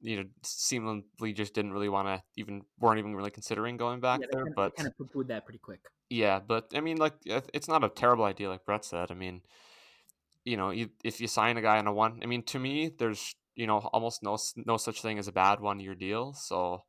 you 0.00 0.16
know, 0.16 0.24
seemingly 0.42 1.32
just 1.34 1.52
didn't 1.52 1.72
really 1.72 1.88
want 1.88 2.08
to 2.08 2.22
even 2.36 2.62
weren't 2.78 2.98
even 2.98 3.14
really 3.14 3.30
considering 3.30 3.76
going 3.76 4.00
back 4.00 4.20
yeah, 4.20 4.26
there. 4.32 4.44
kind, 4.44 4.54
But 4.54 4.76
kind 4.76 4.88
of 4.88 4.96
poo-pooed 4.96 5.28
that 5.28 5.44
pretty 5.44 5.58
quick. 5.58 5.80
yeah, 6.08 6.40
but 6.40 6.72
I 6.74 6.80
mean, 6.80 6.96
like, 6.96 7.14
it's 7.26 7.68
not 7.68 7.84
a 7.84 7.88
terrible 7.88 8.24
idea, 8.24 8.48
like 8.48 8.64
Brett 8.64 8.84
said. 8.84 9.10
I 9.10 9.14
mean, 9.14 9.42
you 10.44 10.56
know, 10.56 10.70
you, 10.70 10.90
if 11.02 11.20
you 11.20 11.26
sign 11.26 11.56
a 11.56 11.62
guy 11.62 11.78
on 11.78 11.86
a 11.86 11.92
one, 11.92 12.20
I 12.22 12.26
mean, 12.26 12.42
to 12.44 12.58
me, 12.58 12.90
there's 12.96 13.34
you 13.56 13.66
know 13.66 13.78
almost 13.78 14.22
no 14.22 14.38
no 14.64 14.76
such 14.76 15.02
thing 15.02 15.18
as 15.18 15.28
a 15.28 15.32
bad 15.32 15.60
one 15.60 15.80
year 15.80 15.94
deal. 15.94 16.32
So 16.34 16.84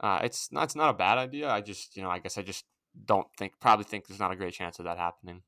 uh, 0.00 0.20
it's 0.22 0.52
not 0.52 0.64
it's 0.64 0.76
not 0.76 0.90
a 0.90 0.98
bad 0.98 1.18
idea. 1.18 1.50
I 1.50 1.60
just 1.60 1.96
you 1.96 2.02
know 2.02 2.10
I 2.10 2.20
guess 2.20 2.38
I 2.38 2.42
just 2.42 2.64
don't 3.04 3.26
think 3.36 3.54
probably 3.60 3.84
think 3.84 4.06
there's 4.06 4.20
not 4.20 4.32
a 4.32 4.36
great 4.36 4.54
chance 4.54 4.78
of 4.78 4.84
that 4.84 4.98
happening. 4.98 5.42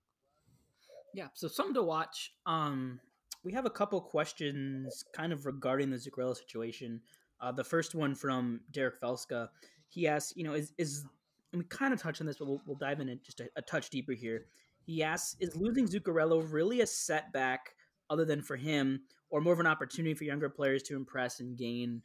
Yeah, 1.15 1.29
so 1.35 1.49
something 1.49 1.75
to 1.75 1.83
watch. 1.83 2.33
Um, 2.45 3.01
we 3.45 3.53
have 3.53 3.65
a 3.65 3.71
couple 3.71 4.01
questions 4.01 5.05
kind 5.15 5.33
of 5.33 5.47
regarding 5.47 5.91
the 5.91 5.97
Zuccarello 5.97 6.37
situation. 6.37 7.01
Uh, 7.41 7.53
the 7.53 7.65
first 7.65 7.95
one 7.95 8.15
from 8.15 8.61
Derek 8.73 9.01
Felska. 9.01 9.49
He 9.89 10.09
asks, 10.09 10.33
you 10.37 10.43
know, 10.43 10.55
is 10.55 10.73
is 10.79 11.07
and 11.53 11.63
we 11.63 11.69
kind 11.69 11.95
of 11.95 12.01
touched 12.01 12.21
on 12.21 12.27
this, 12.27 12.39
but 12.39 12.49
we'll, 12.49 12.61
we'll 12.67 12.77
dive 12.77 13.01
in 13.01 13.19
just 13.25 13.41
a, 13.41 13.49
a 13.57 13.63
touch 13.63 13.89
deeper 13.89 14.13
here. 14.13 14.47
He 14.85 15.03
asks, 15.03 15.37
is 15.41 15.57
losing 15.57 15.87
Zuccarello 15.89 16.47
really 16.53 16.81
a 16.81 16.87
setback 16.87 17.71
other 18.11 18.25
than 18.25 18.43
for 18.43 18.57
him, 18.57 19.01
or 19.31 19.41
more 19.41 19.53
of 19.53 19.61
an 19.61 19.67
opportunity 19.67 20.15
for 20.15 20.25
younger 20.25 20.49
players 20.49 20.83
to 20.85 20.97
impress 20.97 21.41
and 21.41 21.57
gain 21.57 22.03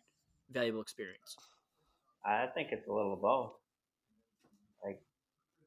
valuable 0.51 0.81
experience? 0.81 1.35
I 2.25 2.47
think 2.53 2.69
it's 2.71 2.87
a 2.87 2.91
little 2.91 3.13
of 3.13 3.21
both. 3.21 3.51
Like 4.83 5.01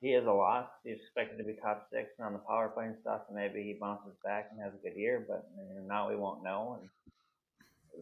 he 0.00 0.08
is 0.08 0.26
a 0.26 0.32
loss. 0.32 0.68
He's 0.84 0.98
expected 1.00 1.38
to 1.38 1.44
be 1.44 1.56
top 1.60 1.88
six 1.92 2.10
on 2.20 2.32
the 2.32 2.38
power 2.40 2.68
play 2.68 2.86
and 2.86 2.96
stuff, 3.00 3.22
and 3.28 3.36
maybe 3.36 3.62
he 3.62 3.76
bounces 3.80 4.14
back 4.24 4.50
and 4.50 4.60
has 4.60 4.72
a 4.72 4.82
good 4.82 4.98
year. 4.98 5.24
But 5.26 5.48
now 5.86 6.08
we 6.08 6.16
won't 6.16 6.44
know. 6.44 6.78
And 6.80 6.88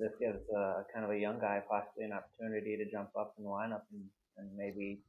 this 0.01 0.13
gives 0.21 0.39
uh, 0.51 0.83
kind 0.93 1.05
of 1.05 1.11
a 1.11 1.19
young 1.19 1.39
guy 1.39 1.63
possibly 1.69 2.05
an 2.05 2.13
opportunity 2.13 2.77
to 2.77 2.91
jump 2.91 3.11
up 3.19 3.35
in 3.39 3.45
the 3.45 3.51
lineup 3.51 3.83
and, 3.93 4.05
and 4.39 4.57
maybe 4.57 5.01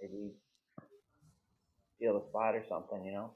maybe 0.00 0.32
steal 1.96 2.14
the 2.14 2.26
spot 2.28 2.54
or 2.54 2.64
something. 2.68 3.04
You 3.04 3.12
know. 3.12 3.30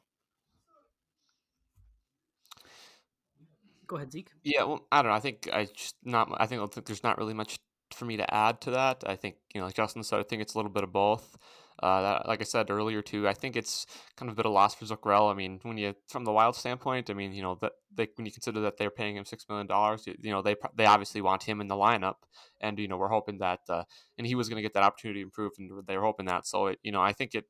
Go 3.87 3.97
ahead, 3.97 4.13
Zeke. 4.13 4.31
Yeah, 4.43 4.65
well, 4.65 4.87
I 4.91 5.03
don't 5.03 5.11
know. 5.11 5.17
I 5.17 5.21
think 5.21 5.49
I 5.53 5.67
just 5.67 5.97
not. 6.05 6.29
I 6.39 6.47
think 6.47 6.63
I 6.63 6.67
think 6.67 6.87
there's 6.87 7.03
not 7.03 7.19
really 7.19 7.35
much 7.35 7.59
for 7.93 8.05
me 8.05 8.17
to 8.17 8.35
add 8.35 8.61
to 8.63 8.71
that. 8.73 9.05
I 9.07 9.17
think 9.17 9.37
you 9.55 9.61
know, 9.61 9.67
like 9.67 9.75
Justin 9.77 10.03
said, 10.03 10.21
I 10.21 10.23
think 10.23 10.43
it's 10.43 10.55
a 10.55 10.59
little 10.59 10.71
bit 10.71 10.85
of 10.85 10.93
both. 10.93 11.37
Uh, 11.83 12.03
that, 12.03 12.29
like 12.29 12.41
I 12.41 12.45
said 12.45 12.71
earlier 12.71 13.03
too, 13.03 13.27
I 13.29 13.35
think 13.35 13.57
it's 13.57 13.85
kind 14.17 14.31
of 14.31 14.35
a 14.35 14.37
bit 14.37 14.47
of 14.47 14.53
loss 14.53 14.75
for 14.75 14.85
Zuccarello. 14.85 15.31
I 15.31 15.35
mean, 15.35 15.59
when 15.63 15.77
you 15.77 15.95
from 16.09 16.25
the 16.25 16.33
Wild 16.33 16.55
standpoint, 16.55 17.11
I 17.11 17.15
mean, 17.15 17.33
you 17.33 17.43
know 17.43 17.59
that 17.61 17.73
they 17.95 18.09
when 18.17 18.27
you 18.27 18.33
consider 18.33 18.61
that 18.61 18.79
they're 18.79 18.91
paying 18.91 19.17
him 19.17 19.25
six 19.25 19.45
million 19.49 19.67
dollars, 19.67 20.07
you, 20.07 20.15
you 20.19 20.31
know 20.31 20.41
they 20.41 20.57
they 20.77 20.87
obviously 20.87 21.21
want 21.21 21.43
him 21.43 21.61
in 21.61 21.69
the 21.69 21.75
lineup, 21.75 22.17
and 22.61 22.79
you 22.79 22.89
know 22.89 22.97
we're 22.97 23.09
hoping 23.09 23.39
that, 23.39 23.61
uh, 23.69 23.83
and 24.19 24.27
he 24.27 24.35
was 24.35 24.49
going 24.49 24.57
to 24.57 24.63
get 24.63 24.73
that 24.75 24.85
opportunity 24.85 25.21
to 25.21 25.25
improve, 25.25 25.53
and 25.59 25.71
they 25.87 25.97
were 25.97 26.05
hoping 26.05 26.27
that. 26.27 26.47
So 26.47 26.69
it, 26.69 26.79
you 26.83 26.93
know, 26.93 27.03
I 27.03 27.13
think 27.13 27.35
it. 27.35 27.45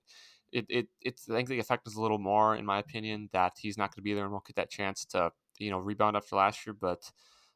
It, 0.53 0.67
it, 0.69 0.87
it's, 1.01 1.29
I 1.29 1.35
think 1.35 1.49
the 1.49 1.59
effect 1.59 1.89
is 1.89 1.97
a 1.97 2.01
little 2.01 2.21
more, 2.21 2.55
in 2.55 2.65
my 2.65 2.79
opinion, 2.79 3.29
that 3.33 3.55
he's 3.59 3.77
not 3.77 3.91
going 3.91 3.97
to 3.97 4.03
be 4.03 4.15
there 4.15 4.23
and 4.23 4.33
won't 4.33 4.45
get 4.47 4.55
that 4.55 4.71
chance 4.71 5.05
to, 5.07 5.33
you 5.59 5.71
know, 5.71 5.79
rebound 5.79 6.17
after 6.17 6.37
last 6.37 6.67
year. 6.67 6.75
But 6.79 7.11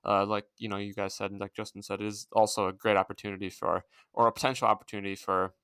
uh, 0.04 0.24
like 0.26 0.44
you 0.56 0.68
know, 0.68 0.76
you 0.76 0.94
guys 0.94 1.14
said, 1.14 1.30
and 1.30 1.40
like 1.40 1.54
Justin 1.54 1.82
said, 1.82 2.00
it 2.00 2.06
is 2.06 2.26
also 2.32 2.68
a 2.68 2.72
great 2.72 2.96
opportunity 2.96 3.50
for, 3.50 3.84
or 4.12 4.26
a 4.26 4.32
potential 4.32 4.68
opportunity 4.68 5.16
for, 5.16 5.54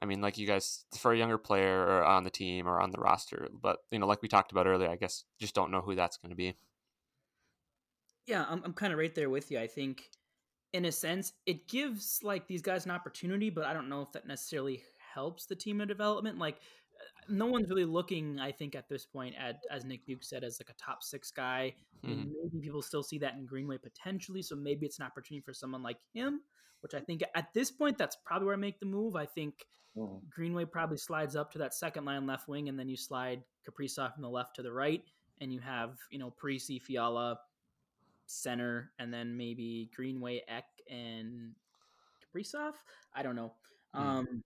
I 0.00 0.04
mean, 0.04 0.20
like 0.20 0.38
you 0.38 0.46
guys, 0.46 0.84
for 0.96 1.12
a 1.12 1.18
younger 1.18 1.38
player 1.38 2.02
on 2.02 2.24
the 2.24 2.30
team 2.30 2.68
or 2.68 2.80
on 2.80 2.90
the 2.90 3.00
roster. 3.00 3.48
But 3.52 3.78
you 3.90 3.98
know, 3.98 4.06
like 4.06 4.22
we 4.22 4.28
talked 4.28 4.52
about 4.52 4.66
earlier, 4.66 4.88
I 4.88 4.96
guess 4.96 5.24
just 5.38 5.54
don't 5.54 5.70
know 5.70 5.80
who 5.80 5.94
that's 5.94 6.16
going 6.16 6.30
to 6.30 6.36
be. 6.36 6.54
Yeah, 8.26 8.44
I'm, 8.48 8.62
I'm 8.64 8.72
kind 8.72 8.92
of 8.92 8.98
right 8.98 9.14
there 9.14 9.30
with 9.30 9.50
you. 9.50 9.58
I 9.58 9.66
think, 9.66 10.08
in 10.72 10.84
a 10.84 10.92
sense, 10.92 11.32
it 11.44 11.68
gives 11.68 12.20
like 12.22 12.46
these 12.46 12.62
guys 12.62 12.84
an 12.84 12.92
opportunity, 12.92 13.50
but 13.50 13.64
I 13.64 13.72
don't 13.72 13.88
know 13.88 14.02
if 14.02 14.12
that 14.12 14.26
necessarily 14.26 14.82
helps 15.12 15.46
the 15.46 15.56
team 15.56 15.80
in 15.80 15.88
development. 15.88 16.38
Like, 16.38 16.58
no 17.28 17.46
one's 17.46 17.68
really 17.68 17.84
looking, 17.84 18.38
I 18.40 18.52
think, 18.52 18.74
at 18.74 18.88
this 18.88 19.06
point, 19.06 19.34
at 19.38 19.62
as 19.70 19.84
Nick 19.84 20.04
Duke 20.06 20.22
said, 20.22 20.44
as 20.44 20.60
like 20.60 20.70
a 20.70 20.78
top 20.78 21.02
six 21.02 21.30
guy. 21.30 21.74
Mhm. 22.04 22.32
maybe 22.42 22.60
people 22.66 22.82
still 22.82 23.04
see 23.04 23.18
that 23.18 23.34
in 23.34 23.46
Greenway 23.46 23.78
potentially, 23.78 24.42
so 24.42 24.56
maybe 24.56 24.86
it's 24.86 24.98
an 24.98 25.04
opportunity 25.06 25.40
for 25.44 25.54
someone 25.54 25.84
like 25.84 25.98
him. 26.12 26.42
Which 26.80 26.94
I 26.94 27.00
think 27.00 27.22
at 27.36 27.52
this 27.54 27.70
point, 27.70 27.96
that's 27.96 28.16
probably 28.16 28.46
where 28.46 28.56
I 28.56 28.58
make 28.58 28.80
the 28.80 28.86
move. 28.86 29.14
I 29.14 29.24
think 29.24 29.68
Mhm. 29.96 30.28
Greenway 30.28 30.64
probably 30.64 30.96
slides 30.96 31.36
up 31.36 31.52
to 31.52 31.58
that 31.58 31.74
second 31.74 32.04
line 32.04 32.26
left 32.26 32.48
wing, 32.48 32.68
and 32.68 32.76
then 32.76 32.88
you 32.88 32.96
slide 32.96 33.44
Kaprizov 33.64 34.14
from 34.14 34.22
the 34.22 34.28
left 34.30 34.56
to 34.56 34.62
the 34.62 34.72
right, 34.72 35.04
and 35.40 35.52
you 35.52 35.60
have 35.60 35.96
you 36.10 36.18
know 36.18 36.32
Parise, 36.32 36.82
Fiala, 36.82 37.38
center, 38.26 38.92
and 38.98 39.14
then 39.14 39.36
maybe 39.36 39.88
Greenway, 39.94 40.40
Ek, 40.48 40.64
and 40.88 41.54
Kaprizov. 42.20 42.74
I 43.14 43.22
don't 43.22 43.36
know. 43.36 43.54
Hmm. 43.94 44.00
Um, 44.00 44.44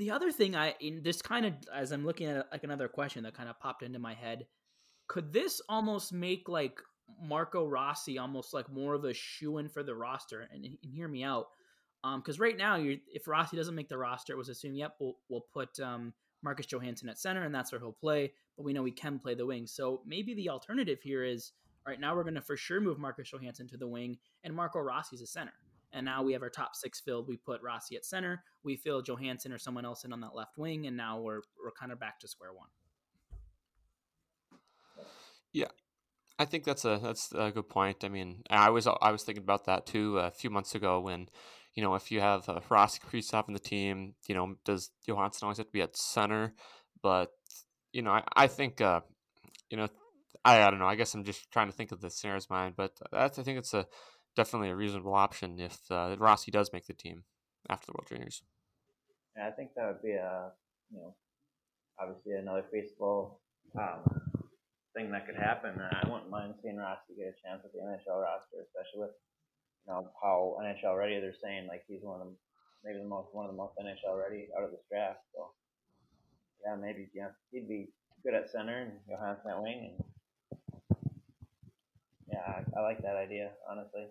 the 0.00 0.10
other 0.10 0.32
thing 0.32 0.56
I 0.56 0.74
in 0.80 1.02
this 1.02 1.22
kind 1.22 1.46
of 1.46 1.52
as 1.72 1.92
I'm 1.92 2.04
looking 2.04 2.26
at 2.26 2.48
like 2.50 2.64
another 2.64 2.88
question 2.88 3.22
that 3.22 3.34
kind 3.34 3.48
of 3.48 3.60
popped 3.60 3.82
into 3.82 3.98
my 3.98 4.14
head. 4.14 4.46
could 5.10 5.32
this 5.32 5.60
almost 5.68 6.12
make 6.12 6.48
like 6.48 6.80
Marco 7.20 7.66
Rossi 7.66 8.16
almost 8.16 8.54
like 8.54 8.70
more 8.72 8.94
of 8.94 9.04
a 9.04 9.12
shoe 9.12 9.58
in 9.58 9.68
for 9.68 9.82
the 9.82 9.92
roster? 9.92 10.46
And, 10.52 10.64
and 10.64 10.76
hear 10.94 11.08
me 11.08 11.24
out, 11.24 11.48
because 12.16 12.38
um, 12.38 12.42
right 12.42 12.56
now, 12.56 12.76
you 12.76 13.00
if 13.12 13.26
Rossi 13.26 13.56
doesn't 13.56 13.74
make 13.74 13.88
the 13.88 13.98
roster, 13.98 14.32
it 14.32 14.36
was 14.36 14.48
assumed, 14.48 14.76
yep, 14.76 14.94
we'll 15.00 15.16
we'll 15.28 15.46
put 15.52 15.80
um, 15.80 16.14
Marcus 16.44 16.66
Johansson 16.66 17.08
at 17.08 17.18
center, 17.18 17.42
and 17.42 17.52
that's 17.52 17.72
where 17.72 17.80
he'll 17.80 17.90
play. 17.90 18.32
But 18.56 18.62
we 18.62 18.72
know 18.72 18.84
he 18.84 18.92
can 18.92 19.18
play 19.18 19.34
the 19.34 19.46
wing, 19.46 19.66
so 19.66 20.00
maybe 20.06 20.32
the 20.34 20.48
alternative 20.48 21.00
here 21.02 21.24
is 21.24 21.50
all 21.84 21.90
right. 21.90 21.98
Now 21.98 22.14
we're 22.14 22.22
going 22.22 22.34
to 22.34 22.40
for 22.40 22.56
sure 22.56 22.80
move 22.80 23.00
Marcus 23.00 23.28
Johansson 23.28 23.66
to 23.70 23.76
the 23.76 23.88
wing, 23.88 24.16
and 24.44 24.54
Marco 24.54 24.78
Rossi's 24.78 25.22
a 25.22 25.26
center. 25.26 25.54
And 25.92 26.04
now 26.04 26.22
we 26.22 26.32
have 26.34 26.42
our 26.42 26.50
top 26.50 26.76
six 26.76 27.00
filled. 27.00 27.26
We 27.26 27.36
put 27.36 27.62
Rossi 27.62 27.96
at 27.96 28.04
center. 28.04 28.44
We 28.62 28.76
fill 28.76 29.02
Johansson 29.02 29.52
or 29.52 29.58
someone 29.58 29.84
else 29.84 30.04
in 30.04 30.12
on 30.12 30.20
that 30.20 30.34
left 30.34 30.56
wing, 30.56 30.86
and 30.86 30.96
now 30.96 31.20
we're 31.20 31.40
we're 31.62 31.72
kind 31.72 31.92
of 31.92 31.98
back 31.98 32.20
to 32.20 32.28
square 32.28 32.52
one. 32.52 32.68
Yeah, 35.52 35.66
I 36.38 36.44
think 36.44 36.64
that's 36.64 36.84
a 36.84 36.98
that's 37.02 37.32
a 37.36 37.50
good 37.50 37.68
point. 37.68 38.04
I 38.04 38.08
mean, 38.08 38.42
I 38.48 38.70
was 38.70 38.86
I 38.86 39.10
was 39.10 39.24
thinking 39.24 39.42
about 39.42 39.66
that 39.66 39.86
too 39.86 40.18
a 40.18 40.30
few 40.30 40.48
months 40.48 40.74
ago 40.74 41.00
when, 41.00 41.28
you 41.74 41.82
know, 41.82 41.94
if 41.96 42.10
you 42.10 42.20
have 42.20 42.48
uh, 42.48 42.60
Rossi 42.68 43.00
Kaprizov 43.00 43.48
in 43.48 43.54
the 43.54 43.60
team, 43.60 44.14
you 44.28 44.34
know, 44.34 44.54
does 44.64 44.90
Johansson 45.06 45.44
always 45.44 45.58
have 45.58 45.66
to 45.66 45.72
be 45.72 45.82
at 45.82 45.96
center? 45.96 46.54
But 47.02 47.30
you 47.92 48.02
know, 48.02 48.12
I, 48.12 48.22
I 48.34 48.46
think 48.46 48.80
uh, 48.80 49.00
you 49.70 49.76
know, 49.76 49.88
I, 50.44 50.62
I 50.62 50.70
don't 50.70 50.78
know. 50.78 50.86
I 50.86 50.94
guess 50.94 51.14
I'm 51.14 51.24
just 51.24 51.50
trying 51.50 51.68
to 51.68 51.74
think 51.74 51.92
of 51.92 52.00
the 52.00 52.10
scenario's 52.10 52.48
mind, 52.48 52.74
but 52.76 52.92
that's 53.12 53.38
I 53.38 53.42
think 53.42 53.58
it's 53.58 53.74
a 53.74 53.86
definitely 54.40 54.70
a 54.70 54.74
reasonable 54.74 55.12
option 55.12 55.60
if 55.60 55.76
uh, 55.90 56.16
Rossi 56.18 56.50
does 56.50 56.72
make 56.72 56.86
the 56.86 56.94
team 56.94 57.24
after 57.68 57.84
the 57.86 57.92
World 57.92 58.08
Juniors. 58.08 58.40
Yeah, 59.36 59.48
I 59.48 59.52
think 59.52 59.76
that 59.76 59.84
would 59.84 60.00
be 60.00 60.16
a 60.16 60.48
you 60.88 60.96
know 60.96 61.12
obviously 62.00 62.32
another 62.40 62.64
feasible 62.72 63.40
um, 63.76 64.00
thing 64.96 65.12
that 65.12 65.26
could 65.26 65.36
happen. 65.36 65.76
I 65.76 66.08
wouldn't 66.08 66.32
mind 66.32 66.54
seeing 66.62 66.80
Rossi 66.80 67.20
get 67.20 67.36
a 67.36 67.36
chance 67.44 67.60
at 67.68 67.72
the 67.76 67.84
NHL 67.84 68.16
roster, 68.16 68.64
especially 68.64 69.04
with 69.04 69.16
you 69.84 69.92
know 69.92 70.08
how 70.22 70.56
NHL 70.64 70.96
ready 70.96 71.20
they're 71.20 71.36
saying 71.36 71.68
like 71.68 71.84
he's 71.86 72.00
one 72.00 72.24
of 72.24 72.28
the 72.28 72.36
maybe 72.80 73.04
the 73.04 73.12
most 73.12 73.28
one 73.36 73.44
of 73.44 73.52
the 73.52 73.60
most 73.60 73.76
NHL 73.76 74.16
ready 74.16 74.48
out 74.56 74.64
of 74.64 74.72
this 74.72 74.88
draft. 74.88 75.20
So 75.36 75.52
yeah, 76.64 76.80
maybe 76.80 77.12
yeah 77.12 77.36
he'd 77.52 77.68
be 77.68 77.92
good 78.24 78.32
at 78.32 78.48
center 78.48 78.88
and 78.88 79.04
Johansson 79.04 79.52
at 79.52 79.60
wing 79.60 79.92
and 79.92 79.96
yeah, 82.32 82.40
I, 82.56 82.64
I 82.72 82.80
like 82.80 83.04
that 83.04 83.20
idea 83.20 83.52
honestly. 83.68 84.08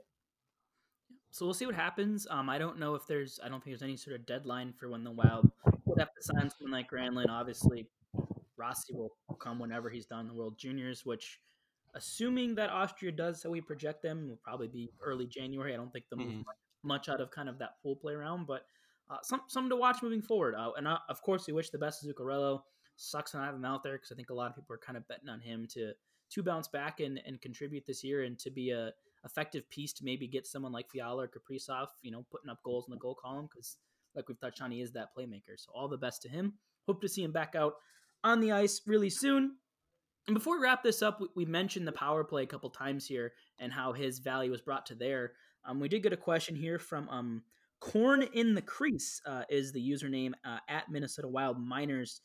So 1.31 1.45
we'll 1.45 1.53
see 1.53 1.65
what 1.65 1.75
happens. 1.75 2.25
Um, 2.29 2.49
I 2.49 2.57
don't 2.57 2.79
know 2.79 2.95
if 2.95 3.05
there's. 3.07 3.39
I 3.43 3.49
don't 3.49 3.63
think 3.63 3.75
there's 3.75 3.83
any 3.83 3.97
sort 3.97 4.15
of 4.15 4.25
deadline 4.25 4.73
for 4.73 4.89
when 4.89 5.03
the 5.03 5.11
Wild 5.11 5.51
would 5.85 5.99
have 5.99 6.13
to 6.13 6.21
sign 6.23 6.49
someone 6.49 6.71
like 6.71 6.89
Granlund. 6.89 7.29
Obviously, 7.29 7.87
Rossi 8.57 8.93
will 8.93 9.15
come 9.39 9.59
whenever 9.59 9.89
he's 9.89 10.05
done 10.05 10.27
the 10.27 10.33
World 10.33 10.57
Juniors, 10.57 11.05
which, 11.05 11.39
assuming 11.95 12.55
that 12.55 12.71
Austria 12.71 13.11
does 13.11 13.43
how 13.43 13.51
we 13.51 13.61
project 13.61 14.01
them, 14.01 14.27
will 14.27 14.39
probably 14.43 14.67
be 14.67 14.91
early 15.01 15.27
January. 15.27 15.73
I 15.73 15.77
don't 15.77 15.93
think 15.93 16.05
they'll 16.09 16.19
move 16.19 16.33
mm-hmm. 16.33 16.87
much 16.87 17.09
out 17.09 17.21
of 17.21 17.29
kind 17.29 17.47
of 17.47 17.59
that 17.59 17.81
pool 17.83 17.95
play 17.95 18.13
around, 18.13 18.47
but 18.47 18.65
uh, 19.09 19.17
some 19.23 19.41
something 19.47 19.69
to 19.69 19.75
watch 19.75 20.01
moving 20.01 20.21
forward. 20.21 20.55
Uh, 20.55 20.71
and 20.77 20.87
uh, 20.87 20.97
of 21.09 21.21
course, 21.21 21.45
we 21.47 21.53
wish 21.53 21.69
the 21.69 21.77
best 21.77 22.01
to 22.01 22.11
Zuccarello. 22.11 22.61
Sucks 22.95 23.31
to 23.31 23.37
not 23.37 23.45
have 23.45 23.55
him 23.55 23.65
out 23.65 23.81
there 23.83 23.93
because 23.93 24.11
I 24.11 24.15
think 24.15 24.29
a 24.29 24.33
lot 24.33 24.49
of 24.49 24.55
people 24.55 24.75
are 24.75 24.79
kind 24.79 24.97
of 24.97 25.07
betting 25.07 25.29
on 25.29 25.39
him 25.39 25.67
to 25.73 25.93
to 26.31 26.43
bounce 26.43 26.67
back 26.67 26.99
and, 26.99 27.19
and 27.25 27.41
contribute 27.41 27.85
this 27.87 28.03
year 28.03 28.23
and 28.23 28.37
to 28.37 28.51
be 28.51 28.71
a 28.71 28.91
effective 29.25 29.69
piece 29.69 29.93
to 29.93 30.05
maybe 30.05 30.27
get 30.27 30.47
someone 30.47 30.71
like 30.71 30.89
Fiala 30.89 31.23
or 31.23 31.27
Kaprizov, 31.27 31.87
you 32.01 32.11
know, 32.11 32.25
putting 32.31 32.49
up 32.49 32.63
goals 32.63 32.85
in 32.87 32.91
the 32.91 32.99
goal 32.99 33.17
column 33.21 33.47
because, 33.51 33.77
like 34.15 34.27
we've 34.27 34.39
touched 34.39 34.61
on, 34.61 34.71
he 34.71 34.81
is 34.81 34.91
that 34.93 35.09
playmaker. 35.17 35.57
So 35.57 35.71
all 35.73 35.87
the 35.87 35.97
best 35.97 36.21
to 36.23 36.29
him. 36.29 36.53
Hope 36.87 37.01
to 37.01 37.09
see 37.09 37.23
him 37.23 37.31
back 37.31 37.55
out 37.55 37.73
on 38.23 38.39
the 38.39 38.51
ice 38.51 38.81
really 38.87 39.09
soon. 39.09 39.57
And 40.27 40.33
before 40.35 40.57
we 40.57 40.63
wrap 40.63 40.83
this 40.83 41.01
up, 41.01 41.19
we 41.35 41.45
mentioned 41.45 41.87
the 41.87 41.91
power 41.91 42.23
play 42.23 42.43
a 42.43 42.47
couple 42.47 42.69
times 42.69 43.07
here 43.07 43.33
and 43.59 43.71
how 43.71 43.93
his 43.93 44.19
value 44.19 44.51
was 44.51 44.61
brought 44.61 44.85
to 44.87 44.95
there. 44.95 45.33
Um, 45.65 45.79
we 45.79 45.89
did 45.89 46.03
get 46.03 46.13
a 46.13 46.17
question 46.17 46.55
here 46.55 46.79
from 46.79 47.09
um, 47.09 47.43
Corn 47.79 48.23
in 48.33 48.53
the 48.53 48.61
Crease 48.61 49.21
uh, 49.25 49.43
is 49.49 49.71
the 49.71 49.81
username 49.81 50.33
uh, 50.45 50.57
at 50.67 50.89
Minnesota 50.89 51.27
Wild 51.27 51.59
Miners. 51.59 52.21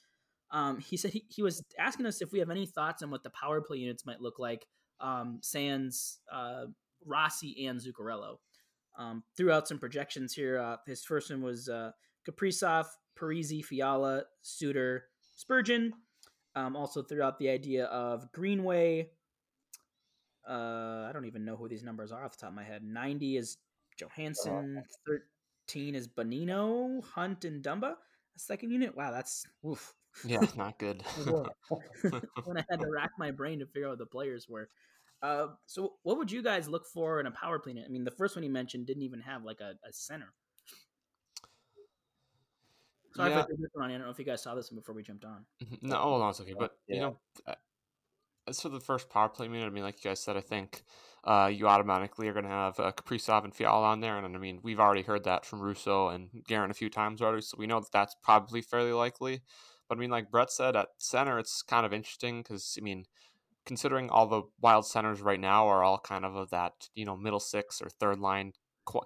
Um, 0.50 0.78
he 0.78 0.96
said 0.96 1.12
he, 1.12 1.24
he 1.28 1.42
was 1.42 1.62
asking 1.78 2.06
us 2.06 2.20
if 2.20 2.32
we 2.32 2.38
have 2.40 2.50
any 2.50 2.66
thoughts 2.66 3.02
on 3.02 3.10
what 3.10 3.22
the 3.22 3.30
power 3.30 3.60
play 3.60 3.78
units 3.78 4.04
might 4.04 4.20
look 4.20 4.38
like. 4.38 4.66
Um, 5.00 5.38
Sans 5.42 6.18
uh, 6.32 6.66
Rossi 7.04 7.66
and 7.66 7.80
Zuccarello. 7.80 8.38
Um, 8.98 9.24
threw 9.36 9.50
out 9.50 9.66
some 9.66 9.78
projections 9.78 10.34
here. 10.34 10.58
Uh, 10.58 10.76
his 10.86 11.04
first 11.04 11.30
one 11.30 11.42
was 11.42 11.68
uh, 11.68 11.90
Kaprizov, 12.28 12.86
Parise, 13.18 13.64
Fiala, 13.64 14.24
Suter, 14.42 15.04
Spurgeon. 15.34 15.92
Um, 16.56 16.76
also 16.76 17.02
threw 17.02 17.22
out 17.22 17.38
the 17.38 17.48
idea 17.48 17.86
of 17.86 18.30
Greenway. 18.32 19.10
Uh, 20.48 21.06
I 21.08 21.10
don't 21.12 21.24
even 21.24 21.44
know 21.44 21.56
who 21.56 21.68
these 21.68 21.82
numbers 21.82 22.12
are 22.12 22.24
off 22.24 22.36
the 22.36 22.42
top 22.42 22.50
of 22.50 22.56
my 22.56 22.64
head. 22.64 22.84
90 22.84 23.36
is 23.38 23.56
Johansson, 23.98 24.82
13 25.68 25.94
is 25.94 26.06
Bonino, 26.06 27.02
Hunt, 27.04 27.44
and 27.44 27.62
Dumba. 27.62 27.92
A 27.92 28.38
second 28.38 28.70
unit. 28.70 28.96
Wow, 28.96 29.10
that's 29.10 29.46
oof. 29.66 29.94
Yeah, 30.24 30.40
not 30.56 30.78
good. 30.78 31.02
when 32.44 32.58
I 32.58 32.64
had 32.70 32.80
to 32.80 32.90
rack 32.90 33.10
my 33.18 33.30
brain 33.30 33.58
to 33.60 33.66
figure 33.66 33.86
out 33.86 33.92
what 33.92 33.98
the 33.98 34.06
players 34.06 34.48
were. 34.48 34.68
Uh, 35.24 35.46
so 35.64 35.94
what 36.02 36.18
would 36.18 36.30
you 36.30 36.42
guys 36.42 36.68
look 36.68 36.86
for 36.86 37.18
in 37.18 37.26
a 37.26 37.30
power 37.30 37.58
play? 37.58 37.72
I 37.82 37.88
mean, 37.88 38.04
the 38.04 38.10
first 38.10 38.36
one 38.36 38.42
you 38.42 38.50
mentioned 38.50 38.86
didn't 38.86 39.04
even 39.04 39.20
have 39.20 39.42
like 39.42 39.60
a, 39.60 39.72
a 39.88 39.90
center. 39.90 40.34
Sorry 43.16 43.30
yeah. 43.30 43.38
if 43.38 43.44
I 43.46 43.48
did 43.48 43.58
this 43.58 43.70
one. 43.72 43.90
I 43.90 43.92
don't 43.92 44.02
know 44.02 44.10
if 44.10 44.18
you 44.18 44.26
guys 44.26 44.42
saw 44.42 44.54
this 44.54 44.70
one 44.70 44.80
before 44.80 44.94
we 44.94 45.02
jumped 45.02 45.24
on. 45.24 45.46
Mm-hmm. 45.62 45.88
No, 45.88 45.96
hold 45.96 46.20
on, 46.20 46.30
it's 46.30 46.40
okay. 46.42 46.54
But 46.58 46.72
yeah. 46.86 46.94
you 46.94 47.00
know, 47.00 47.16
uh, 47.46 47.54
as 48.46 48.60
for 48.60 48.68
the 48.68 48.80
first 48.80 49.08
power 49.08 49.30
play 49.30 49.48
minute, 49.48 49.66
I 49.66 49.70
mean, 49.70 49.82
like 49.82 50.04
you 50.04 50.10
guys 50.10 50.20
said, 50.20 50.36
I 50.36 50.42
think 50.42 50.82
uh, 51.24 51.50
you 51.50 51.68
automatically 51.68 52.28
are 52.28 52.34
going 52.34 52.44
to 52.44 52.50
have 52.50 52.78
uh, 52.78 52.92
Kaprizov 52.92 53.44
and 53.44 53.54
Fiala 53.54 53.86
on 53.86 54.00
there, 54.00 54.18
and 54.18 54.36
I 54.36 54.38
mean, 54.38 54.60
we've 54.62 54.80
already 54.80 55.02
heard 55.02 55.24
that 55.24 55.46
from 55.46 55.62
Russo 55.62 56.08
and 56.08 56.28
Guerin 56.46 56.70
a 56.70 56.74
few 56.74 56.90
times 56.90 57.22
already, 57.22 57.40
so 57.40 57.56
we 57.58 57.66
know 57.66 57.80
that 57.80 57.92
that's 57.92 58.16
probably 58.22 58.60
fairly 58.60 58.92
likely. 58.92 59.40
But 59.88 59.96
I 59.96 60.00
mean, 60.02 60.10
like 60.10 60.30
Brett 60.30 60.50
said, 60.50 60.76
at 60.76 60.88
center, 60.98 61.38
it's 61.38 61.62
kind 61.62 61.86
of 61.86 61.94
interesting 61.94 62.42
because 62.42 62.76
I 62.78 62.82
mean, 62.82 63.06
considering 63.66 64.10
all 64.10 64.26
the 64.26 64.42
wild 64.60 64.86
centers 64.86 65.20
right 65.20 65.40
now 65.40 65.68
are 65.68 65.82
all 65.82 65.98
kind 65.98 66.24
of 66.24 66.36
of 66.36 66.50
that 66.50 66.72
you 66.94 67.04
know 67.04 67.16
middle 67.16 67.40
six 67.40 67.80
or 67.80 67.88
third 67.88 68.18
line 68.18 68.52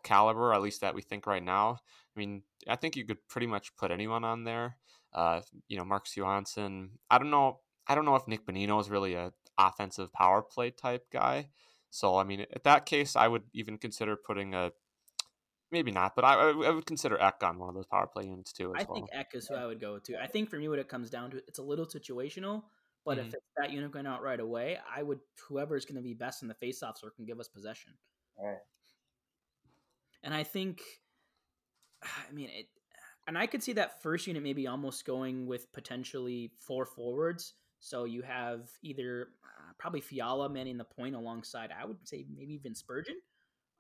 caliber, 0.03 0.53
at 0.53 0.63
least 0.63 0.81
that 0.81 0.95
we 0.95 1.03
think 1.03 1.27
right 1.27 1.43
now. 1.43 1.79
I 2.17 2.19
mean, 2.19 2.43
I 2.69 2.77
think 2.77 2.97
you 2.97 3.05
could 3.05 3.19
pretty 3.29 3.47
much 3.47 3.77
put 3.77 3.91
anyone 3.91 4.25
on 4.25 4.45
there. 4.45 4.77
Uh, 5.13 5.41
you 5.69 5.77
know, 5.77 5.85
Marcus 5.85 6.17
Johansson. 6.17 6.91
I 7.11 7.19
don't 7.19 7.31
know. 7.31 7.61
I 7.87 7.95
don't 7.95 8.05
know 8.05 8.17
if 8.17 8.27
Nick 8.29 8.47
Bonino 8.47 8.81
is 8.81 8.91
really 8.91 9.15
a 9.15 9.33
offensive 9.57 10.13
power 10.13 10.43
play 10.43 10.71
type 10.71 11.07
guy. 11.13 11.49
So 11.91 12.17
I 12.17 12.25
mean, 12.25 12.41
at 12.41 12.65
that 12.65 12.87
case, 12.87 13.17
I 13.17 13.29
would 13.29 13.45
even 13.55 13.79
consider 13.79 14.17
putting 14.17 14.55
a 14.55 14.73
maybe 15.71 15.91
not, 15.91 16.15
but 16.15 16.25
I, 16.25 16.51
I 16.51 16.71
would 16.71 16.87
consider 16.87 17.21
Ek 17.21 17.43
on 17.43 17.59
one 17.59 17.69
of 17.69 17.75
those 17.75 17.87
power 17.87 18.07
play 18.07 18.25
units 18.25 18.53
too. 18.53 18.73
I 18.77 18.85
well. 18.85 18.95
think 18.95 19.09
Ek 19.13 19.29
is 19.35 19.49
who 19.49 19.55
I 19.55 19.67
would 19.67 19.81
go 19.81 19.99
to. 19.99 20.23
I 20.23 20.27
think 20.27 20.51
for 20.51 20.57
me, 20.57 20.69
what 20.69 20.79
it 20.79 20.89
comes 20.89 21.11
down 21.11 21.31
to, 21.33 21.39
it's 21.47 21.59
a 21.59 21.63
little 21.63 21.87
situational. 21.87 22.63
But 23.09 23.17
mm-hmm. 23.17 23.29
if 23.29 23.35
it's 23.37 23.47
that 23.57 23.73
unit 23.73 23.91
going 23.91 24.07
out 24.07 24.23
right 24.23 24.39
away, 24.39 24.77
I 24.95 25.03
would 25.03 25.21
whoever 25.49 25.77
is 25.77 25.87
going 25.87 25.97
to 25.97 26.03
be 26.03 26.13
best 26.13 26.43
in 26.43 26.49
the 26.49 26.55
faceoff 26.55 27.03
or 27.03 27.09
can 27.09 27.25
give 27.25 27.41
us 27.41 27.49
possession. 27.49 27.95
Right. 28.39 28.59
And 30.23 30.35
I 30.35 30.43
think, 30.43 30.83
I 32.03 32.31
mean, 32.35 32.51
it, 32.53 32.67
and 33.27 33.39
I 33.39 33.47
could 33.47 33.63
see 33.63 33.73
that 33.73 34.03
first 34.03 34.27
unit 34.27 34.43
maybe 34.43 34.67
almost 34.67 35.07
going 35.07 35.47
with 35.47 35.73
potentially 35.73 36.53
four 36.59 36.85
forwards. 36.85 37.55
So 37.81 38.05
you 38.05 38.21
have 38.21 38.69
either 38.83 39.29
uh, 39.43 39.73
probably 39.79 40.03
Fiala 40.03 40.51
manning 40.51 40.77
the 40.77 40.85
point 40.85 41.15
alongside, 41.15 41.71
I 41.73 41.87
would 41.87 42.07
say 42.07 42.27
maybe 42.37 42.53
even 42.53 42.75
Spurgeon. 42.75 43.17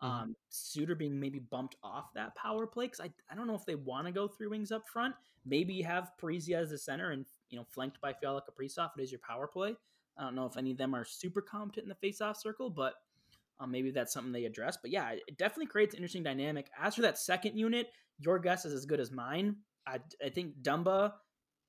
Mm-hmm. 0.03 0.11
Um, 0.11 0.37
Suter 0.49 0.95
being 0.95 1.21
maybe 1.21 1.39
bumped 1.39 1.77
off 1.83 2.15
that 2.15 2.35
power 2.35 2.67
play 2.67 2.87
because 2.87 3.01
I, 3.01 3.11
I 3.31 3.35
don't 3.35 3.47
know 3.47 3.57
if 3.57 3.67
they 3.67 3.75
want 3.75 4.07
to 4.07 4.13
go 4.13 4.27
three 4.27 4.47
wings 4.47 4.73
up 4.73 4.89
front. 4.89 5.15
Maybe 5.45 5.75
you 5.75 5.85
have 5.85 6.13
Parise 6.19 6.51
as 6.53 6.71
the 6.71 6.79
center 6.79 7.11
and 7.11 7.27
you 7.51 7.59
know, 7.59 7.65
flanked 7.65 8.01
by 8.01 8.13
Fiala 8.13 8.43
Kaprizov. 8.43 8.91
It 8.99 9.03
is 9.03 9.13
your 9.13 9.21
power 9.21 9.47
play. 9.47 9.77
I 10.17 10.23
don't 10.23 10.35
know 10.35 10.47
if 10.47 10.57
any 10.57 10.73
of 10.73 10.79
them 10.79 10.95
are 10.95 11.05
super 11.05 11.41
competent 11.41 11.85
in 11.85 11.89
the 11.89 11.95
face-off 11.95 12.37
circle, 12.37 12.71
but 12.71 12.95
um, 13.61 13.71
maybe 13.71 13.91
that's 13.91 14.13
something 14.13 14.33
they 14.33 14.45
address. 14.45 14.77
But 14.81 14.91
yeah, 14.91 15.11
it 15.11 15.39
definitely 15.39 15.67
creates 15.67 15.95
an 15.95 15.99
interesting 15.99 16.23
dynamic. 16.23 16.69
As 16.81 16.95
for 16.95 17.03
that 17.03 17.19
second 17.19 17.57
unit, 17.57 17.89
your 18.19 18.39
guess 18.39 18.65
is 18.65 18.75
as 18.75 18.85
good 18.85 19.01
as 19.01 19.11
mine. 19.11 19.57
I, 19.87 20.01
I 20.25 20.29
think 20.29 20.55
Dumba 20.63 21.13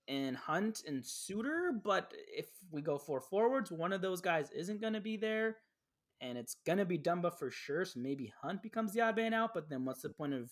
and 0.07 0.36
Hunt 0.36 0.84
and 0.88 1.05
Suter, 1.05 1.71
but 1.84 2.11
if 2.36 2.47
we 2.71 2.82
go 2.82 2.97
four 2.97 3.21
forwards, 3.21 3.71
one 3.71 3.93
of 3.93 4.01
those 4.01 4.21
guys 4.21 4.49
isn't 4.51 4.82
going 4.82 4.93
to 4.93 4.99
be 4.99 5.17
there, 5.17 5.57
and 6.19 6.38
it's 6.38 6.55
going 6.65 6.80
to 6.80 6.86
be 6.86 6.97
Dumba 6.97 7.38
for 7.38 7.51
sure. 7.51 7.86
So 7.86 7.99
maybe 7.99 8.34
Hunt 8.41 8.63
becomes 8.63 8.93
the 8.93 9.01
odd 9.01 9.15
man 9.15 9.34
out. 9.34 9.53
But 9.53 9.69
then 9.69 9.86
what's 9.86 10.01
the 10.01 10.09
point 10.09 10.34
of 10.34 10.49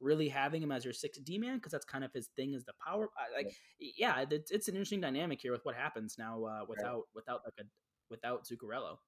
really 0.00 0.28
having 0.28 0.62
him 0.62 0.72
as 0.72 0.84
your 0.84 0.94
sixth 0.94 1.24
D 1.24 1.38
man 1.38 1.56
because 1.56 1.72
that's 1.72 1.84
kind 1.84 2.04
of 2.04 2.12
his 2.12 2.28
thing 2.36 2.54
is 2.54 2.64
the 2.64 2.72
power. 2.84 3.08
Like, 3.36 3.54
yeah, 3.78 4.24
it's, 4.30 4.50
it's 4.50 4.68
an 4.68 4.74
interesting 4.74 5.00
dynamic 5.00 5.40
here 5.40 5.52
with 5.52 5.64
what 5.64 5.74
happens 5.74 6.16
now 6.18 6.44
uh, 6.44 6.64
without 6.68 6.94
right. 6.94 7.02
without 7.14 7.40
like 7.44 7.54
a 7.60 7.64
without 8.10 8.44
Zuccarello. 8.44 8.98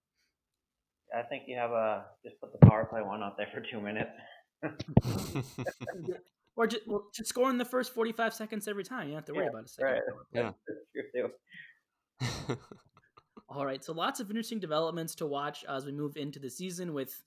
I 1.16 1.22
think 1.22 1.45
you 1.47 1.57
have 1.57 1.70
a 1.72 2.05
just 2.24 2.41
put 2.41 2.53
the 2.53 2.66
power 2.66 2.84
play 2.84 3.03
one 3.03 3.22
out 3.22 3.36
there 3.36 3.49
for 3.53 3.61
two 3.61 3.80
minutes. 3.80 4.11
or 6.57 6.66
just 6.66 6.86
well, 6.86 7.07
just 7.14 7.28
score 7.28 7.51
in 7.51 7.59
the 7.59 7.64
first 7.64 7.95
forty 7.95 8.12
five 8.12 8.34
seconds 8.34 8.68
every 8.68 8.84
time. 8.84 9.09
You 9.09 9.14
don't 9.14 9.18
have 9.18 9.24
to 9.26 9.32
worry 9.34 9.45
yeah, 9.45 9.51
about 9.51 9.64
a 9.64 9.68
second. 9.68 10.03
Right. 10.34 10.55
Yeah. 12.20 12.57
All 13.49 13.66
right, 13.66 13.82
so 13.82 13.93
lots 13.93 14.20
of 14.20 14.30
interesting 14.30 14.61
developments 14.61 15.16
to 15.16 15.26
watch 15.26 15.64
as 15.68 15.84
we 15.84 15.91
move 15.91 16.16
into 16.16 16.38
the 16.38 16.49
season 16.49 16.95
with 16.95 17.20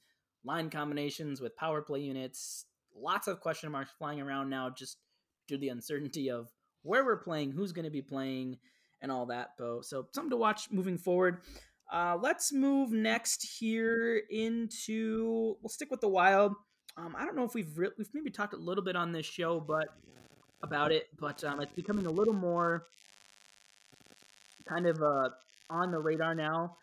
line 0.45 0.69
combinations, 0.69 1.41
with 1.41 1.55
power 1.57 1.81
play 1.81 1.99
units. 1.99 2.65
Lots 2.95 3.27
of 3.27 3.39
question 3.39 3.71
marks 3.71 3.91
flying 3.97 4.21
around 4.21 4.49
now, 4.49 4.69
just 4.69 4.97
due 5.47 5.55
to 5.55 5.61
the 5.61 5.69
uncertainty 5.69 6.29
of 6.29 6.49
where 6.83 7.03
we're 7.03 7.17
playing, 7.17 7.51
who's 7.51 7.71
going 7.71 7.85
to 7.85 7.91
be 7.91 8.01
playing, 8.01 8.57
and 9.01 9.11
all 9.11 9.25
that. 9.27 9.49
Bo. 9.57 9.81
So 9.81 10.07
something 10.13 10.31
to 10.31 10.37
watch 10.37 10.71
moving 10.71 10.97
forward. 10.97 11.39
Uh, 11.91 12.17
let's 12.21 12.53
move 12.53 12.91
next 12.91 13.57
here 13.59 14.21
into. 14.29 15.55
We'll 15.61 15.69
stick 15.69 15.91
with 15.91 16.01
the 16.01 16.09
Wild. 16.09 16.53
Um, 16.95 17.15
I 17.17 17.25
don't 17.25 17.35
know 17.35 17.43
if 17.43 17.53
we've 17.53 17.77
re- 17.77 17.89
we've 17.97 18.09
maybe 18.13 18.29
talked 18.29 18.53
a 18.53 18.57
little 18.57 18.83
bit 18.83 18.95
on 18.95 19.11
this 19.11 19.25
show, 19.25 19.59
but 19.59 19.87
about 20.63 20.91
it, 20.91 21.07
but 21.19 21.43
um, 21.43 21.59
it's 21.61 21.73
becoming 21.73 22.05
a 22.05 22.11
little 22.11 22.33
more 22.33 22.85
kind 24.67 24.87
of 24.87 25.01
uh, 25.01 25.29
on 25.69 25.91
the 25.91 25.99
radar 25.99 26.33
now, 26.33 26.77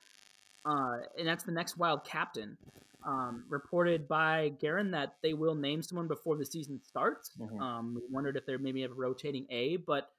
uh, 0.66 0.98
and 1.18 1.26
that's 1.26 1.44
the 1.44 1.52
next 1.52 1.78
Wild 1.78 2.04
captain. 2.04 2.58
Um, 3.05 3.44
reported 3.48 4.07
by 4.07 4.51
Guerin 4.61 4.90
that 4.90 5.16
they 5.22 5.34
will 5.34 5.55
name 5.55 5.82
someone 5.82 6.09
before 6.09 6.36
the 6.36 6.44
season 6.44 6.80
starts. 6.82 7.36
Mhm. 7.38 7.61
Um, 7.61 7.94
we 7.94 8.03
wondered 8.11 8.36
if 8.36 8.44
they're 8.46 8.59
maybe 8.59 8.82
have 8.82 8.92
a 8.92 8.94
rotating 8.94 9.46
A, 9.51 9.76
but 9.76 10.12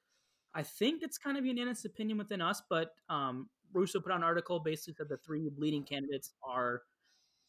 I 0.54 0.62
think 0.62 1.02
it's 1.02 1.16
kind 1.18 1.38
of 1.38 1.46
unanimous 1.46 1.84
opinion 1.84 2.18
within 2.18 2.40
us. 2.40 2.60
But 2.68 2.94
um, 3.08 3.48
Russo 3.72 4.00
put 4.00 4.12
out 4.12 4.18
an 4.18 4.24
article 4.24 4.60
basically 4.60 4.94
said 4.94 5.08
the 5.08 5.16
three 5.18 5.50
leading 5.56 5.84
candidates 5.84 6.32
are 6.42 6.82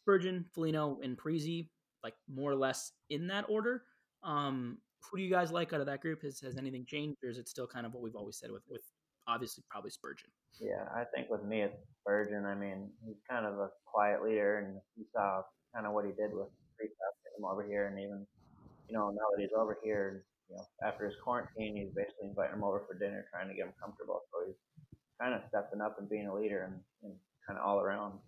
Spurgeon, 0.01 0.45
Foligno, 0.53 0.99
and 1.01 1.17
Parise, 1.17 1.69
like 2.03 2.15
more 2.27 2.51
or 2.51 2.55
less 2.55 2.93
in 3.09 3.27
that 3.27 3.45
order. 3.49 3.85
Um, 4.23 4.81
who 5.01 5.17
do 5.17 5.23
you 5.23 5.29
guys 5.29 5.51
like 5.51 5.73
out 5.73 5.81
of 5.81 5.85
that 5.87 6.01
group? 6.01 6.21
Has 6.21 6.39
has 6.41 6.57
anything 6.57 6.85
changed, 6.85 7.23
or 7.23 7.29
is 7.29 7.37
it 7.37 7.49
still 7.49 7.67
kind 7.67 7.85
of 7.85 7.93
what 7.93 8.03
we've 8.03 8.15
always 8.15 8.37
said 8.37 8.51
with 8.51 8.63
with 8.69 8.83
obviously 9.27 9.63
probably 9.69 9.91
Spurgeon? 9.91 10.29
Yeah, 10.59 10.85
I 10.95 11.03
think 11.15 11.29
with 11.29 11.43
me 11.43 11.61
it's 11.61 11.77
Spurgeon. 12.01 12.45
I 12.45 12.55
mean, 12.55 12.89
he's 13.05 13.17
kind 13.29 13.45
of 13.45 13.57
a 13.59 13.69
quiet 13.85 14.23
leader, 14.23 14.59
and 14.59 14.79
you 14.97 15.05
saw 15.13 15.41
kind 15.73 15.87
of 15.87 15.93
what 15.93 16.05
he 16.05 16.11
did 16.11 16.33
with 16.33 16.49
Kristoff, 16.77 17.15
him 17.37 17.45
over 17.45 17.65
here, 17.65 17.87
and 17.87 17.97
even 17.97 18.25
you 18.87 18.93
know 18.95 19.09
now 19.09 19.27
that 19.33 19.41
he's 19.41 19.55
over 19.57 19.77
here, 19.83 20.25
you 20.49 20.55
know 20.55 20.65
after 20.85 21.05
his 21.05 21.15
quarantine, 21.23 21.77
he's 21.77 21.93
basically 21.95 22.29
inviting 22.29 22.57
him 22.57 22.63
over 22.63 22.83
for 22.87 22.97
dinner, 22.97 23.25
trying 23.31 23.49
to 23.49 23.55
get 23.55 23.65
him 23.65 23.73
comfortable. 23.81 24.21
So 24.31 24.45
he's 24.45 24.59
kind 25.19 25.33
of 25.33 25.41
stepping 25.49 25.81
up 25.81 25.97
and 25.99 26.09
being 26.09 26.27
a 26.27 26.35
leader 26.35 26.69
and, 26.69 26.77
and 27.03 27.13
kind 27.47 27.59
of 27.59 27.65
all 27.65 27.79
around. 27.79 28.19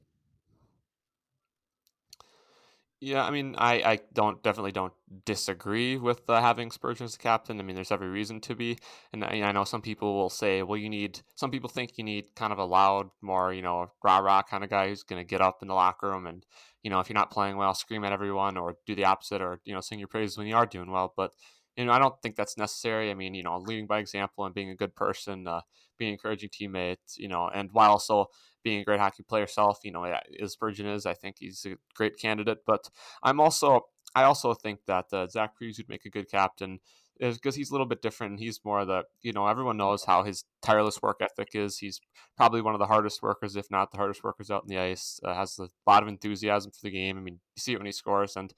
Yeah, 3.05 3.23
I 3.23 3.29
mean, 3.29 3.53
I, 3.59 3.73
I 3.83 3.99
don't 4.13 4.41
definitely 4.41 4.71
don't 4.71 4.93
disagree 5.25 5.95
with 5.95 6.27
uh, 6.27 6.41
having 6.41 6.71
Spurgeon 6.71 7.05
as 7.05 7.11
the 7.11 7.19
captain. 7.19 7.59
I 7.59 7.63
mean, 7.63 7.75
there's 7.75 7.91
every 7.91 8.07
reason 8.09 8.41
to 8.41 8.55
be, 8.55 8.79
and 9.13 9.23
I, 9.23 9.41
I 9.43 9.51
know 9.51 9.63
some 9.63 9.83
people 9.83 10.15
will 10.15 10.31
say, 10.31 10.63
well, 10.63 10.75
you 10.75 10.89
need. 10.89 11.19
Some 11.35 11.51
people 11.51 11.69
think 11.69 11.99
you 11.99 12.03
need 12.03 12.33
kind 12.35 12.51
of 12.51 12.57
a 12.57 12.65
loud, 12.65 13.11
more 13.21 13.53
you 13.53 13.61
know, 13.61 13.91
rah 14.03 14.17
rah 14.17 14.41
kind 14.41 14.63
of 14.63 14.71
guy 14.71 14.87
who's 14.89 15.03
going 15.03 15.19
to 15.21 15.27
get 15.29 15.39
up 15.39 15.59
in 15.61 15.67
the 15.67 15.75
locker 15.75 16.09
room 16.09 16.25
and 16.25 16.47
you 16.81 16.89
know, 16.89 16.99
if 16.99 17.07
you're 17.07 17.13
not 17.15 17.29
playing 17.31 17.57
well, 17.57 17.75
scream 17.75 18.03
at 18.05 18.11
everyone 18.11 18.57
or 18.57 18.75
do 18.87 18.95
the 18.95 19.05
opposite 19.05 19.39
or 19.41 19.59
you 19.65 19.73
know, 19.75 19.81
sing 19.81 19.99
your 19.99 20.07
praises 20.07 20.35
when 20.37 20.47
you 20.47 20.55
are 20.55 20.65
doing 20.65 20.89
well. 20.89 21.13
But 21.15 21.31
you 21.77 21.85
know, 21.85 21.91
I 21.91 21.99
don't 21.99 22.19
think 22.23 22.35
that's 22.35 22.57
necessary. 22.57 23.11
I 23.11 23.13
mean, 23.13 23.35
you 23.35 23.43
know, 23.43 23.57
leading 23.59 23.85
by 23.85 23.99
example 23.99 24.45
and 24.45 24.55
being 24.55 24.71
a 24.71 24.75
good 24.75 24.95
person, 24.95 25.45
uh, 25.47 25.61
being 25.99 26.13
encouraging 26.13 26.49
teammate, 26.49 26.97
you 27.17 27.27
know, 27.27 27.49
and 27.53 27.69
while 27.71 27.91
also 27.91 28.27
being 28.65 28.81
a 28.81 28.83
great 28.83 28.99
hockey 28.99 29.23
player 29.23 29.43
yourself, 29.43 29.79
you 29.83 29.91
know, 29.91 30.03
as 30.41 30.53
Spurgeon 30.53 30.87
is, 30.87 31.05
I 31.05 31.13
think 31.13 31.37
he's 31.39 31.65
a 31.65 31.77
great 31.93 32.17
candidate. 32.17 32.57
But 32.65 32.89
I'm 33.23 33.39
also, 33.39 33.81
I 34.15 34.23
also 34.23 34.53
think 34.53 34.79
that 34.87 35.05
uh, 35.13 35.27
Zach 35.27 35.51
Parise 35.55 35.77
would 35.77 35.87
make 35.87 36.03
a 36.05 36.09
good 36.09 36.29
captain 36.29 36.79
because 37.17 37.55
he's 37.55 37.69
a 37.69 37.73
little 37.73 37.85
bit 37.85 38.01
different. 38.01 38.39
He's 38.39 38.59
more 38.65 38.83
the, 38.83 39.03
you 39.21 39.31
know, 39.31 39.47
everyone 39.47 39.77
knows 39.77 40.03
how 40.03 40.23
his 40.23 40.43
tireless 40.61 41.01
work 41.01 41.21
ethic 41.21 41.49
is. 41.53 41.77
He's 41.77 42.01
probably 42.35 42.61
one 42.61 42.73
of 42.73 42.79
the 42.79 42.87
hardest 42.87 43.21
workers, 43.21 43.55
if 43.55 43.67
not 43.69 43.91
the 43.91 43.97
hardest 43.97 44.23
workers 44.23 44.51
out 44.51 44.63
in 44.63 44.75
the 44.75 44.81
ice. 44.81 45.19
Uh, 45.23 45.35
has 45.35 45.57
a 45.59 45.69
lot 45.87 46.01
of 46.01 46.09
enthusiasm 46.09 46.71
for 46.71 46.81
the 46.81 46.91
game. 46.91 47.17
I 47.17 47.21
mean, 47.21 47.39
you 47.55 47.61
see 47.61 47.73
it 47.73 47.77
when 47.77 47.85
he 47.85 47.91
scores, 47.93 48.35
and 48.35 48.53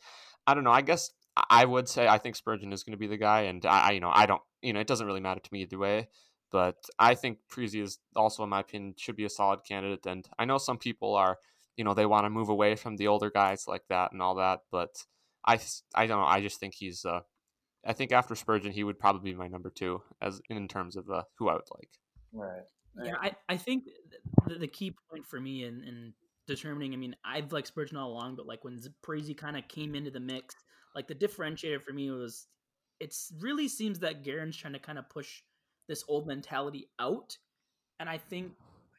I 0.47 0.53
don't 0.53 0.63
know. 0.63 0.71
I 0.71 0.81
guess 0.81 1.11
I 1.49 1.65
would 1.65 1.87
say 1.87 2.07
I 2.07 2.17
think 2.17 2.35
Spurgeon 2.35 2.73
is 2.73 2.83
going 2.83 2.93
to 2.93 2.97
be 2.97 3.07
the 3.07 3.17
guy, 3.17 3.41
and 3.41 3.63
I, 3.65 3.91
you 3.91 3.99
know, 3.99 4.11
I 4.11 4.25
don't, 4.25 4.41
you 4.61 4.73
know, 4.73 4.79
it 4.79 4.87
doesn't 4.87 5.05
really 5.05 5.19
matter 5.19 5.41
to 5.41 5.53
me 5.53 5.61
either 5.63 5.77
way. 5.77 6.07
But 6.51 6.77
I 6.97 7.15
think 7.15 7.39
Parise 7.51 7.81
is 7.81 7.99
also, 8.15 8.43
in 8.43 8.49
my 8.49 8.61
opinion, 8.61 8.95
should 8.97 9.15
be 9.15 9.25
a 9.25 9.29
solid 9.29 9.61
candidate. 9.67 10.05
And 10.05 10.27
I 10.39 10.45
know 10.45 10.57
some 10.57 10.77
people 10.77 11.15
are, 11.15 11.37
you 11.75 11.83
know, 11.83 11.93
they 11.93 12.05
want 12.05 12.25
to 12.25 12.29
move 12.29 12.49
away 12.49 12.75
from 12.75 12.95
the 12.95 13.07
older 13.07 13.29
guys 13.29 13.65
like 13.67 13.83
that 13.89 14.11
and 14.11 14.21
all 14.21 14.35
that. 14.35 14.61
But 14.71 15.03
I, 15.45 15.59
I 15.93 16.07
don't 16.07 16.19
know. 16.19 16.25
I 16.25 16.41
just 16.41 16.59
think 16.59 16.73
he's, 16.73 17.05
uh, 17.05 17.21
I 17.85 17.93
think 17.93 18.11
after 18.11 18.35
Spurgeon, 18.35 18.71
he 18.71 18.83
would 18.83 18.99
probably 18.99 19.31
be 19.31 19.37
my 19.37 19.47
number 19.47 19.69
two 19.69 20.01
as 20.21 20.41
in 20.49 20.67
terms 20.67 20.95
of 20.95 21.09
uh, 21.09 21.23
who 21.37 21.49
I 21.49 21.53
would 21.53 21.69
like. 21.75 21.89
Right. 22.33 22.63
Yeah, 23.03 23.15
I, 23.21 23.31
I 23.47 23.57
think 23.57 23.85
the, 24.47 24.55
the 24.55 24.67
key 24.67 24.95
point 25.11 25.25
for 25.27 25.39
me 25.39 25.65
in, 25.65 25.83
in 25.83 26.13
determining, 26.47 26.93
I 26.93 26.97
mean, 26.97 27.15
I've 27.23 27.51
liked 27.51 27.67
Spurgeon 27.67 27.97
all 27.97 28.11
along, 28.11 28.37
but 28.37 28.47
like 28.47 28.63
when 28.63 28.79
Parise 29.05 29.37
kind 29.37 29.55
of 29.55 29.67
came 29.67 29.93
into 29.93 30.09
the 30.09 30.19
mix, 30.19 30.55
like 30.95 31.07
the 31.07 31.15
differentiator 31.15 31.83
for 31.83 31.93
me 31.93 32.09
was 32.09 32.47
it 32.99 33.15
really 33.39 33.67
seems 33.67 33.99
that 33.99 34.23
Guerin's 34.23 34.57
trying 34.57 34.73
to 34.73 34.79
kind 34.79 34.97
of 34.97 35.07
push 35.09 35.43
this 35.87 36.03
old 36.07 36.27
mentality 36.27 36.89
out. 36.99 37.37
And 37.99 38.09
I 38.09 38.17
think 38.17 38.51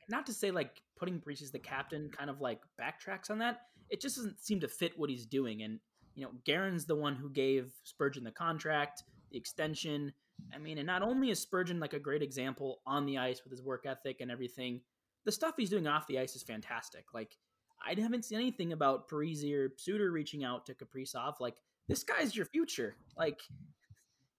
not 0.08 0.26
to 0.26 0.32
say 0.32 0.50
like 0.50 0.82
putting 0.98 1.20
Parise 1.20 1.42
as 1.42 1.50
the 1.50 1.58
captain 1.58 2.10
kind 2.10 2.30
of 2.30 2.40
like 2.40 2.60
backtracks 2.80 3.30
on 3.30 3.38
that. 3.38 3.60
It 3.90 4.00
just 4.00 4.16
doesn't 4.16 4.40
seem 4.40 4.60
to 4.60 4.68
fit 4.68 4.98
what 4.98 5.10
he's 5.10 5.26
doing. 5.26 5.62
And 5.62 5.78
you 6.14 6.24
know, 6.24 6.32
Guerin's 6.44 6.84
the 6.84 6.96
one 6.96 7.14
who 7.14 7.30
gave 7.30 7.72
Spurgeon 7.84 8.24
the 8.24 8.30
contract, 8.30 9.04
the 9.30 9.38
extension. 9.38 10.12
I 10.54 10.58
mean, 10.58 10.78
and 10.78 10.86
not 10.86 11.02
only 11.02 11.30
is 11.30 11.40
Spurgeon 11.40 11.80
like 11.80 11.92
a 11.92 11.98
great 11.98 12.22
example 12.22 12.80
on 12.86 13.06
the 13.06 13.18
ice 13.18 13.42
with 13.44 13.52
his 13.52 13.62
work 13.62 13.86
ethic 13.86 14.20
and 14.20 14.30
everything, 14.30 14.80
the 15.24 15.32
stuff 15.32 15.54
he's 15.56 15.70
doing 15.70 15.86
off 15.86 16.06
the 16.06 16.18
ice 16.18 16.34
is 16.34 16.42
fantastic. 16.42 17.04
Like 17.14 17.36
I 17.84 17.98
haven't 18.00 18.24
seen 18.24 18.38
anything 18.38 18.72
about 18.72 19.08
Parise 19.08 19.52
or 19.54 19.72
Suter 19.76 20.10
reaching 20.10 20.44
out 20.44 20.66
to 20.66 20.74
Kaprizov. 20.74 21.34
Like 21.40 21.56
this 21.86 22.02
guy's 22.02 22.34
your 22.34 22.46
future. 22.46 22.96
Like 23.16 23.40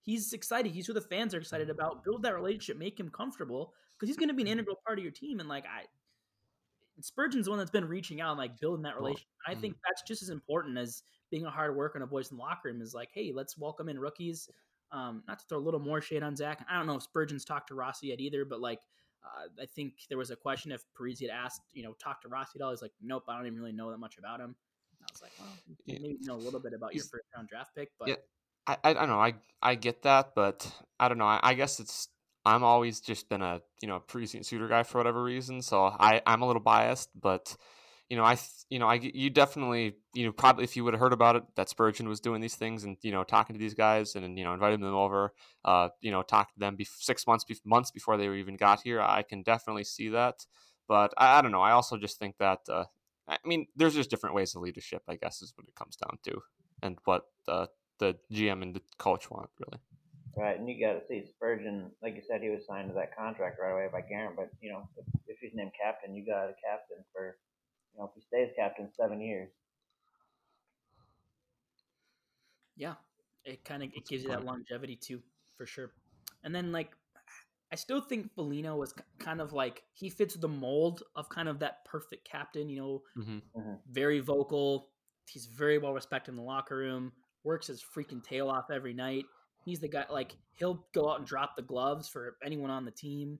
he's 0.02 0.32
excited. 0.32 0.72
He's 0.72 0.86
who 0.86 0.92
the 0.92 1.00
fans 1.00 1.34
are 1.34 1.38
excited 1.38 1.70
about. 1.70 2.04
Build 2.04 2.22
that 2.22 2.34
relationship, 2.34 2.78
make 2.78 2.98
him 2.98 3.10
comfortable 3.10 3.72
because 3.94 4.08
he's 4.08 4.16
going 4.16 4.28
to 4.28 4.34
be 4.34 4.42
an 4.42 4.48
integral 4.48 4.76
part 4.86 4.98
of 4.98 5.04
your 5.04 5.12
team. 5.12 5.40
And 5.40 5.48
like 5.48 5.64
I, 5.64 5.84
Spurgeon's 7.00 7.46
the 7.46 7.50
one 7.50 7.58
that's 7.58 7.70
been 7.70 7.88
reaching 7.88 8.20
out 8.20 8.30
and 8.30 8.38
like 8.38 8.60
building 8.60 8.82
that 8.82 8.96
relationship. 8.96 9.28
I 9.46 9.54
think 9.54 9.76
that's 9.86 10.02
just 10.02 10.22
as 10.22 10.28
important 10.30 10.76
as 10.78 11.02
being 11.30 11.46
a 11.46 11.50
hard 11.50 11.76
worker 11.76 11.96
and 11.98 12.04
a 12.04 12.06
voice 12.06 12.30
in 12.30 12.36
the 12.36 12.42
locker 12.42 12.68
room. 12.68 12.82
Is 12.82 12.94
like, 12.94 13.10
hey, 13.12 13.32
let's 13.34 13.56
welcome 13.56 13.88
in 13.88 13.98
rookies. 13.98 14.48
Um, 14.92 15.22
not 15.28 15.38
to 15.38 15.44
throw 15.48 15.58
a 15.58 15.60
little 15.60 15.80
more 15.80 16.00
shade 16.00 16.22
on 16.22 16.34
Zach. 16.36 16.66
I 16.68 16.76
don't 16.76 16.86
know 16.86 16.96
if 16.96 17.02
Spurgeon's 17.02 17.44
talked 17.44 17.68
to 17.68 17.74
Rossi 17.74 18.08
yet 18.08 18.20
either, 18.20 18.44
but 18.44 18.60
like. 18.60 18.80
Uh, 19.22 19.62
I 19.62 19.66
think 19.66 19.96
there 20.08 20.16
was 20.16 20.30
a 20.30 20.36
question 20.36 20.72
if 20.72 20.82
Parise 20.98 21.20
had 21.20 21.28
asked, 21.28 21.60
you 21.74 21.82
know, 21.82 21.92
talk 22.02 22.22
to 22.22 22.28
Rossi 22.28 22.58
at 22.58 22.64
all. 22.64 22.70
He's 22.70 22.80
like, 22.80 22.94
nope, 23.02 23.24
I 23.28 23.36
don't 23.36 23.46
even 23.46 23.58
really 23.58 23.70
know 23.70 23.90
that 23.90 23.98
much 23.98 24.16
about 24.16 24.40
him. 24.40 24.46
And 24.46 25.02
I 25.02 25.12
was 25.12 25.20
like, 25.20 25.32
well, 25.38 25.48
Yeah. 25.84 25.98
maybe 26.00 26.16
know 26.22 26.36
a 26.36 26.40
little 26.40 26.58
bit 26.58 26.72
about 26.72 26.94
your 26.94 27.04
first 27.04 27.26
round 27.36 27.46
draft 27.46 27.74
pick, 27.74 27.90
but 27.98 28.08
Yeah. 28.08 28.14
I, 28.70 28.90
I, 28.90 28.92
don't 28.94 29.08
know. 29.08 29.20
I, 29.20 29.34
I 29.62 29.74
get 29.74 30.02
that, 30.02 30.34
but 30.34 30.70
I 30.98 31.08
don't 31.08 31.18
know. 31.18 31.26
I, 31.26 31.40
I 31.42 31.54
guess 31.54 31.80
it's 31.80 32.08
I'm 32.44 32.62
always 32.64 33.00
just 33.00 33.28
been 33.28 33.42
a 33.42 33.60
you 33.82 33.88
know 33.88 34.02
Parise 34.06 34.34
and 34.34 34.46
Suter 34.46 34.68
guy 34.68 34.82
for 34.82 34.98
whatever 34.98 35.22
reason, 35.22 35.60
so 35.62 35.84
I 35.84 36.22
I'm 36.26 36.42
a 36.42 36.46
little 36.46 36.62
biased, 36.62 37.10
but 37.20 37.56
you 38.08 38.16
know 38.16 38.24
I 38.24 38.38
you 38.70 38.78
know 38.78 38.86
I 38.86 38.94
you 38.94 39.28
definitely 39.28 39.96
you 40.14 40.24
know 40.24 40.32
probably 40.32 40.64
if 40.64 40.76
you 40.76 40.84
would 40.84 40.94
have 40.94 41.00
heard 41.00 41.12
about 41.12 41.36
it 41.36 41.42
that 41.56 41.68
Spurgeon 41.68 42.08
was 42.08 42.20
doing 42.20 42.40
these 42.40 42.54
things 42.54 42.84
and 42.84 42.96
you 43.02 43.12
know 43.12 43.24
talking 43.24 43.54
to 43.54 43.60
these 43.60 43.74
guys 43.74 44.14
and 44.14 44.38
you 44.38 44.44
know 44.44 44.54
inviting 44.54 44.80
them 44.80 44.94
over, 44.94 45.32
uh 45.64 45.88
you 46.00 46.10
know 46.10 46.22
talk 46.22 46.52
to 46.54 46.58
them 46.58 46.76
be- 46.76 46.86
six 46.98 47.26
months 47.26 47.44
bef- 47.44 47.66
months 47.66 47.90
before 47.90 48.16
they 48.16 48.32
even 48.38 48.56
got 48.56 48.80
here, 48.82 49.00
I 49.00 49.22
can 49.22 49.42
definitely 49.42 49.84
see 49.84 50.08
that, 50.10 50.46
but 50.88 51.12
I, 51.18 51.38
I 51.38 51.42
don't 51.42 51.52
know. 51.52 51.62
I 51.62 51.72
also 51.72 51.98
just 51.98 52.18
think 52.18 52.36
that 52.38 52.60
uh, 52.70 52.84
I 53.28 53.36
mean 53.44 53.66
there's 53.76 53.94
just 53.94 54.10
different 54.10 54.34
ways 54.34 54.54
of 54.54 54.62
leadership, 54.62 55.02
I 55.08 55.16
guess, 55.16 55.42
is 55.42 55.52
what 55.56 55.68
it 55.68 55.74
comes 55.74 55.96
down 55.96 56.18
to, 56.24 56.40
and 56.82 56.98
what 57.04 57.24
the 57.46 57.68
the 58.00 58.16
GM 58.32 58.62
and 58.62 58.74
the 58.74 58.82
coach 58.98 59.30
want 59.30 59.50
really. 59.60 59.78
Right, 60.36 60.58
and 60.58 60.68
you 60.68 60.80
got 60.80 60.94
to 60.94 61.06
see 61.06 61.24
Spurgeon. 61.26 61.92
Like 62.02 62.14
you 62.16 62.22
said, 62.26 62.42
he 62.42 62.50
was 62.50 62.66
signed 62.66 62.88
to 62.88 62.94
that 62.94 63.16
contract 63.16 63.58
right 63.60 63.72
away 63.72 63.88
by 63.92 64.00
Guerin. 64.02 64.34
But 64.36 64.50
you 64.60 64.72
know, 64.72 64.88
if, 64.96 65.06
if 65.28 65.38
he's 65.40 65.52
named 65.54 65.72
captain, 65.80 66.14
you 66.14 66.26
got 66.26 66.44
a 66.50 66.54
captain 66.64 67.04
for, 67.12 67.36
you 67.94 68.00
know, 68.00 68.06
if 68.06 68.12
he 68.14 68.22
stays 68.22 68.50
captain 68.56 68.90
seven 68.96 69.20
years. 69.20 69.50
yeah, 72.76 72.94
it 73.44 73.64
kind 73.64 73.82
of 73.82 73.88
it 73.90 73.94
That's 73.96 74.10
gives 74.10 74.22
you 74.24 74.30
that 74.30 74.44
longevity 74.44 74.96
too, 74.96 75.20
for 75.56 75.66
sure. 75.66 75.92
And 76.44 76.54
then 76.54 76.72
like, 76.72 76.90
I 77.72 77.76
still 77.76 78.00
think 78.00 78.32
Foligno 78.34 78.76
was 78.76 78.94
kind 79.18 79.40
of 79.40 79.52
like 79.52 79.82
he 79.92 80.08
fits 80.08 80.34
the 80.34 80.48
mold 80.48 81.02
of 81.14 81.28
kind 81.28 81.48
of 81.48 81.58
that 81.60 81.84
perfect 81.84 82.28
captain. 82.28 82.68
You 82.68 82.80
know, 82.80 83.02
Mm-hmm. 83.18 83.74
very 83.90 84.20
vocal. 84.20 84.90
He's 85.28 85.46
very 85.46 85.78
well 85.78 85.92
respected 85.92 86.32
in 86.32 86.36
the 86.36 86.42
locker 86.42 86.76
room. 86.76 87.12
Works 87.44 87.68
his 87.68 87.82
freaking 87.82 88.22
tail 88.22 88.48
off 88.48 88.70
every 88.70 88.94
night. 88.94 89.24
He's 89.64 89.80
the 89.80 89.88
guy. 89.88 90.04
Like 90.10 90.36
he'll 90.54 90.86
go 90.92 91.10
out 91.10 91.18
and 91.18 91.26
drop 91.26 91.56
the 91.56 91.62
gloves 91.62 92.08
for 92.08 92.36
anyone 92.44 92.70
on 92.70 92.84
the 92.84 92.90
team. 92.90 93.38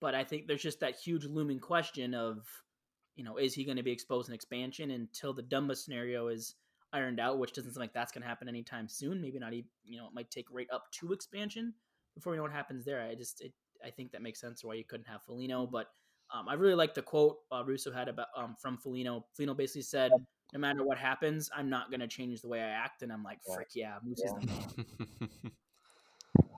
But 0.00 0.14
I 0.14 0.24
think 0.24 0.46
there's 0.46 0.62
just 0.62 0.80
that 0.80 0.96
huge 0.96 1.24
looming 1.24 1.60
question 1.60 2.14
of, 2.14 2.46
you 3.16 3.24
know, 3.24 3.36
is 3.36 3.54
he 3.54 3.64
going 3.64 3.76
to 3.76 3.82
be 3.82 3.92
exposed 3.92 4.28
in 4.28 4.34
expansion 4.34 4.90
until 4.90 5.32
the 5.32 5.42
Dumba 5.42 5.76
scenario 5.76 6.28
is 6.28 6.54
ironed 6.92 7.20
out, 7.20 7.38
which 7.38 7.52
doesn't 7.52 7.72
seem 7.72 7.80
like 7.80 7.92
that's 7.92 8.12
going 8.12 8.22
to 8.22 8.28
happen 8.28 8.48
anytime 8.48 8.88
soon. 8.88 9.20
Maybe 9.20 9.38
not 9.38 9.52
even, 9.52 9.68
you 9.84 9.98
know, 9.98 10.06
it 10.06 10.14
might 10.14 10.30
take 10.30 10.46
right 10.50 10.68
up 10.72 10.84
to 11.00 11.12
expansion 11.12 11.74
before 12.14 12.32
we 12.32 12.36
know 12.36 12.44
what 12.44 12.52
happens 12.52 12.84
there. 12.84 13.02
I 13.02 13.14
just, 13.14 13.40
it, 13.40 13.52
I 13.84 13.90
think 13.90 14.12
that 14.12 14.22
makes 14.22 14.40
sense 14.40 14.64
why 14.64 14.74
you 14.74 14.84
couldn't 14.84 15.08
have 15.08 15.22
Foligno, 15.22 15.66
but 15.66 15.88
Um, 16.34 16.46
I 16.46 16.54
really 16.54 16.74
like 16.74 16.92
the 16.92 17.00
quote 17.00 17.38
uh, 17.50 17.64
Russo 17.64 17.90
had 17.90 18.06
about 18.08 18.28
um, 18.36 18.54
from 18.60 18.76
Foligno. 18.76 19.24
Foligno 19.32 19.54
basically 19.54 19.82
said, 19.82 20.12
"No 20.52 20.58
matter 20.58 20.84
what 20.84 20.98
happens, 20.98 21.50
I'm 21.54 21.68
not 21.68 21.90
going 21.90 22.00
to 22.00 22.08
change 22.08 22.40
the 22.42 22.48
way 22.48 22.60
I 22.60 22.68
act." 22.68 23.02
And 23.02 23.12
I'm 23.12 23.22
like, 23.22 23.38
Yeah. 23.46 23.54
"Frick 23.54 23.68
yeah, 23.74 23.98
Moose 24.02 24.20
Yeah. 24.24 24.36
is 24.36 24.40
the 24.40 24.46
man." 24.46 25.52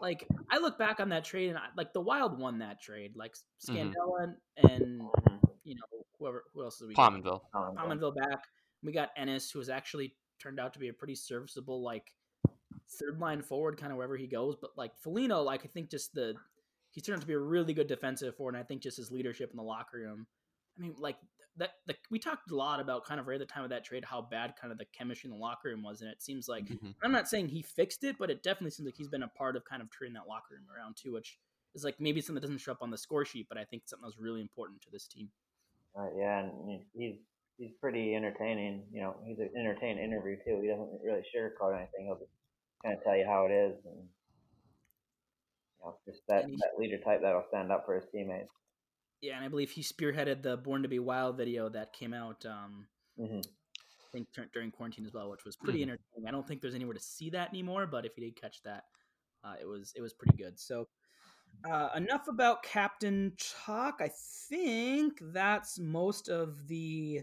Like 0.01 0.27
I 0.51 0.59
look 0.59 0.79
back 0.79 0.99
on 0.99 1.11
that 1.11 1.25
trade, 1.25 1.51
and 1.51 1.59
I, 1.59 1.67
like 1.77 1.93
the 1.93 2.01
Wild 2.01 2.39
won 2.39 2.59
that 2.59 2.81
trade. 2.81 3.17
Like 3.17 3.35
Mhm. 3.35 3.93
Scandella 3.95 4.37
and 4.57 5.01
Mhm. 5.03 5.59
you 5.63 5.75
know 5.75 6.05
whoever 6.19 6.45
who 6.53 6.63
else 6.65 6.79
did 6.79 6.89
we 6.89 6.95
get? 6.95 7.01
Pominville. 7.01 7.43
Pominville 7.53 8.15
back. 8.15 8.47
We 8.83 8.93
got 8.93 9.11
Ennis, 9.17 9.51
who 9.51 9.59
has 9.59 9.69
actually 9.69 10.17
turned 10.39 10.59
out 10.59 10.73
to 10.73 10.79
be 10.79 10.89
a 10.89 10.93
pretty 10.95 11.15
serviceable 11.15 11.83
like 11.83 12.15
third 12.89 13.19
line 13.21 13.43
forward, 13.43 13.77
kind 13.79 13.93
of 13.93 13.97
wherever 13.97 14.17
he 14.17 14.27
goes. 14.27 14.57
But 14.57 14.77
like 14.77 14.97
Foligno, 14.97 15.43
like 15.43 15.65
I 15.65 15.69
think 15.69 15.91
just 15.91 16.15
the 16.15 16.35
he's 16.93 17.05
turned 17.05 17.17
out 17.19 17.21
to 17.21 17.27
be 17.27 17.35
a 17.35 17.39
really 17.39 17.75
good 17.75 17.87
defensive 17.87 18.35
forward, 18.37 18.55
and 18.55 18.65
I 18.65 18.67
think 18.67 18.83
just 18.83 18.97
his 18.97 19.11
leadership 19.11 19.51
in 19.51 19.57
the 19.57 19.63
locker 19.63 19.99
room. 19.99 20.27
I 20.79 20.81
mean, 20.81 20.95
like 20.99 21.19
that. 21.61 21.75
The, 21.87 21.95
we 22.11 22.19
talked 22.19 22.51
a 22.51 22.57
lot 22.57 22.81
about 22.81 23.05
kind 23.05 23.21
of 23.21 23.27
right 23.27 23.41
at 23.41 23.47
the 23.47 23.53
time 23.53 23.65
of 23.65 23.71
that 23.71 23.85
trade 23.85 24.05
how 24.05 24.21
bad 24.21 24.55
kind 24.61 24.73
of 24.73 24.79
the 24.79 24.85
chemistry 24.87 25.29
in 25.29 25.33
the 25.33 25.41
locker 25.41 25.69
room 25.69 25.83
was, 25.83 26.01
and 26.03 26.11
it 26.11 26.21
seems 26.21 26.49
like 26.49 26.65
Mhm. 26.67 26.95
I'm 27.03 27.13
not 27.13 27.29
saying 27.29 27.49
he 27.49 27.63
fixed 27.63 28.03
it, 28.05 28.17
but 28.19 28.31
it 28.31 28.43
definitely 28.43 28.71
seems 28.73 28.87
like 28.87 28.97
he's 28.97 29.09
been 29.09 29.23
a 29.23 29.29
part 29.29 29.57
of 29.57 29.65
kind 29.65 29.81
of 29.81 29.89
turning 29.97 30.15
that 30.15 30.27
locker 30.27 30.55
room 30.55 30.67
around 30.75 30.97
too, 30.97 31.13
which 31.13 31.39
is 31.75 31.85
like 31.85 32.01
maybe 32.01 32.21
something 32.21 32.35
that 32.41 32.47
doesn't 32.47 32.59
show 32.59 32.73
up 32.73 32.83
on 32.83 32.91
the 32.91 32.99
score 32.99 33.25
sheet, 33.25 33.47
but 33.49 33.57
I 33.57 33.65
think 33.65 33.85
something 33.87 34.07
that's 34.07 34.19
really 34.19 34.41
important 34.41 34.83
to 34.83 34.91
this 34.91 35.07
team. 35.07 35.31
Right, 35.95 36.13
yeah, 36.17 36.41
and 36.41 36.83
he's 36.95 37.17
he's 37.59 37.73
pretty 37.81 38.15
entertaining. 38.15 38.87
You 38.93 39.03
know, 39.03 39.17
he's 39.25 39.39
an 39.39 39.51
entertaining 39.57 40.03
interview 40.03 40.37
too. 40.45 40.61
He 40.63 40.69
doesn't 40.69 41.01
really 41.03 41.23
sugarcoat 41.35 41.77
anything. 41.77 42.07
He'll 42.07 42.19
just 42.19 42.33
kind 42.83 42.97
of 42.97 43.05
tell 43.05 43.17
you 43.17 43.27
how 43.27 43.47
it 43.47 43.53
is, 43.53 43.85
and 43.85 44.09
you 45.79 45.85
know, 45.85 45.99
just 46.07 46.27
that, 46.29 46.47
he- 46.47 46.57
that 46.57 46.79
leader 46.79 46.99
type 46.99 47.21
that'll 47.23 47.45
stand 47.49 47.71
up 47.71 47.85
for 47.87 47.95
his 47.97 48.09
teammates. 48.11 48.51
Yeah, 49.23 49.37
and 49.37 49.45
I 49.45 49.49
believe 49.49 49.71
he 49.71 49.83
spearheaded 49.83 50.43
the 50.43 50.57
Born 50.57 50.83
to 50.83 50.89
Be 50.89 50.99
Wild 50.99 51.37
video 51.37 51.69
that 51.69 51.93
came 51.93 52.15
out. 52.15 52.45
Um, 52.47 52.87
hmm 53.17 53.41
I 53.41 54.13
think 54.13 54.29
dur- 54.33 54.51
during 54.53 54.71
quarantine 54.73 55.07
as 55.07 55.13
well, 55.13 55.31
which 55.31 55.45
was 55.45 55.57
pretty 55.57 55.81
Mhm. 55.81 55.83
entertaining. 55.83 56.27
I 56.27 56.31
don't 56.33 56.47
think 56.49 56.61
there's 56.61 56.75
anywhere 56.75 56.95
to 56.95 57.01
see 57.01 57.31
that 57.31 57.51
anymore, 57.51 57.87
but 57.87 58.05
if 58.05 58.17
you 58.17 58.25
did 58.25 58.35
catch 58.35 58.61
that, 58.63 58.87
uh, 59.45 59.55
it 59.61 59.67
was 59.67 59.93
it 59.95 60.01
was 60.01 60.15
pretty 60.15 60.37
good. 60.37 60.59
So 60.59 60.89
uh, 61.65 61.91
enough 61.95 62.27
about 62.29 62.63
Captain 62.63 63.37
talk. 63.37 64.01
I 64.01 64.09
think 64.49 65.19
that's 65.21 65.79
most 65.79 66.29
of 66.29 66.67
the 66.67 67.23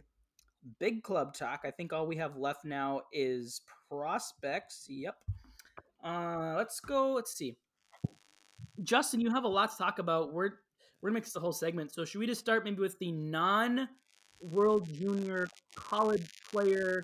big 0.80 1.04
club 1.04 1.34
talk. 1.34 1.62
I 1.66 1.72
think 1.72 1.92
all 1.92 2.08
we 2.08 2.18
have 2.18 2.38
left 2.38 2.64
now 2.64 3.02
is 3.12 3.62
prospects. 3.90 4.86
Yep. 4.88 5.18
Uh, 6.04 6.54
let's 6.56 6.80
go. 6.80 7.14
Let's 7.14 7.34
see. 7.34 7.58
Justin, 8.84 9.20
you 9.20 9.32
have 9.32 9.44
a 9.44 9.48
lot 9.50 9.72
to 9.72 9.78
talk 9.78 9.98
about. 10.00 10.32
We're 10.34 10.60
we're 11.02 11.10
gonna 11.10 11.22
this 11.22 11.36
a 11.36 11.40
whole 11.40 11.54
segment. 11.54 11.94
So 11.94 12.06
should 12.06 12.20
we 12.20 12.28
just 12.28 12.42
start 12.42 12.64
maybe 12.64 12.80
with 12.80 12.98
the 13.00 13.12
non 13.12 13.88
World 14.42 14.88
Junior 14.94 15.48
college 15.76 16.30
player 16.52 17.04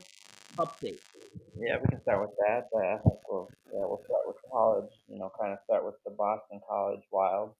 update? 0.57 0.99
Yeah, 1.57 1.77
we 1.81 1.87
can 1.87 2.01
start 2.01 2.21
with 2.21 2.35
that. 2.45 2.67
Uh, 2.75 2.95
I 2.95 2.97
think 2.97 3.19
we'll 3.29 3.49
yeah 3.73 3.85
we'll 3.85 4.01
start 4.05 4.27
with 4.27 4.37
college. 4.51 4.91
You 5.07 5.19
know, 5.19 5.31
kind 5.39 5.53
of 5.53 5.59
start 5.65 5.85
with 5.85 5.95
the 6.05 6.11
Boston 6.11 6.59
College 6.67 7.01
Wild. 7.11 7.53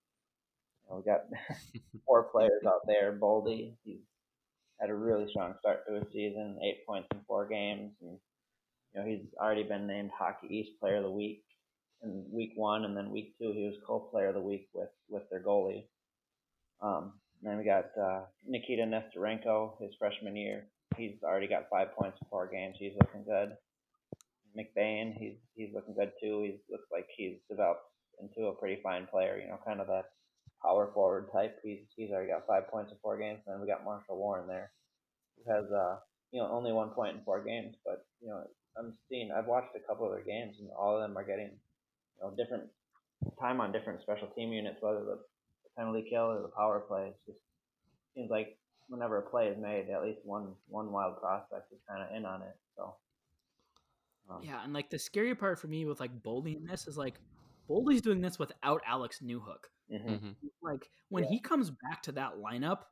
You 0.84 0.89
know, 0.89 0.97
we 0.97 1.11
got 1.11 1.25
four 2.05 2.23
players 2.23 2.63
out 2.65 2.81
there. 2.88 3.17
Boldy, 3.19 3.73
he's 3.84 4.01
had 4.79 4.89
a 4.89 4.95
really 4.95 5.29
strong 5.29 5.53
start 5.59 5.88
to 5.88 5.95
his 5.95 6.11
season, 6.11 6.59
eight 6.63 6.86
points 6.86 7.07
in 7.11 7.19
four 7.27 7.47
games, 7.47 7.91
and 8.01 8.17
you 8.93 8.99
know 8.99 9.05
he's 9.05 9.25
already 9.39 9.63
been 9.63 9.88
named 9.88 10.11
Hockey 10.17 10.47
East 10.49 10.79
Player 10.79 10.97
of 10.97 11.03
the 11.03 11.11
Week 11.11 11.43
in 12.03 12.25
week 12.31 12.53
one, 12.55 12.86
and 12.86 12.95
then 12.95 13.11
week 13.11 13.36
two 13.39 13.51
he 13.53 13.65
was 13.65 13.75
co-player 13.86 14.27
of 14.27 14.36
the 14.36 14.41
week 14.41 14.67
with 14.73 14.89
with 15.09 15.23
their 15.29 15.41
goalie. 15.41 15.86
Um, 16.84 17.13
and 17.41 17.49
then 17.51 17.57
we 17.57 17.63
got 17.63 17.86
uh, 17.99 18.21
Nikita 18.45 18.84
Nesterenko, 18.84 19.81
his 19.81 19.91
freshman 19.97 20.36
year. 20.36 20.67
He's 20.97 21.15
already 21.23 21.47
got 21.47 21.69
five 21.71 21.95
points 21.97 22.17
in 22.21 22.27
four 22.29 22.47
games. 22.51 22.75
He's 22.77 22.93
looking 22.99 23.23
good. 23.23 23.55
McBain, 24.55 25.15
he's 25.17 25.38
he's 25.55 25.73
looking 25.73 25.95
good 25.95 26.11
too. 26.21 26.41
He 26.43 26.59
looks 26.69 26.88
like 26.91 27.07
he's 27.15 27.38
developed 27.49 27.81
into 28.21 28.47
a 28.49 28.55
pretty 28.55 28.81
fine 28.84 29.07
player. 29.07 29.39
You 29.41 29.47
know, 29.47 29.59
kind 29.65 29.81
of 29.81 29.88
that 29.88 30.05
power 30.61 30.91
forward 30.93 31.29
type. 31.34 31.57
He's 31.63 31.79
he's 31.95 32.11
already 32.11 32.29
got 32.29 32.45
five 32.45 32.69
points 32.69 32.91
in 32.91 32.97
four 33.01 33.17
games. 33.17 33.39
And 33.47 33.53
then 33.55 33.61
we 33.61 33.67
got 33.67 33.84
Marshall 33.84 34.17
Warren 34.17 34.47
there, 34.47 34.71
who 35.38 35.51
has 35.51 35.65
uh 35.71 35.97
you 36.31 36.39
know 36.39 36.49
only 36.51 36.71
one 36.71 36.89
point 36.89 37.17
in 37.17 37.23
four 37.23 37.43
games. 37.43 37.75
But 37.84 38.05
you 38.21 38.29
know 38.29 38.43
I'm 38.77 38.93
seeing 39.09 39.31
I've 39.31 39.47
watched 39.47 39.75
a 39.75 39.88
couple 39.88 40.05
of 40.05 40.11
their 40.11 40.25
games 40.25 40.57
and 40.59 40.69
all 40.77 40.95
of 40.95 41.01
them 41.01 41.17
are 41.17 41.25
getting 41.25 41.49
you 41.49 42.21
know 42.21 42.36
different 42.38 42.69
time 43.39 43.59
on 43.59 43.71
different 43.71 44.01
special 44.01 44.27
team 44.27 44.53
units, 44.53 44.77
whether 44.81 45.03
the 45.03 45.19
penalty 45.78 46.07
kill 46.09 46.24
or 46.32 46.41
the 46.41 46.47
power 46.49 46.80
play. 46.82 47.07
It 47.07 47.17
just 47.26 47.39
seems 48.15 48.30
like 48.30 48.57
whenever 48.88 49.17
a 49.17 49.30
play 49.30 49.47
is 49.47 49.57
made, 49.57 49.89
at 49.89 50.03
least 50.03 50.19
one 50.24 50.53
one 50.67 50.91
wild 50.91 51.19
prospect 51.19 51.71
is 51.71 51.80
kind 51.88 52.01
of 52.03 52.15
in 52.15 52.26
on 52.26 52.41
it. 52.41 52.55
So. 52.76 52.95
Um, 54.30 54.39
Yeah, 54.41 54.63
and 54.63 54.74
like 54.74 54.89
the 54.89 54.99
scary 54.99 55.36
part 55.36 55.59
for 55.59 55.67
me 55.67 55.86
with 55.86 55.99
like 55.99 56.21
Boldy 56.21 56.55
in 56.55 56.65
this 56.65 56.88
is 56.88 56.97
like 56.97 57.19
Boldy's 57.69 58.01
doing 58.01 58.21
this 58.21 58.39
without 58.39 58.82
Alex 58.86 59.19
Newhook. 59.24 59.65
mhm. 59.91 60.19
Mhm. 60.21 60.36
Like 60.61 60.89
when 61.09 61.24
Yeah. 61.26 61.30
he 61.30 61.39
comes 61.39 61.69
back 61.71 62.01
to 62.03 62.13
that 62.13 62.36
lineup, 62.36 62.84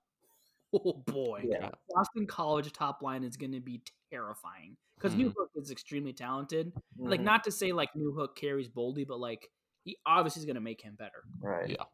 oh 0.74 0.94
boy, 1.08 1.46
Yeah. 1.50 1.72
Boston 1.90 2.28
College 2.28 2.72
top 2.74 3.02
line 3.02 3.24
is 3.24 3.38
going 3.38 3.54
to 3.54 3.60
be 3.62 3.82
terrifying 4.12 4.76
because 4.96 5.14
Mhm. 5.16 5.26
Newhook 5.34 5.48
is 5.56 5.72
extremely 5.72 6.14
talented. 6.14 6.74
Like 6.98 7.22
Mhm. 7.22 7.24
not 7.24 7.44
to 7.46 7.52
say 7.52 7.72
like 7.72 7.94
Newhook 7.94 8.36
carries 8.36 8.70
Boldy, 8.70 9.06
but 9.08 9.20
like 9.20 9.50
he 9.84 9.98
obviously 10.06 10.42
is 10.42 10.46
going 10.46 10.56
to 10.56 10.62
make 10.62 10.82
him 10.82 10.96
better. 10.96 11.24
right. 11.40 11.70
Yeah. 11.70 11.86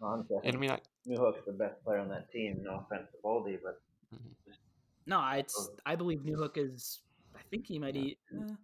Well, 0.00 0.12
I'm 0.12 0.40
And 0.44 0.56
I 0.56 0.58
mean, 0.58 0.70
I, 0.70 0.80
Newhook's 1.08 1.44
the 1.46 1.52
best 1.52 1.82
player 1.84 1.98
on 1.98 2.08
that 2.10 2.30
team. 2.30 2.60
No 2.62 2.84
offense 2.86 3.08
to 3.12 3.18
Boldy, 3.24 3.58
but 3.62 3.80
No, 5.06 5.18
I- 5.18 5.38
it's 5.38 5.70
I 5.86 5.96
believe 5.96 6.20
Newhook 6.20 6.56
is. 6.56 7.00
I 7.34 7.40
think 7.50 7.66
he 7.66 7.78
might 7.78 7.94
Yeah. 7.94 8.02
be 8.02 8.18
uh, 8.36 8.54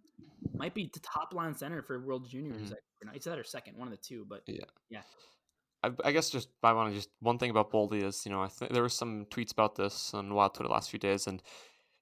might 0.55 0.73
be 0.73 0.89
the 0.93 0.99
top 0.99 1.33
line 1.33 1.55
center 1.55 1.81
for 1.81 1.99
World 1.99 2.27
Juniors. 2.29 2.69
Mhm. 2.69 2.71
Like, 2.71 2.83
or 3.01 3.05
not, 3.05 3.13
He's 3.15 3.23
that 3.25 3.39
or 3.39 3.43
second, 3.43 3.77
one 3.77 3.87
of 3.87 3.91
the 3.91 3.97
two. 3.97 4.25
But 4.25 4.43
yeah. 4.47 5.01
I, 5.83 5.91
I 6.05 6.11
guess 6.11 6.29
just 6.29 6.49
I 6.61 6.71
want 6.73 6.89
to 6.91 6.95
just 6.95 7.09
one 7.19 7.37
thing 7.37 7.49
about 7.49 7.71
Boldy 7.71 8.03
is 8.03 8.25
you 8.25 8.31
know 8.31 8.41
I 8.41 8.47
think 8.47 8.71
there 8.71 8.83
were 8.83 8.89
some 8.89 9.25
tweets 9.25 9.51
about 9.51 9.75
this 9.75 10.13
on 10.13 10.33
Wild 10.33 10.53
Twitter 10.53 10.67
the 10.69 10.73
last 10.73 10.89
few 10.89 10.99
days, 10.99 11.27
and 11.27 11.41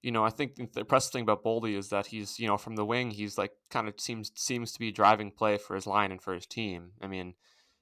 you 0.04 0.12
know 0.12 0.24
I 0.24 0.30
think 0.30 0.56
the 0.74 0.82
impressive 0.82 1.12
thing 1.14 1.24
about 1.24 1.44
Boldy 1.44 1.76
is 1.78 1.90
that 1.90 2.08
he's 2.08 2.40
you 2.40 2.48
know 2.48 2.58
from 2.58 2.76
the 2.76 2.86
wing 2.86 3.12
he's 3.12 3.38
like 3.38 3.54
kind 3.70 3.88
of 3.88 4.00
seems 4.00 4.32
seems 4.36 4.72
to 4.74 4.80
be 4.80 4.92
driving 4.92 5.32
play 5.32 5.58
for 5.58 5.76
his 5.76 5.88
line 5.88 6.12
and 6.12 6.22
for 6.22 6.34
his 6.34 6.46
team. 6.46 6.92
I 7.02 7.08
mean, 7.08 7.36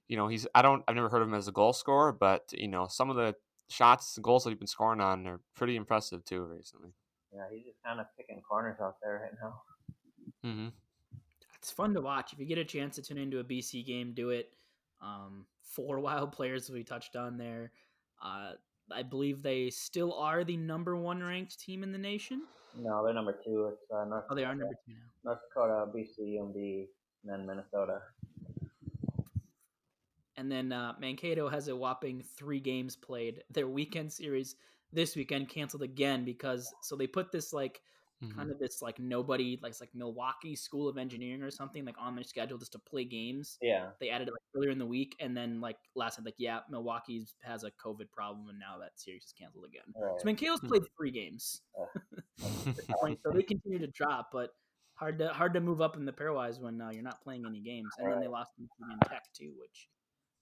you 0.09 0.17
know 0.17 0.27
he's 0.27 0.45
I 0.53 0.61
don't 0.61 0.83
I've 0.87 0.95
never 0.95 1.07
heard 1.07 1.21
of 1.21 1.27
him 1.29 1.33
as 1.35 1.47
a 1.47 1.53
goal 1.53 1.71
scorer, 1.71 2.11
but 2.11 2.51
you 2.51 2.67
know 2.67 2.87
some 2.89 3.09
of 3.09 3.15
the 3.15 3.35
shots 3.69 4.17
and 4.17 4.23
goals 4.23 4.43
that 4.43 4.49
he's 4.49 4.57
been 4.59 4.67
scoring 4.67 4.99
on 4.99 5.25
are 5.27 5.39
pretty 5.55 5.75
impressive 5.77 6.25
too 6.25 6.41
recently. 6.43 6.89
yeah, 7.33 7.43
he's 7.51 7.63
just 7.63 7.77
kind 7.85 7.99
of 7.99 8.07
picking 8.17 8.41
corners 8.41 8.77
out 8.81 8.95
there 9.01 9.21
right 9.23 9.39
now. 9.41 9.61
Mm-hmm. 10.45 10.67
it's 11.57 11.71
fun 11.71 11.93
to 11.93 12.01
watch. 12.01 12.33
If 12.33 12.39
you 12.39 12.45
get 12.45 12.57
a 12.57 12.65
chance 12.65 12.95
to 12.95 13.01
tune 13.01 13.17
into 13.17 13.39
a 13.39 13.43
BC 13.43 13.85
game, 13.85 14.13
do 14.13 14.31
it. 14.31 14.49
Um, 15.01 15.45
four 15.61 15.99
wild 16.07 16.31
players 16.31 16.69
we 16.69 16.83
touched 16.83 17.15
on 17.15 17.37
there. 17.37 17.71
Uh, 18.23 18.53
I 18.91 19.03
believe 19.03 19.43
they 19.43 19.69
still 19.69 20.13
are 20.15 20.43
the 20.43 20.57
number 20.57 20.95
one 20.95 21.21
ranked 21.21 21.59
team 21.59 21.83
in 21.83 21.91
the 21.91 21.97
nation. 21.99 22.41
No, 22.75 23.03
they're 23.03 23.13
number 23.13 23.33
two. 23.45 23.71
It's 23.73 23.91
uh, 23.91 24.05
North, 24.05 24.25
Oh, 24.29 24.35
they 24.35 24.43
are 24.43 24.55
number 24.55 24.73
two 24.85 24.93
now. 24.93 25.31
North 25.31 25.39
Dakota, 25.49 25.91
BC, 25.95 26.39
UMD, 26.39 26.87
and 27.23 27.31
then 27.31 27.45
Minnesota. 27.45 27.99
And 30.39 30.49
then 30.49 30.71
uh, 30.71 30.93
Mankato 30.99 31.49
has 31.49 31.67
a 31.67 31.75
whopping 31.75 32.23
three 32.37 32.61
games 32.61 32.95
played. 32.95 33.43
Their 33.51 33.67
weekend 33.67 34.11
series 34.13 34.55
this 34.93 35.15
weekend 35.15 35.49
canceled 35.49 35.83
again 35.83 36.23
because 36.23 36.73
so 36.81 36.95
they 36.95 37.07
put 37.07 37.31
this 37.31 37.51
like 37.53 37.81
Mm-hmm. 38.21 38.37
kind 38.37 38.51
of 38.51 38.59
this 38.59 38.81
like 38.81 38.99
nobody 38.99 39.57
like 39.63 39.69
it's 39.69 39.79
like 39.79 39.95
Milwaukee 39.95 40.53
School 40.53 40.89
of 40.89 40.97
Engineering 40.97 41.41
or 41.41 41.49
something 41.49 41.85
like 41.85 41.95
on 41.97 42.15
their 42.15 42.25
schedule 42.25 42.57
just 42.57 42.73
to 42.73 42.79
play 42.79 43.05
games. 43.05 43.57
Yeah, 43.61 43.91
They 44.01 44.09
added 44.09 44.27
it 44.27 44.31
like 44.31 44.41
earlier 44.57 44.71
in 44.71 44.77
the 44.77 44.85
week, 44.85 45.15
and 45.21 45.37
then 45.37 45.61
like 45.61 45.77
last 45.95 46.19
night, 46.19 46.25
like 46.25 46.35
yeah, 46.37 46.59
Milwaukee 46.69 47.25
has 47.43 47.63
a 47.63 47.71
COVID 47.71 48.11
problem, 48.11 48.49
and 48.49 48.59
now 48.59 48.77
that 48.77 48.99
series 48.99 49.23
is 49.23 49.33
canceled 49.39 49.63
again. 49.63 49.85
right. 49.95 50.19
So 50.19 50.25
Mankato's 50.25 50.59
played 50.59 50.81
three 50.97 51.11
games, 51.11 51.61
point, 52.99 53.19
so 53.25 53.31
they 53.31 53.43
continue 53.43 53.79
to 53.79 53.87
drop, 53.87 54.31
but 54.33 54.49
hard 54.95 55.17
to 55.19 55.29
hard 55.29 55.53
to 55.53 55.61
move 55.61 55.79
up 55.79 55.95
in 55.95 56.03
the 56.03 56.11
pairwise 56.11 56.59
when 56.59 56.81
uh, 56.81 56.89
you're 56.91 57.03
not 57.03 57.23
playing 57.23 57.45
any 57.47 57.61
games. 57.61 57.87
And 57.99 58.11
then 58.11 58.19
they 58.19 58.27
lost 58.27 58.51
to 58.57 58.63
Michigan 58.63 58.99
Tech 59.07 59.23
too, 59.33 59.53
which 59.57 59.87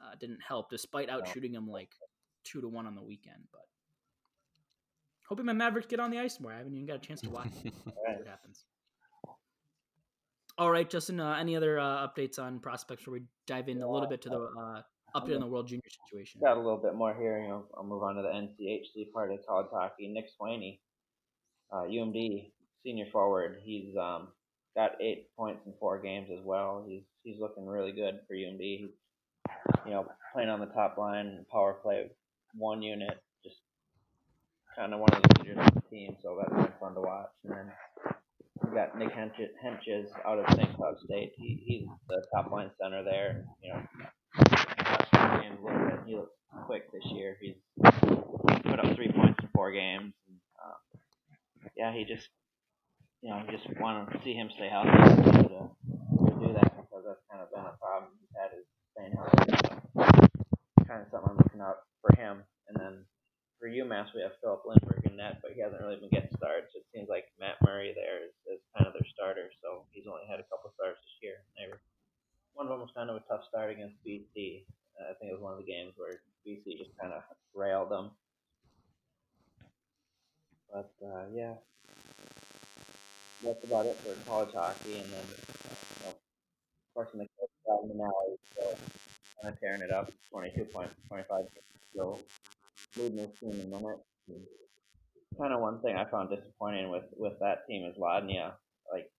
uh, 0.01 0.15
didn't 0.19 0.39
help, 0.47 0.69
despite 0.69 1.09
out 1.09 1.27
shooting 1.27 1.51
them 1.51 1.69
like 1.69 1.89
two 2.43 2.61
to 2.61 2.67
one 2.67 2.85
on 2.85 2.95
the 2.95 3.03
weekend. 3.03 3.43
But 3.51 3.61
hoping 5.27 5.45
my 5.45 5.53
Mavericks 5.53 5.87
get 5.87 5.99
on 5.99 6.11
the 6.11 6.19
ice 6.19 6.39
more. 6.39 6.53
I 6.53 6.57
haven't 6.57 6.73
even 6.73 6.87
got 6.87 6.97
a 6.97 6.99
chance 6.99 7.21
to 7.21 7.29
watch. 7.29 7.51
it. 7.63 7.73
Right. 7.85 8.17
what 8.17 8.27
happens. 8.27 8.65
All 10.57 10.71
right, 10.71 10.89
Justin. 10.89 11.19
Uh, 11.19 11.35
any 11.39 11.55
other 11.55 11.79
uh, 11.79 12.07
updates 12.07 12.39
on 12.39 12.59
prospects 12.59 13.01
before 13.01 13.13
we 13.13 13.21
dive 13.45 13.69
in 13.69 13.81
a 13.81 13.89
little 13.89 14.09
bit 14.09 14.21
to 14.23 14.29
the 14.29 14.39
uh, 14.39 14.81
update 15.15 15.35
on 15.35 15.41
the 15.41 15.47
World 15.47 15.67
Junior 15.67 15.83
situation? 16.07 16.41
Got 16.43 16.57
a 16.57 16.59
little 16.59 16.77
bit 16.77 16.95
more 16.95 17.13
here. 17.13 17.39
You 17.41 17.49
know, 17.49 17.65
I'll 17.77 17.83
move 17.83 18.01
on 18.01 18.15
to 18.15 18.23
the 18.23 18.29
NCHC 18.29 19.11
part 19.13 19.31
of 19.31 19.45
college 19.47 19.67
hockey. 19.71 20.07
Nick 20.07 20.25
Swaney, 20.39 20.79
uh, 21.71 21.83
UMD 21.83 22.51
senior 22.83 23.05
forward. 23.11 23.57
He's 23.63 23.95
um, 23.97 24.29
got 24.75 24.93
eight 24.99 25.27
points 25.37 25.61
in 25.67 25.73
four 25.79 26.01
games 26.01 26.29
as 26.31 26.43
well. 26.43 26.83
He's 26.87 27.03
he's 27.23 27.39
looking 27.39 27.67
really 27.67 27.91
good 27.91 28.19
for 28.27 28.33
UMD. 28.33 28.59
He's 28.59 28.89
you 29.85 29.91
know 29.91 30.05
playing 30.33 30.49
on 30.49 30.59
the 30.59 30.67
top 30.67 30.97
line, 30.97 31.45
power 31.51 31.77
play, 31.81 32.09
one 32.53 32.81
unit, 32.81 33.21
just 33.43 33.57
kind 34.75 34.93
of 34.93 34.99
one 34.99 35.09
of 35.13 35.21
the 35.21 35.39
leaders 35.41 35.57
of 35.59 35.73
the 35.73 35.81
team. 35.89 36.15
So 36.21 36.37
that's 36.39 36.53
been 36.53 36.73
fun 36.79 36.95
to 36.95 37.01
watch. 37.01 37.29
And 37.43 37.53
then 37.53 37.71
we 38.63 38.75
got 38.75 38.97
Nick 38.97 39.13
Henches, 39.13 40.07
out 40.25 40.39
of 40.39 40.45
St. 40.55 40.75
Cloud 40.75 40.95
State. 41.03 41.33
He, 41.37 41.63
he's 41.65 41.87
the 42.07 42.23
top 42.35 42.51
line 42.51 42.71
center 42.81 43.03
there. 43.03 43.45
You 43.63 43.73
know, 43.73 43.81
games 45.41 45.59
a 45.61 45.65
little 45.65 45.89
bit. 45.89 45.99
He 46.05 46.15
looks 46.15 46.33
quick 46.65 46.91
this 46.91 47.05
year. 47.11 47.37
He's 47.41 47.55
put 47.83 48.79
up 48.79 48.95
three 48.95 49.11
points 49.11 49.39
in 49.41 49.49
four 49.53 49.71
games. 49.71 50.13
And, 50.27 50.37
uh, 50.63 50.97
yeah, 51.75 51.93
he 51.93 52.05
just 52.05 52.27
you 53.21 53.29
know, 53.29 53.41
just 53.49 53.65
want 53.79 54.11
to 54.11 54.19
see 54.23 54.33
him 54.33 54.49
stay 54.55 54.69
healthy 54.69 54.93
to, 54.93 55.41
to 55.41 56.31
do 56.37 56.53
that 56.53 56.69
because 56.77 57.03
that's 57.05 57.23
kind 57.31 57.41
of 57.41 57.49
been 57.49 57.65
a 57.65 57.73
problem 57.81 58.13
he's 58.21 58.29
had 58.37 58.53
is 58.53 58.66
staying 58.97 59.13
healthy. 59.13 59.53
So 59.61 59.77
kind 60.89 61.05
of 61.05 61.11
something 61.13 61.29
I'm 61.29 61.37
looking 61.37 61.61
out 61.61 61.85
for 62.01 62.09
him. 62.17 62.41
And 62.67 62.75
then 62.79 63.05
for 63.61 63.69
UMass, 63.69 64.09
we 64.15 64.25
have 64.25 64.33
Filip 64.41 64.65
Lindberg 64.65 65.05
in 65.05 65.17
net, 65.17 65.37
but 65.41 65.53
he 65.53 65.61
hasn't 65.61 65.81
really 65.81 66.01
been 66.01 66.09
getting 66.09 66.33
starts. 66.37 66.73
It 66.73 66.85
seems 66.89 67.09
like 67.09 67.29
Matt 67.39 67.61
Murray 67.61 67.93
there 67.93 68.25
is, 68.25 68.33
is 68.49 68.61
kind 68.73 68.89
of 68.89 68.93
their 68.93 69.05
starter, 69.13 69.53
so 69.61 69.85
he's 69.91 70.09
only 70.09 70.25
had 70.25 70.41
a 70.41 70.47
couple 70.49 70.73
starts 70.73 70.97
this 71.05 71.17
year. 71.21 71.37
They 71.53 71.69
were, 71.69 71.79
one 72.57 72.65
of 72.65 72.73
them 72.73 72.81
was 72.81 72.93
kind 72.97 73.09
of 73.13 73.17
a 73.21 73.25
tough 73.29 73.45
start 73.45 73.69
against 73.69 74.01
BC. 74.01 74.65
Uh, 74.97 75.11
I 75.11 75.13
think 75.17 75.29
it 75.29 75.37
was 75.37 75.45
one 75.45 75.53
of 75.53 75.61
the 75.61 75.69
games 75.69 75.93
where 75.97 76.21
BC 76.41 76.77
just 76.81 76.95
kind 76.97 77.13
of 77.13 77.21
railed 77.53 77.91
them. 77.91 78.11
But 80.71 80.91
uh, 81.01 81.25
yeah, 81.33 81.53
that's 83.43 83.63
about 83.63 83.85
it 83.85 83.97
for 84.03 84.13
college 84.29 84.53
hockey. 84.53 84.99
And 84.99 85.09
then, 85.09 85.25
you 85.31 86.05
know, 86.05 86.11
of 86.11 86.91
course, 86.93 87.09
in 87.13 87.19
the 87.19 87.29
Coach 87.67 87.91
Manali, 87.91 88.37
still 88.51 88.77
kind 89.41 89.53
of 89.53 89.59
tearing 89.59 89.81
it 89.81 89.91
up. 89.91 90.11
22 90.31 90.65
points, 90.65 90.93
25 91.09 91.45
still 91.91 92.19
leading 92.97 93.17
his 93.19 93.29
team 93.39 93.51
in 93.51 93.69
minutes. 93.69 94.01
Kind 95.37 95.53
of 95.53 95.61
one 95.61 95.79
thing 95.81 95.95
I 95.95 96.05
found 96.05 96.29
disappointing 96.29 96.89
with 96.89 97.03
with 97.15 97.39
that 97.39 97.67
team 97.67 97.83
is 97.85 97.97
Lodnia. 97.97 98.53
Like 98.91 99.11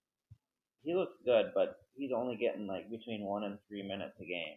he 0.82 0.94
looks 0.94 1.14
good, 1.24 1.52
but 1.54 1.76
he's 1.96 2.10
only 2.12 2.36
getting 2.36 2.66
like 2.66 2.90
between 2.90 3.22
one 3.22 3.44
and 3.44 3.58
three 3.68 3.82
minutes 3.82 4.14
a 4.20 4.24
game. 4.24 4.56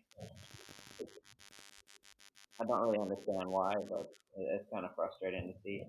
I 2.59 2.65
don't 2.65 2.79
really 2.79 2.99
understand 2.99 3.49
why, 3.49 3.73
but 3.89 4.09
it's 4.37 4.69
kind 4.71 4.85
of 4.85 4.95
frustrating 4.95 5.47
to 5.47 5.53
see. 5.63 5.83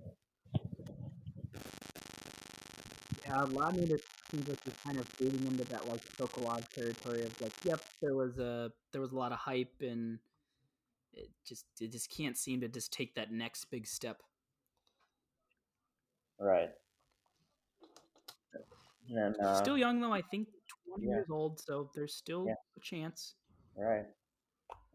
Yeah, 3.25 3.47
Ladny 3.51 3.89
just 3.89 4.05
seems 4.31 4.49
like 4.49 4.59
he's 4.64 4.75
kind 4.85 4.99
of 4.99 5.07
fading 5.07 5.47
into 5.47 5.64
that 5.64 5.89
like 5.89 6.01
Sokolov 6.16 6.68
territory 6.70 7.23
of 7.23 7.41
like, 7.41 7.53
yep, 7.64 7.81
there 8.01 8.14
was 8.14 8.39
a 8.39 8.73
there 8.93 9.01
was 9.01 9.12
a 9.12 9.16
lot 9.16 9.33
of 9.33 9.39
hype 9.39 9.75
and 9.81 10.18
it 11.12 11.29
just 11.47 11.66
it 11.81 11.93
just 11.93 12.11
can't 12.11 12.37
seem 12.37 12.61
to 12.61 12.68
just 12.68 12.93
take 12.93 13.14
that 13.14 13.31
next 13.31 13.66
big 13.66 13.87
step. 13.87 14.23
Right. 16.39 16.70
And, 19.14 19.37
uh, 19.41 19.62
Still 19.62 19.77
young 19.77 20.01
though, 20.01 20.12
I 20.12 20.23
think 20.23 20.49
twenty 20.87 21.07
yeah. 21.07 21.16
years 21.16 21.27
old, 21.31 21.61
so 21.61 21.91
there's 21.95 22.14
still 22.14 22.47
Yeah. 22.47 22.55
a 22.77 22.81
chance. 22.81 23.35
Right. 23.77 24.07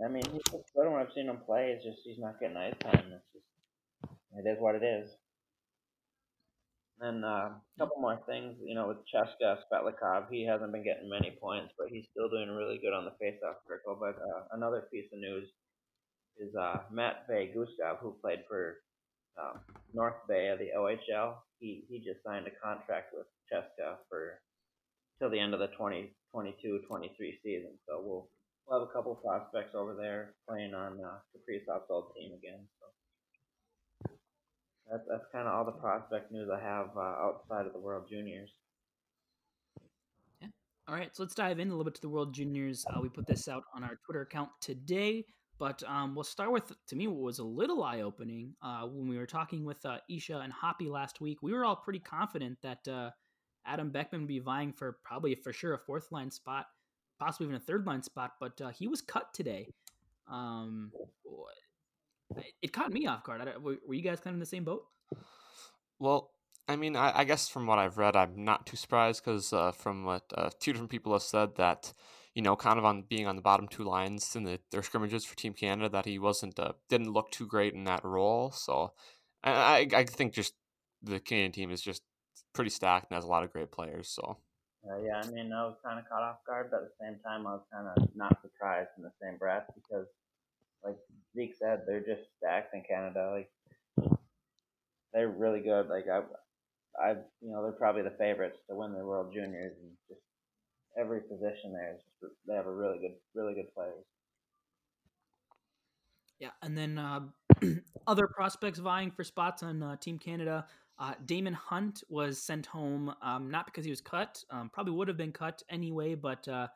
I 0.03 0.07
mean, 0.07 0.23
he's 0.31 0.41
good 0.51 0.63
when 0.75 0.93
I've 0.93 1.11
seen 1.13 1.27
him 1.27 1.37
play. 1.45 1.71
It's 1.71 1.83
just 1.83 1.99
he's 2.03 2.19
not 2.19 2.39
getting 2.39 2.57
ice 2.57 2.75
time. 2.79 3.11
It's 3.13 3.25
just 3.33 3.45
it 4.37 4.47
is 4.49 4.59
what 4.59 4.75
it 4.75 4.83
is. 4.83 5.09
And 6.99 7.23
uh, 7.23 7.53
a 7.53 7.61
couple 7.77 8.01
more 8.01 8.19
things, 8.25 8.57
you 8.63 8.73
know, 8.73 8.87
with 8.87 8.97
Cheska 9.05 9.57
Spetlikov, 9.69 10.29
he 10.31 10.45
hasn't 10.45 10.71
been 10.71 10.83
getting 10.83 11.09
many 11.09 11.37
points, 11.39 11.73
but 11.77 11.89
he's 11.89 12.05
still 12.09 12.27
doing 12.27 12.49
really 12.49 12.79
good 12.79 12.93
on 12.93 13.05
the 13.05 13.13
faceoff 13.21 13.61
circle. 13.67 13.97
But 13.99 14.17
uh, 14.17 14.45
another 14.51 14.87
piece 14.91 15.05
of 15.13 15.19
news 15.19 15.47
is 16.39 16.55
uh, 16.55 16.79
Matt 16.91 17.27
Bay 17.27 17.53
Gustav, 17.53 17.97
who 18.01 18.15
played 18.21 18.39
for 18.47 18.77
uh, 19.37 19.57
North 19.93 20.25
Bay 20.27 20.49
of 20.49 20.57
the 20.57 20.69
OHL. 20.75 21.35
He 21.59 21.85
he 21.87 21.99
just 21.99 22.23
signed 22.25 22.47
a 22.47 22.65
contract 22.65 23.13
with 23.13 23.27
Cheska 23.51 23.97
for 24.09 24.41
till 25.19 25.29
the 25.29 25.39
end 25.39 25.53
of 25.53 25.59
the 25.59 25.69
2022-23 25.79 27.13
season. 27.43 27.73
So 27.87 28.01
we'll 28.03 28.29
we'll 28.65 28.79
have 28.79 28.89
a 28.89 28.93
couple 28.93 29.15
prospects 29.15 29.75
over 29.75 29.93
there 29.93 30.33
playing 30.47 30.73
on 30.73 30.99
uh, 31.03 31.17
Kaprizov's 31.33 31.89
old 31.89 32.13
team 32.15 32.33
again. 32.33 32.65
So 32.79 32.85
that's 34.91 35.03
that's 35.09 35.25
kind 35.31 35.47
of 35.47 35.53
all 35.53 35.65
the 35.65 35.71
prospect 35.71 36.31
news 36.31 36.49
I 36.49 36.59
have 36.59 36.89
uh, 36.95 36.99
outside 36.99 37.65
of 37.65 37.73
the 37.73 37.79
World 37.79 38.05
Juniors. 38.09 38.49
Yeah. 40.41 40.47
All 40.87 40.95
right, 40.95 41.15
so 41.15 41.23
let's 41.23 41.35
dive 41.35 41.59
in 41.59 41.67
a 41.67 41.71
little 41.71 41.85
bit 41.85 41.95
to 41.95 42.01
the 42.01 42.09
World 42.09 42.33
Juniors. 42.33 42.85
Uh, 42.89 42.99
we 43.01 43.09
put 43.09 43.27
this 43.27 43.47
out 43.47 43.63
on 43.75 43.83
our 43.83 43.99
Twitter 44.05 44.21
account 44.21 44.49
today, 44.61 45.25
but 45.59 45.83
um, 45.87 46.15
we'll 46.15 46.23
start 46.23 46.51
with 46.51 46.71
to 46.87 46.95
me 46.95 47.07
what 47.07 47.21
was 47.21 47.39
a 47.39 47.43
little 47.43 47.83
eye 47.83 48.01
opening 48.01 48.53
uh, 48.61 48.83
when 48.83 49.07
we 49.07 49.17
were 49.17 49.25
talking 49.25 49.65
with 49.65 49.85
uh, 49.85 49.97
Isha 50.09 50.39
and 50.39 50.53
Hoppy 50.53 50.89
last 50.89 51.19
week. 51.19 51.41
We 51.41 51.53
were 51.53 51.65
all 51.65 51.75
pretty 51.75 51.99
confident 51.99 52.57
that 52.61 52.87
uh, 52.87 53.11
Adam 53.65 53.89
Beckman 53.89 54.21
would 54.21 54.27
be 54.27 54.39
vying 54.39 54.71
for 54.71 54.97
probably 55.03 55.35
for 55.35 55.51
sure 55.51 55.73
a 55.73 55.79
fourth 55.79 56.11
line 56.11 56.31
spot, 56.31 56.67
possibly 57.19 57.47
even 57.47 57.57
a 57.57 57.59
third 57.59 57.85
line 57.85 58.03
spot, 58.03 58.33
but 58.39 58.59
uh, 58.61 58.69
he 58.69 58.87
was 58.87 59.01
cut 59.01 59.33
today. 59.33 59.67
Um, 60.29 60.91
it 62.61 62.73
caught 62.73 62.91
me 62.93 63.07
off 63.07 63.23
guard. 63.23 63.41
I 63.41 63.45
don't- 63.45 63.61
were 63.61 63.77
were 63.87 63.93
you 63.93 64.01
guys 64.03 64.19
kind 64.19 64.33
of 64.33 64.35
in 64.35 64.39
the 64.39 64.45
same 64.45 64.63
boat? 64.63 64.85
Well, 65.99 66.31
I 66.67 66.75
mean, 66.75 66.95
I, 66.95 67.19
I 67.19 67.23
guess 67.23 67.47
from 67.49 67.65
what 67.65 67.79
I've 67.79 67.97
read, 67.97 68.15
I'm 68.15 68.43
not 68.43 68.65
too 68.67 68.77
surprised 68.77 69.23
because 69.23 69.53
uh, 69.53 69.71
from 69.71 70.03
what 70.03 70.23
uh, 70.35 70.49
two 70.59 70.73
different 70.73 70.91
people 70.91 71.13
have 71.13 71.21
said 71.23 71.55
that, 71.55 71.93
you 72.35 72.41
know, 72.41 72.55
kind 72.55 72.77
of 72.77 72.85
on 72.85 73.03
being 73.03 73.25
on 73.25 73.35
the 73.35 73.41
bottom 73.41 73.67
two 73.67 73.83
lines 73.83 74.35
in 74.35 74.43
the 74.43 74.59
their 74.71 74.83
scrimmages 74.83 75.25
for 75.25 75.35
Team 75.35 75.53
Canada, 75.53 75.89
that 75.89 76.05
he 76.05 76.19
wasn't 76.19 76.59
uh, 76.59 76.73
didn't 76.89 77.11
look 77.13 77.31
too 77.31 77.47
great 77.47 77.73
in 77.73 77.85
that 77.85 78.03
role. 78.03 78.51
So, 78.51 78.93
I 79.43 79.87
I, 79.93 79.99
I 79.99 80.03
think 80.05 80.33
just 80.33 80.53
the 81.01 81.19
Canadian 81.19 81.51
team 81.51 81.71
is 81.71 81.81
just 81.81 82.03
pretty 82.53 82.69
stacked 82.69 83.09
and 83.09 83.15
has 83.15 83.23
a 83.23 83.27
lot 83.27 83.43
of 83.43 83.51
great 83.51 83.71
players. 83.71 84.09
So, 84.09 84.37
Uh, 84.87 84.97
yeah, 84.97 85.21
I 85.23 85.27
mean, 85.31 85.51
I 85.51 85.65
was 85.65 85.77
kind 85.83 85.99
of 85.99 86.07
caught 86.09 86.23
off 86.23 86.45
guard, 86.45 86.69
but 86.71 86.81
at 86.83 86.89
the 86.89 87.05
same 87.05 87.19
time, 87.23 87.47
I 87.47 87.53
was 87.53 87.65
kind 87.71 87.87
of 87.87 88.15
not 88.15 88.41
surprised 88.41 88.89
in 88.97 89.03
the 89.03 89.11
same 89.21 89.37
breath 89.37 89.65
because, 89.75 90.07
like 90.07 90.26
Zeke 91.37 91.55
said, 91.57 91.83
they're 91.85 91.99
just 91.99 92.23
stacked 92.37 92.73
in 92.73 92.83
Canada. 92.87 93.31
Like 93.31 94.09
they're 95.13 95.29
really 95.29 95.61
good. 95.61 95.87
Like 95.87 96.05
I, 96.11 96.21
I, 97.01 97.11
you 97.41 97.51
know, 97.51 97.61
they're 97.61 97.71
probably 97.71 98.01
the 98.01 98.15
favorites 98.17 98.57
to 98.69 98.75
win 98.75 98.93
the 98.93 99.05
World 99.05 99.31
Juniors, 99.33 99.73
and 99.79 99.91
just 100.09 100.21
every 100.99 101.21
position 101.21 101.73
there 101.73 101.93
is 101.95 102.01
just 102.21 102.33
they 102.47 102.55
have 102.55 102.65
a 102.65 102.71
really 102.71 102.97
good, 102.97 103.15
really 103.35 103.53
good 103.53 103.73
players. 103.73 104.03
Yeah, 106.39 106.49
and 106.61 106.77
then 106.77 106.97
uh, 106.97 107.21
other 108.07 108.27
prospects 108.27 108.79
vying 108.79 109.11
for 109.11 109.23
spots 109.23 109.63
on 109.63 109.81
uh, 109.81 109.95
Team 109.97 110.17
Canada. 110.19 110.65
Uh, 110.99 111.13
Daemon 111.25 111.53
Hunt 111.53 112.03
was 112.09 112.41
sent 112.41 112.65
home, 112.65 113.13
um, 113.21 113.51
not 113.51 113.67
because 113.67 113.85
he 113.85 113.91
was 113.91 114.01
cut, 114.01 114.43
um, 114.49 114.69
probably 114.73 114.93
would 114.93 115.07
have 115.07 115.17
been 115.17 115.31
cut 115.31 115.61
anyway, 115.69 116.15
but 116.15 116.47
uh, 116.47 116.67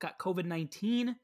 got 0.00 0.18
COVID 0.18 0.44
19. 0.44 1.14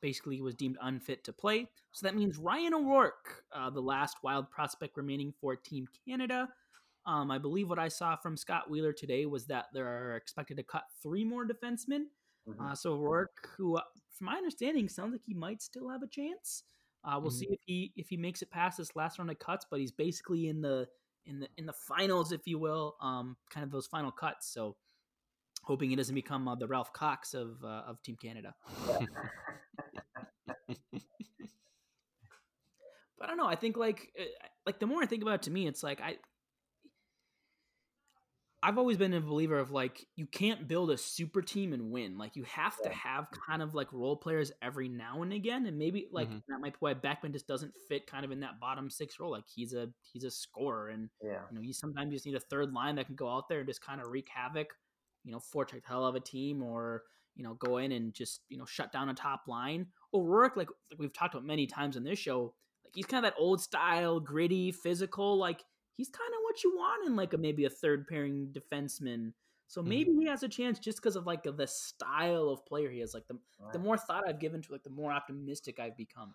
Basically, 0.00 0.40
was 0.40 0.54
deemed 0.54 0.78
unfit 0.80 1.24
to 1.24 1.32
play. 1.32 1.68
So 1.92 2.06
that 2.06 2.14
means 2.14 2.38
Ryan 2.38 2.74
O'Rourke, 2.74 3.44
uh, 3.52 3.70
the 3.70 3.82
last 3.82 4.18
wild 4.22 4.50
prospect 4.50 4.96
remaining 4.96 5.32
for 5.40 5.56
Team 5.56 5.86
Canada. 6.06 6.48
Um, 7.06 7.30
I 7.30 7.38
believe 7.38 7.68
what 7.68 7.78
I 7.78 7.88
saw 7.88 8.16
from 8.16 8.36
Scott 8.36 8.70
Wheeler 8.70 8.92
today 8.92 9.26
was 9.26 9.46
that 9.46 9.66
they 9.72 9.80
are 9.80 10.16
expected 10.16 10.56
to 10.58 10.62
cut 10.62 10.84
three 11.02 11.24
more 11.24 11.46
defensemen. 11.46 12.04
Mhm. 12.46 12.60
Uh, 12.60 12.74
so 12.74 12.94
O'Rourke, 12.94 13.48
who, 13.56 13.76
uh, 13.76 13.82
from 14.10 14.26
my 14.26 14.36
understanding, 14.36 14.88
sounds 14.88 15.12
like 15.12 15.22
he 15.24 15.34
might 15.34 15.62
still 15.62 15.88
have 15.88 16.02
a 16.02 16.06
chance. 16.08 16.64
Uh, 17.04 17.18
we'll 17.20 17.30
Mhm. 17.30 17.38
see 17.38 17.46
if 17.50 17.60
he 17.64 17.92
if 17.96 18.08
he 18.10 18.16
makes 18.16 18.42
it 18.42 18.50
past 18.50 18.76
this 18.78 18.94
last 18.94 19.18
round 19.18 19.30
of 19.30 19.38
cuts, 19.38 19.64
but 19.70 19.80
he's 19.80 19.92
basically 19.92 20.48
in 20.48 20.60
the 20.60 20.88
in 21.24 21.40
the 21.40 21.48
in 21.56 21.66
the 21.66 21.72
finals, 21.72 22.32
if 22.32 22.46
you 22.46 22.58
will, 22.58 22.96
um, 23.00 23.36
kind 23.48 23.64
of 23.64 23.70
those 23.70 23.86
final 23.86 24.12
cuts. 24.12 24.48
So 24.48 24.76
hoping 25.62 25.90
he 25.90 25.96
doesn't 25.96 26.14
become 26.14 26.48
uh, 26.48 26.54
the 26.54 26.66
Ralph 26.66 26.92
Cox 26.92 27.32
of 27.34 27.62
uh, 27.64 27.84
of 27.86 28.02
Team 28.02 28.16
Canada. 28.16 28.54
But 33.20 33.26
I 33.26 33.28
don't 33.28 33.36
know. 33.38 33.46
I 33.46 33.54
think 33.56 33.76
like 33.76 34.10
uh, 34.18 34.24
like 34.66 34.80
the 34.80 34.86
more 34.86 35.02
I 35.02 35.06
think 35.06 35.22
about 35.22 35.34
it, 35.36 35.42
to 35.42 35.50
me, 35.50 35.68
it's 35.68 35.82
like 35.82 36.00
I 36.00 36.16
I've 38.62 38.76
always 38.76 38.98
been 38.98 39.14
a 39.14 39.20
believer 39.20 39.58
of 39.58 39.70
like 39.70 40.06
you 40.16 40.26
can't 40.26 40.68
build 40.68 40.90
a 40.90 40.96
super 40.98 41.40
team 41.40 41.72
and 41.72 41.90
win. 41.90 42.18
Like 42.18 42.36
you 42.36 42.42
have 42.44 42.80
to 42.82 42.90
have 42.90 43.28
kind 43.46 43.62
of 43.62 43.74
like 43.74 43.90
role 43.92 44.16
players 44.16 44.52
every 44.60 44.88
now 44.88 45.22
and 45.22 45.32
again, 45.32 45.66
and 45.66 45.78
maybe 45.78 46.08
like 46.12 46.28
Mhm. 46.28 46.42
that 46.48 46.60
might 46.60 46.72
be 46.74 46.78
why 46.80 46.94
Beckman 46.94 47.32
just 47.32 47.46
doesn't 47.46 47.74
fit 47.88 48.06
kind 48.06 48.24
of 48.24 48.30
in 48.32 48.40
that 48.40 48.60
bottom 48.60 48.90
six 48.90 49.18
role. 49.18 49.30
Like 49.30 49.46
he's 49.46 49.72
a 49.72 49.92
he's 50.12 50.24
a 50.24 50.30
scorer, 50.30 50.88
and 50.88 51.08
Yeah. 51.22 51.46
you 51.50 51.54
know 51.56 51.62
you 51.62 51.72
sometimes 51.72 52.12
just 52.12 52.26
need 52.26 52.34
a 52.34 52.40
third 52.40 52.72
line 52.72 52.96
that 52.96 53.06
can 53.06 53.16
go 53.16 53.30
out 53.30 53.48
there 53.48 53.60
and 53.60 53.68
just 53.68 53.80
kind 53.82 54.00
of 54.00 54.08
wreak 54.08 54.28
havoc. 54.28 54.74
You 55.24 55.32
know, 55.32 55.38
forecheck 55.40 55.82
the 55.82 55.88
hell 55.88 56.06
of 56.06 56.14
a 56.14 56.20
team, 56.20 56.62
or 56.62 57.04
you 57.34 57.44
know 57.44 57.54
go 57.54 57.78
in 57.78 57.92
and 57.92 58.12
just 58.12 58.42
you 58.50 58.58
know 58.58 58.66
shut 58.66 58.92
down 58.92 59.08
a 59.08 59.14
top 59.14 59.44
line. 59.48 59.86
O'Rourke, 60.12 60.56
like 60.56 60.68
like 60.90 60.98
we've 60.98 61.14
talked 61.14 61.32
about 61.34 61.46
many 61.46 61.66
times 61.66 61.96
on 61.96 62.04
this 62.04 62.18
show, 62.18 62.54
like 62.90 62.96
he's 62.96 63.06
kind 63.06 63.24
of 63.24 63.32
that 63.32 63.40
old 63.40 63.60
style, 63.60 64.20
gritty, 64.20 64.72
physical. 64.72 65.36
Like 65.38 65.64
he's 65.96 66.08
kind 66.10 66.32
of 66.34 66.40
what 66.42 66.62
you 66.64 66.76
want 66.76 67.06
in 67.06 67.16
like 67.16 67.32
a 67.32 67.38
maybe 67.38 67.64
a 67.64 67.70
third 67.70 68.06
pairing 68.08 68.52
defenseman. 68.52 69.32
So 69.68 69.82
Mhm. 69.84 69.88
maybe 69.88 70.12
he 70.12 70.26
has 70.26 70.42
a 70.42 70.48
chance 70.48 70.78
just 70.78 70.98
because 70.98 71.16
of 71.16 71.26
like 71.26 71.44
the 71.44 71.66
style 71.66 72.48
of 72.50 72.66
player 72.66 72.90
he 72.90 73.00
is. 73.00 73.14
Like 73.14 73.26
the 73.28 73.38
the 73.72 73.78
more 73.78 73.96
thought 73.96 74.28
I've 74.28 74.40
given 74.40 74.62
to, 74.62 74.72
like 74.72 74.82
the 74.82 74.90
more 74.90 75.12
optimistic 75.12 75.78
I've 75.78 75.96
become. 75.96 76.34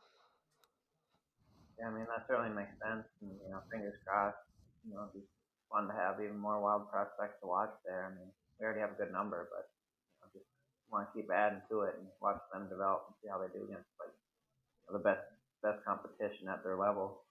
Yeah, 1.80 1.88
I 1.88 1.92
mean 1.92 2.08
that 2.08 2.28
certainly 2.28 2.56
makes 2.56 2.76
sense, 2.80 3.04
and 3.22 3.36
you 3.36 3.50
know, 3.52 3.60
fingers 3.72 4.00
crossed. 4.08 4.40
You 4.88 4.96
know, 4.96 5.12
it'd 5.12 5.20
be 5.20 5.28
fun 5.72 5.88
to 5.88 5.96
have 5.96 6.22
even 6.24 6.40
more 6.40 6.62
wild 6.62 6.88
prospects 6.90 7.40
to 7.42 7.48
watch 7.48 7.74
there. 7.84 8.08
I 8.08 8.16
mean, 8.16 8.32
we 8.60 8.66
already 8.66 8.80
have 8.80 8.96
a 8.96 9.00
good 9.00 9.12
number, 9.12 9.50
but 9.52 9.68
you 9.68 10.18
know, 10.24 10.28
just 10.32 10.48
want 10.88 11.12
to 11.12 11.14
keep 11.16 11.28
adding 11.32 11.62
to 11.70 11.84
it 11.92 12.00
and 12.00 12.08
watch 12.24 12.40
them 12.54 12.70
develop 12.72 13.12
and 13.12 13.16
see 13.20 13.28
how 13.28 13.40
they 13.44 13.52
do 13.52 13.68
against 13.68 13.92
like 14.00 14.16
you 14.16 14.88
know, 14.88 14.98
the 15.00 15.04
best 15.04 15.24
best 15.64 15.84
competition 15.86 16.48
at 16.50 16.64
their 16.64 16.78
level. 16.78 17.22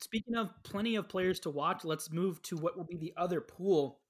Speaking 0.00 0.36
of 0.36 0.50
plenty 0.62 0.96
of 0.96 1.08
players 1.08 1.40
to 1.40 1.50
watch, 1.50 1.84
let's 1.84 2.12
move 2.12 2.40
to 2.42 2.56
what 2.56 2.76
will 2.76 2.84
be 2.84 2.96
the 2.96 3.14
other 3.16 3.40
pool, 3.40 4.00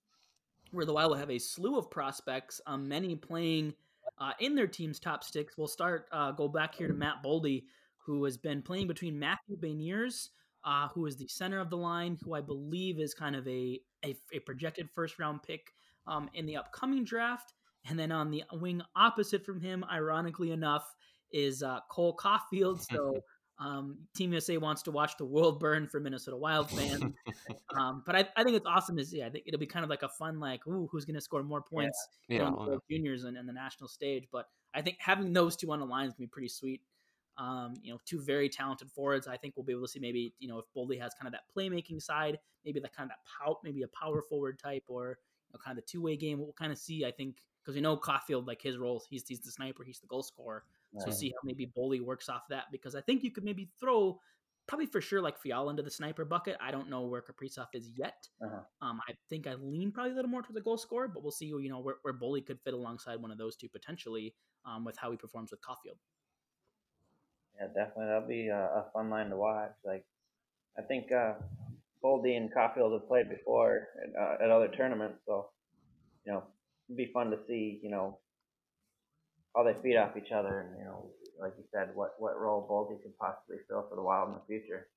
where 0.72 0.84
the 0.84 0.92
Wild 0.92 1.10
will 1.10 1.18
have 1.18 1.30
a 1.30 1.38
slew 1.38 1.78
of 1.78 1.90
prospects, 1.90 2.60
um, 2.66 2.88
many 2.88 3.14
playing 3.14 3.74
uh, 4.18 4.32
in 4.40 4.54
their 4.54 4.66
team's 4.66 4.98
top 4.98 5.24
six. 5.24 5.56
We'll 5.56 5.68
start 5.68 6.06
uh, 6.12 6.32
go 6.32 6.48
back 6.48 6.74
here 6.74 6.88
to 6.88 6.94
Matt 6.94 7.22
Boldy, 7.24 7.64
who 7.98 8.24
has 8.24 8.36
been 8.36 8.60
playing 8.60 8.86
between 8.86 9.18
Matthew 9.18 9.56
Beniers, 9.56 10.30
uh, 10.64 10.88
who 10.88 11.06
is 11.06 11.16
the 11.16 11.28
center 11.28 11.60
of 11.60 11.70
the 11.70 11.76
line, 11.76 12.18
who 12.22 12.34
I 12.34 12.40
believe 12.40 12.98
is 12.98 13.14
kind 13.14 13.36
of 13.36 13.46
a 13.46 13.80
a, 14.04 14.16
a 14.32 14.40
projected 14.40 14.90
first 14.94 15.18
round 15.18 15.42
pick 15.42 15.72
um, 16.06 16.28
in 16.34 16.44
the 16.44 16.56
upcoming 16.56 17.04
draft, 17.04 17.54
and 17.88 17.98
then 17.98 18.12
on 18.12 18.30
the 18.30 18.44
wing 18.52 18.82
opposite 18.96 19.44
from 19.44 19.60
him, 19.60 19.84
ironically 19.90 20.50
enough, 20.52 20.84
is 21.32 21.62
uh, 21.62 21.80
Cole 21.90 22.16
Caufield. 22.16 22.84
So 22.90 23.20
um, 23.58 23.98
Team 24.14 24.32
USA 24.32 24.56
wants 24.56 24.82
to 24.82 24.90
watch 24.90 25.16
the 25.18 25.24
world 25.24 25.60
burn 25.60 25.86
for 25.88 26.00
Minnesota 26.00 26.36
Wild 26.36 26.70
fans. 26.70 27.04
um, 27.76 28.02
but 28.06 28.16
I, 28.16 28.28
I, 28.36 28.44
think 28.44 28.56
it's 28.56 28.66
awesome 28.66 28.96
to 28.96 29.04
see. 29.04 29.22
I 29.22 29.30
think 29.30 29.44
it'll 29.46 29.60
be 29.60 29.66
kind 29.66 29.84
of 29.84 29.90
like 29.90 30.02
a 30.02 30.08
fun, 30.08 30.40
like, 30.40 30.66
ooh, 30.66 30.88
who's 30.90 31.04
going 31.04 31.14
to 31.14 31.20
score 31.20 31.42
more 31.42 31.62
points 31.62 32.08
yeah. 32.28 32.42
Yeah, 32.42 32.50
the 32.50 32.78
juniors 32.90 33.24
and, 33.24 33.36
and, 33.36 33.48
the 33.48 33.52
national 33.52 33.88
stage. 33.88 34.26
But 34.32 34.46
I 34.74 34.82
think 34.82 34.96
having 34.98 35.32
those 35.32 35.56
two 35.56 35.70
on 35.72 35.80
the 35.80 35.86
line 35.86 36.06
is 36.06 36.14
going 36.14 36.26
to 36.26 36.30
be 36.30 36.32
pretty 36.32 36.48
sweet. 36.48 36.80
Um, 37.36 37.74
you 37.82 37.92
know, 37.92 37.98
two 38.04 38.20
very 38.22 38.48
talented 38.48 38.90
forwards. 38.90 39.26
I 39.26 39.36
think 39.36 39.54
we'll 39.56 39.64
be 39.64 39.72
able 39.72 39.82
to 39.82 39.88
see 39.88 39.98
maybe, 39.98 40.34
you 40.38 40.48
know, 40.48 40.58
if 40.58 40.66
Boldy 40.76 41.00
has 41.00 41.14
kind 41.14 41.26
of 41.26 41.32
that 41.32 41.42
playmaking 41.56 42.00
side, 42.00 42.38
maybe 42.64 42.80
that 42.80 42.94
kind 42.94 43.10
of 43.10 43.16
that 43.16 43.44
power, 43.44 43.56
maybe 43.64 43.82
a 43.82 43.88
power 43.88 44.22
forward 44.22 44.58
type 44.58 44.84
or 44.88 45.18
you 45.48 45.52
know, 45.52 45.60
kind 45.64 45.76
of 45.76 45.84
the 45.84 45.90
two 45.90 46.00
way 46.00 46.16
game. 46.16 46.38
We'll 46.38 46.52
kind 46.52 46.70
of 46.70 46.78
see, 46.78 47.04
I 47.04 47.10
think, 47.10 47.36
because 47.64 47.76
we 47.76 47.80
know 47.80 47.96
Caufield, 47.96 48.46
like 48.46 48.60
his 48.60 48.76
role, 48.76 49.02
he's, 49.08 49.26
he's 49.26 49.40
the 49.40 49.50
sniper, 49.50 49.84
he's 49.84 50.00
the 50.00 50.06
goal 50.06 50.22
scorer. 50.22 50.64
So 51.04 51.10
see 51.10 51.28
how 51.30 51.40
maybe 51.44 51.72
Boldy 51.76 52.00
works 52.00 52.28
off 52.28 52.42
that 52.50 52.66
because 52.70 52.94
I 52.94 53.00
think 53.00 53.24
you 53.24 53.32
could 53.32 53.42
maybe 53.42 53.68
throw 53.80 54.20
probably 54.66 54.86
for 54.86 55.00
sure 55.00 55.20
like 55.20 55.38
Fiala 55.38 55.70
into 55.70 55.82
the 55.82 55.90
sniper 55.90 56.24
bucket. 56.24 56.56
I 56.60 56.70
don't 56.70 56.88
know 56.88 57.02
where 57.02 57.22
Kaprizov 57.22 57.66
is 57.74 57.90
yet. 57.96 58.28
Uh-huh. 58.40 58.60
Um, 58.80 59.00
I 59.08 59.14
think 59.28 59.46
I 59.46 59.54
lean 59.54 59.90
probably 59.90 60.12
a 60.12 60.14
little 60.14 60.30
more 60.30 60.42
towards 60.42 60.54
the 60.54 60.60
goal 60.60 60.78
scorer, 60.78 61.08
but 61.08 61.22
we'll 61.22 61.32
see. 61.32 61.46
You 61.46 61.68
know 61.68 61.80
where, 61.80 61.96
where 62.02 62.42
could 62.42 62.60
fit 62.60 62.74
alongside 62.74 63.20
one 63.20 63.30
of 63.30 63.38
those 63.38 63.56
two 63.56 63.68
potentially 63.68 64.34
um, 64.64 64.84
with 64.84 64.96
how 64.96 65.10
he 65.10 65.16
performs 65.16 65.50
with 65.50 65.60
Caufield. 65.60 65.98
Yeah, 67.58 67.66
definitely. 67.68 68.06
That'll 68.06 68.28
be 68.28 68.48
a, 68.48 68.56
a 68.56 68.86
fun 68.92 69.10
line 69.10 69.30
to 69.30 69.36
watch. 69.36 69.72
Like, 69.84 70.04
I 70.78 70.82
think 70.82 71.12
uh, 71.12 71.34
Boldy 72.02 72.36
and 72.36 72.52
Caufield 72.52 72.92
have 72.92 73.06
played 73.06 73.28
before 73.28 73.88
at, 74.02 74.20
uh, 74.20 74.44
at 74.44 74.50
other 74.50 74.68
tournaments, 74.68 75.18
so 75.26 75.50
you 76.26 76.32
know, 76.32 76.42
it'd 76.88 76.96
be 76.96 77.10
fun 77.12 77.30
to 77.30 77.38
see. 77.46 77.80
You 77.82 77.90
know, 77.90 78.18
how 79.54 79.62
they 79.62 79.74
feed 79.82 79.96
off 79.96 80.16
each 80.16 80.32
other, 80.32 80.60
and 80.60 80.78
you 80.78 80.84
know, 80.84 81.06
like 81.40 81.54
you 81.58 81.64
said, 81.72 81.90
what 81.94 82.14
what 82.18 82.38
role 82.38 82.66
Boldy 82.68 83.02
could 83.02 83.16
possibly 83.18 83.56
fill 83.68 83.86
for 83.88 83.96
the 83.96 84.02
Wild 84.02 84.28
in 84.28 84.34
the 84.34 84.40
future. 84.46 84.88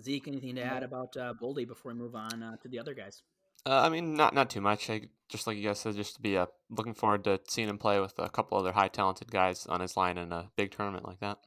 Zeke, 0.00 0.28
anything 0.28 0.56
to 0.56 0.62
add 0.62 0.82
about 0.82 1.16
uh, 1.16 1.34
Boldy 1.40 1.66
before 1.66 1.92
we 1.92 1.98
move 1.98 2.16
on 2.16 2.42
uh, 2.42 2.56
to 2.62 2.68
the 2.68 2.78
other 2.78 2.94
guys? 2.94 3.22
Uh, 3.66 3.80
I 3.80 3.88
mean, 3.88 4.14
not 4.14 4.34
not 4.34 4.50
too 4.50 4.60
much. 4.60 4.90
I, 4.90 5.02
just 5.28 5.46
like 5.46 5.56
you 5.56 5.62
guys 5.62 5.80
said, 5.80 5.94
just 5.94 6.16
to 6.16 6.22
be 6.22 6.36
uh, 6.36 6.46
looking 6.68 6.94
forward 6.94 7.24
to 7.24 7.40
seeing 7.48 7.68
him 7.68 7.78
play 7.78 7.98
with 8.00 8.14
a 8.18 8.28
couple 8.28 8.58
other 8.58 8.72
high 8.72 8.88
talented 8.88 9.30
guys 9.30 9.66
on 9.66 9.80
his 9.80 9.96
line 9.96 10.18
in 10.18 10.32
a 10.32 10.50
big 10.56 10.72
tournament 10.72 11.06
like 11.06 11.20
that. 11.20 11.38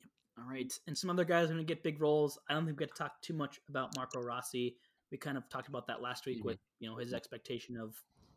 Yep. 0.00 0.10
All 0.38 0.50
right, 0.50 0.72
and 0.86 0.96
some 0.96 1.10
other 1.10 1.24
guys 1.24 1.44
are 1.44 1.54
going 1.54 1.58
to 1.58 1.64
get 1.64 1.82
big 1.82 2.00
roles. 2.00 2.38
I 2.48 2.54
don't 2.54 2.64
think 2.64 2.78
we 2.78 2.86
get 2.86 2.94
to 2.94 3.02
talk 3.02 3.20
too 3.20 3.34
much 3.34 3.60
about 3.68 3.94
Marco 3.96 4.20
Rossi. 4.20 4.76
We 5.10 5.18
kind 5.18 5.36
of 5.36 5.48
talked 5.48 5.68
about 5.68 5.86
that 5.86 6.02
last 6.02 6.26
week 6.26 6.38
mm-hmm. 6.38 6.48
with 6.48 6.58
you 6.80 6.88
know 6.88 6.96
his 6.96 7.12
expectation 7.12 7.76
of 7.76 7.94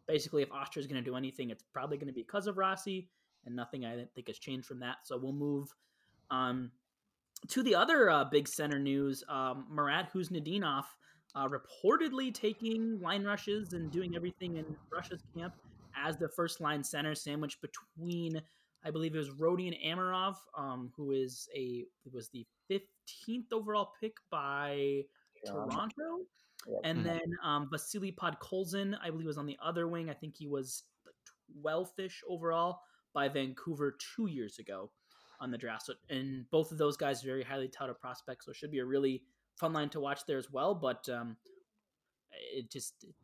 basically, 0.08 0.42
if 0.42 0.52
Austria 0.52 0.82
is 0.82 0.88
going 0.88 1.04
to 1.04 1.10
do 1.10 1.16
anything, 1.16 1.50
it's 1.50 1.64
probably 1.74 1.98
going 1.98 2.08
to 2.08 2.14
be 2.14 2.22
because 2.22 2.48
of 2.48 2.58
Rossi, 2.58 3.10
and 3.46 3.56
nothing 3.56 3.86
I 3.86 4.06
think 4.16 4.28
has 4.28 4.40
changed 4.40 4.66
from 4.66 4.80
that. 4.80 4.98
So 5.04 5.18
we'll 5.18 5.34
move 5.34 5.74
um, 6.30 6.72
to 7.50 7.64
the 7.64 7.76
other 7.76 8.10
uh, 8.10 8.26
big 8.26 8.48
center 8.48 8.80
news. 8.80 9.24
Um, 9.30 9.68
Marat 9.70 10.10
Khusnutdinov 10.14 10.86
uh, 11.36 11.48
reportedly 11.48 12.34
taking 12.34 13.00
line 13.00 13.24
rushes 13.24 13.74
and 13.74 13.92
doing 13.92 14.16
everything 14.16 14.58
in 14.58 14.66
Russia's 14.92 15.24
camp 15.36 15.54
as 15.96 16.18
the 16.18 16.30
first 16.30 16.62
line 16.62 16.84
center, 16.84 17.16
sandwiched 17.16 17.60
between, 17.62 18.42
I 18.84 18.92
believe 18.92 19.16
it 19.16 19.18
was 19.18 19.30
Rodion 19.30 19.78
Amirov, 19.86 20.36
um, 20.58 20.92
who 20.96 21.12
is 21.12 21.48
a 21.56 21.86
was 22.12 22.30
the 22.30 22.46
15th 22.70 23.52
overall 23.52 23.94
pick 24.00 24.16
by 24.30 25.02
Toronto. 25.46 26.20
And 26.84 27.00
mm-hmm. 27.00 27.08
then 27.08 27.38
um, 27.44 27.70
Vasily 27.72 28.12
Podkolzin, 28.12 28.96
I 29.04 29.10
believe, 29.10 29.28
was 29.28 29.38
on 29.38 29.46
the 29.46 29.58
other 29.64 29.88
wing. 29.88 30.10
I 30.10 30.14
think 30.14 30.36
he 30.38 30.48
was 30.48 30.84
12-ish 31.64 32.22
overall 32.30 32.82
by 33.14 33.28
Vancouver 33.28 33.98
two 34.16 34.28
years 34.28 34.60
ago 34.60 34.92
on 35.40 35.52
the 35.52 35.58
draft. 35.58 35.88
So, 35.88 35.94
and 36.10 36.46
both 36.52 36.72
of 36.72 36.78
those 36.78 36.98
guys 36.98 37.22
very 37.22 37.44
highly 37.44 37.68
touted 37.68 38.00
prospects, 38.00 38.46
so 38.46 38.52
it 38.52 38.58
should 38.58 38.72
be 38.72 38.80
a 38.80 38.86
really 38.86 39.24
fun 39.56 39.74
line 39.74 39.90
to 39.90 40.00
watch 40.00 40.22
there 40.28 40.38
as 40.38 40.52
well. 40.52 40.76
But 40.76 41.10
um, 41.10 41.38
it 42.54 42.72
just 42.72 42.94
it, 43.04 43.16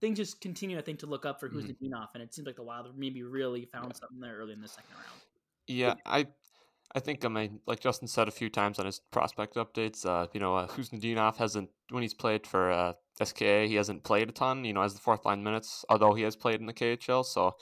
things 0.00 0.18
just 0.18 0.40
continue, 0.40 0.78
I 0.78 0.82
think, 0.82 1.00
to 1.00 1.06
look 1.06 1.24
up 1.24 1.40
for 1.40 1.48
who's 1.48 1.64
mm-hmm. 1.64 1.90
the 1.90 1.96
off, 1.96 2.10
and 2.14 2.22
it 2.22 2.34
seems 2.34 2.46
like 2.46 2.56
the 2.56 2.62
Wild 2.62 2.96
maybe 2.96 3.22
really 3.22 3.64
found 3.64 3.96
something 3.96 4.20
there 4.20 4.36
early 4.36 4.52
in 4.52 4.60
the 4.60 4.68
second 4.68 4.94
round. 4.94 5.20
Yeah, 5.66 5.94
I 6.04 6.26
I 6.94 7.00
think 7.00 7.24
I 7.24 7.28
mean, 7.28 7.60
like 7.66 7.80
Justin 7.80 8.08
said 8.08 8.28
a 8.28 8.32
few 8.32 8.48
times 8.48 8.78
on 8.78 8.86
his 8.86 9.00
prospect 9.10 9.56
updates, 9.56 10.06
uh, 10.06 10.28
you 10.32 10.40
know, 10.40 10.56
uh, 10.56 10.68
Khusnutdinov 10.68 11.36
hasn't 11.36 11.70
when 11.90 12.02
he's 12.02 12.14
played 12.14 12.46
for 12.46 12.70
uh, 12.70 12.92
SKA, 13.22 13.66
he 13.66 13.74
hasn't 13.74 14.04
played 14.04 14.28
a 14.28 14.32
ton, 14.32 14.64
you 14.64 14.72
know, 14.72 14.82
as 14.82 14.94
the 14.94 15.00
fourth 15.00 15.24
line 15.24 15.42
minutes, 15.42 15.84
although 15.88 16.14
he 16.14 16.22
has 16.22 16.36
played 16.36 16.60
in 16.60 16.66
the 16.66 16.72
KHL. 16.72 17.24
So 17.24 17.56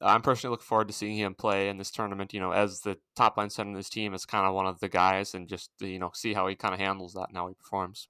I'm 0.00 0.22
personally 0.22 0.52
looking 0.52 0.66
forward 0.66 0.88
to 0.88 0.94
seeing 0.94 1.16
him 1.16 1.34
play 1.34 1.68
in 1.68 1.78
this 1.78 1.90
tournament. 1.90 2.32
You 2.32 2.40
know, 2.40 2.52
as 2.52 2.80
the 2.80 2.98
top 3.16 3.36
line 3.36 3.50
center 3.50 3.70
in 3.70 3.76
this 3.76 3.88
team, 3.88 4.14
is 4.14 4.24
kind 4.24 4.46
of 4.46 4.54
one 4.54 4.66
of 4.66 4.80
the 4.80 4.88
guys, 4.88 5.34
and 5.34 5.48
just 5.48 5.70
you 5.80 5.98
know, 5.98 6.10
see 6.14 6.34
how 6.34 6.46
he 6.46 6.54
kind 6.54 6.74
of 6.74 6.80
handles 6.80 7.14
that 7.14 7.28
and 7.28 7.36
how 7.36 7.48
he 7.48 7.54
performs. 7.54 8.08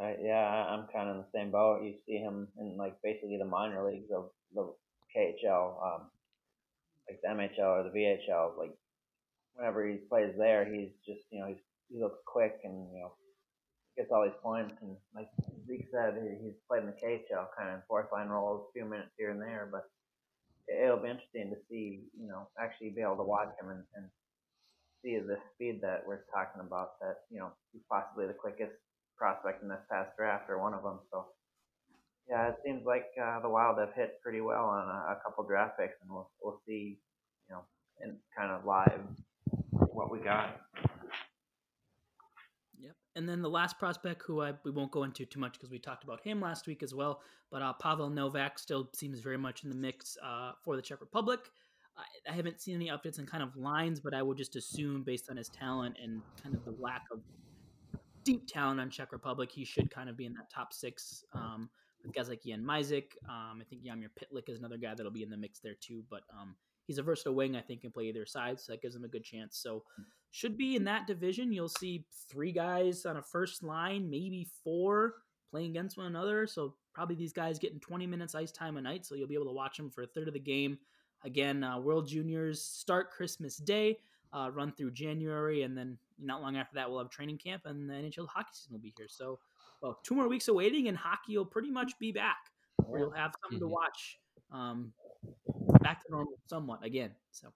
Uh, 0.00 0.12
yeah, 0.20 0.66
I'm 0.68 0.86
kind 0.92 1.08
of 1.08 1.16
in 1.16 1.22
the 1.22 1.38
same 1.38 1.50
boat. 1.50 1.82
You 1.82 1.94
see 2.06 2.18
him 2.18 2.48
in 2.58 2.76
like 2.76 3.00
basically 3.02 3.38
the 3.38 3.46
minor 3.46 3.84
leagues 3.84 4.10
of 4.14 4.30
the 4.54 4.72
KHL. 5.16 5.82
Um, 5.82 6.10
like 7.08 7.20
the 7.22 7.28
MHL 7.28 7.80
or 7.80 7.82
the 7.84 7.96
VHL, 7.98 8.58
like 8.58 8.74
whenever 9.54 9.86
he 9.86 9.96
plays 10.08 10.34
there, 10.36 10.64
he's 10.64 10.90
just 11.06 11.22
you 11.30 11.40
know 11.40 11.48
he's 11.48 11.62
he 11.88 12.00
looks 12.00 12.18
quick 12.26 12.58
and 12.64 12.92
you 12.92 13.00
know 13.00 13.12
gets 13.96 14.12
all 14.12 14.24
these 14.24 14.42
points 14.42 14.74
and 14.82 14.96
like 15.14 15.28
Zeke 15.66 15.88
said, 15.90 16.20
he, 16.20 16.44
he's 16.44 16.60
played 16.68 16.84
in 16.84 16.92
the 16.92 17.00
KHL 17.00 17.48
kind 17.56 17.70
of 17.74 17.80
fourth 17.88 18.12
line 18.12 18.28
roles, 18.28 18.68
a 18.68 18.72
few 18.72 18.84
minutes 18.84 19.16
here 19.16 19.30
and 19.30 19.40
there, 19.40 19.68
but 19.72 19.88
it'll 20.68 21.00
be 21.00 21.08
interesting 21.08 21.50
to 21.50 21.56
see 21.70 22.04
you 22.18 22.28
know 22.28 22.48
actually 22.60 22.90
be 22.90 23.02
able 23.02 23.16
to 23.16 23.24
watch 23.24 23.54
him 23.60 23.70
and, 23.70 23.82
and 23.94 24.06
see 25.02 25.18
the 25.18 25.38
speed 25.54 25.80
that 25.82 26.04
we're 26.06 26.24
talking 26.34 26.60
about. 26.60 26.98
That 27.00 27.24
you 27.30 27.38
know 27.38 27.50
he's 27.72 27.82
possibly 27.90 28.26
the 28.26 28.34
quickest 28.36 28.72
prospect 29.16 29.62
in 29.62 29.68
this 29.68 29.84
past 29.90 30.10
draft 30.16 30.50
or 30.50 30.60
one 30.60 30.74
of 30.74 30.82
them. 30.82 31.00
So 31.10 31.26
yeah, 32.28 32.48
it 32.48 32.56
seems 32.64 32.84
like 32.84 33.06
uh, 33.22 33.40
the 33.40 33.48
Wild 33.48 33.78
have 33.78 33.94
hit 33.94 34.20
pretty 34.22 34.40
well 34.40 34.64
on 34.64 34.88
a, 34.88 35.12
a 35.12 35.20
couple 35.24 35.44
draft 35.44 35.78
picks, 35.78 35.94
and 36.02 36.10
we'll 36.10 36.30
we'll 36.42 36.60
see, 36.66 36.98
you 37.48 37.54
know, 37.54 37.62
in 38.02 38.16
kind 38.36 38.50
of 38.50 38.64
live 38.64 39.00
what 39.70 40.10
we 40.10 40.18
got. 40.18 40.60
Yep, 42.78 42.94
and 43.14 43.28
then 43.28 43.42
the 43.42 43.50
last 43.50 43.78
prospect, 43.78 44.22
who 44.26 44.42
I 44.42 44.54
we 44.64 44.72
won't 44.72 44.90
go 44.90 45.04
into 45.04 45.24
too 45.24 45.38
much 45.38 45.52
because 45.52 45.70
we 45.70 45.78
talked 45.78 46.02
about 46.02 46.20
him 46.20 46.40
last 46.40 46.66
week 46.66 46.82
as 46.82 46.94
well, 46.94 47.20
but 47.50 47.62
uh, 47.62 47.72
Pavel 47.74 48.10
Novak 48.10 48.58
still 48.58 48.90
seems 48.94 49.20
very 49.20 49.38
much 49.38 49.62
in 49.62 49.70
the 49.70 49.76
mix 49.76 50.16
uh, 50.24 50.52
for 50.64 50.74
the 50.74 50.82
Czech 50.82 51.00
Republic. 51.00 51.40
I, 51.96 52.32
I 52.32 52.34
haven't 52.34 52.60
seen 52.60 52.74
any 52.74 52.88
updates 52.88 53.20
on 53.20 53.26
kind 53.26 53.42
of 53.42 53.56
lines, 53.56 54.00
but 54.00 54.14
I 54.14 54.22
would 54.22 54.36
just 54.36 54.56
assume 54.56 55.04
based 55.04 55.30
on 55.30 55.36
his 55.36 55.48
talent 55.48 55.96
and 56.02 56.22
kind 56.42 56.56
of 56.56 56.64
the 56.64 56.74
lack 56.82 57.04
of 57.12 57.20
deep 58.24 58.48
talent 58.48 58.80
on 58.80 58.90
Czech 58.90 59.12
Republic, 59.12 59.50
he 59.52 59.64
should 59.64 59.90
kind 59.90 60.10
of 60.10 60.16
be 60.16 60.26
in 60.26 60.34
that 60.34 60.50
top 60.50 60.72
six. 60.72 61.24
Um, 61.32 61.70
guys 62.12 62.28
like 62.28 62.42
Jan 62.44 62.62
Mysak. 62.62 63.12
Um, 63.28 63.60
I 63.60 63.64
think 63.68 63.82
Jaromír 63.82 64.08
Pytlík 64.18 64.48
is 64.48 64.58
another 64.58 64.76
guy 64.76 64.94
that'll 64.94 65.12
be 65.12 65.22
in 65.22 65.30
the 65.30 65.36
mix 65.36 65.60
there 65.60 65.76
too. 65.80 66.02
But 66.10 66.22
um, 66.32 66.56
he's 66.86 66.98
a 66.98 67.02
versatile 67.02 67.34
wing, 67.34 67.56
I 67.56 67.60
think, 67.60 67.82
can 67.82 67.90
play 67.90 68.04
either 68.04 68.26
side, 68.26 68.60
so 68.60 68.72
that 68.72 68.82
gives 68.82 68.94
him 68.94 69.04
a 69.04 69.08
good 69.08 69.24
chance. 69.24 69.58
So 69.58 69.82
should 70.30 70.56
be 70.56 70.76
in 70.76 70.84
that 70.84 71.06
division. 71.06 71.52
You'll 71.52 71.68
see 71.68 72.04
three 72.30 72.52
guys 72.52 73.06
on 73.06 73.16
a 73.16 73.22
first 73.22 73.62
line, 73.62 74.08
maybe 74.10 74.46
four 74.62 75.14
playing 75.50 75.70
against 75.70 75.96
one 75.96 76.06
another. 76.06 76.46
So 76.46 76.74
probably 76.92 77.16
these 77.16 77.32
guys 77.32 77.58
getting 77.58 77.80
20 77.80 78.06
minutes 78.06 78.34
ice 78.34 78.52
time 78.52 78.76
a 78.76 78.80
night. 78.80 79.06
So 79.06 79.14
you'll 79.14 79.28
be 79.28 79.34
able 79.34 79.46
to 79.46 79.52
watch 79.52 79.76
them 79.76 79.90
for 79.90 80.02
a 80.02 80.06
third 80.06 80.28
of 80.28 80.34
the 80.34 80.40
game. 80.40 80.78
Again, 81.24 81.64
uh, 81.64 81.78
World 81.78 82.08
Juniors 82.08 82.62
start 82.62 83.10
Christmas 83.10 83.56
Day, 83.56 83.98
uh, 84.32 84.50
run 84.52 84.72
through 84.72 84.92
January, 84.92 85.62
and 85.62 85.76
then 85.76 85.98
not 86.20 86.42
long 86.42 86.56
after 86.56 86.74
that 86.74 86.88
we'll 86.88 86.98
have 86.98 87.10
training 87.10 87.38
camp, 87.38 87.62
and 87.64 87.88
the 87.88 87.94
NHL 87.94 88.28
hockey 88.28 88.50
season 88.52 88.72
will 88.72 88.80
be 88.80 88.92
here. 88.96 89.08
So 89.08 89.38
well, 89.86 90.00
two 90.02 90.16
more 90.16 90.28
weeks 90.28 90.48
of 90.48 90.56
waiting, 90.56 90.88
and 90.88 90.96
hockey 90.96 91.36
will 91.38 91.46
pretty 91.46 91.70
much 91.70 91.92
be 92.00 92.10
back. 92.10 92.38
You'll 92.92 93.12
have 93.12 93.32
something 93.42 93.60
to 93.60 93.66
mm-hmm. 93.66 93.74
watch. 93.74 94.18
Um, 94.52 94.92
back 95.80 96.04
to 96.04 96.10
normal 96.10 96.34
somewhat 96.46 96.84
again. 96.84 97.10
So, 97.30 97.52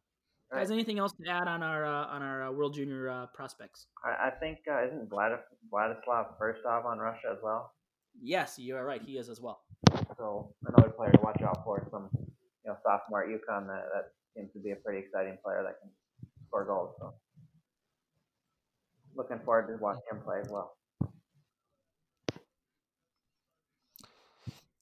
right. 0.52 0.60
guys, 0.60 0.70
anything 0.70 0.98
else 0.98 1.12
to 1.12 1.28
add 1.28 1.48
on 1.48 1.62
our 1.62 1.84
uh, 1.84 2.06
on 2.06 2.22
our 2.22 2.48
uh, 2.48 2.52
World 2.52 2.74
Junior 2.74 3.08
uh, 3.08 3.26
prospects? 3.34 3.86
I, 4.04 4.28
I 4.28 4.30
think 4.30 4.58
uh, 4.70 4.86
isn't 4.86 5.10
Vlad- 5.10 5.40
Vladislav 5.72 6.38
Firstov 6.40 6.84
on 6.84 6.98
Russia 6.98 7.30
as 7.32 7.38
well? 7.42 7.72
Yes, 8.22 8.58
you 8.58 8.76
are 8.76 8.84
right. 8.84 9.02
He 9.02 9.18
is 9.18 9.28
as 9.28 9.40
well. 9.40 9.62
So 10.16 10.54
another 10.66 10.90
player 10.90 11.10
to 11.10 11.20
watch 11.22 11.42
out 11.42 11.64
for. 11.64 11.86
Some 11.90 12.08
you 12.14 12.70
know 12.70 12.76
sophomore 12.84 13.24
at 13.24 13.30
UConn 13.30 13.66
that, 13.66 13.86
that 13.92 14.12
seems 14.36 14.52
to 14.52 14.60
be 14.60 14.70
a 14.70 14.76
pretty 14.76 15.00
exciting 15.00 15.36
player 15.44 15.64
that 15.64 15.80
can 15.80 15.90
score 16.46 16.64
goals. 16.64 16.94
So 17.00 17.12
looking 19.16 19.40
forward 19.44 19.66
to 19.66 19.82
watching 19.82 20.02
him 20.12 20.20
play 20.24 20.38
as 20.40 20.48
well. 20.48 20.76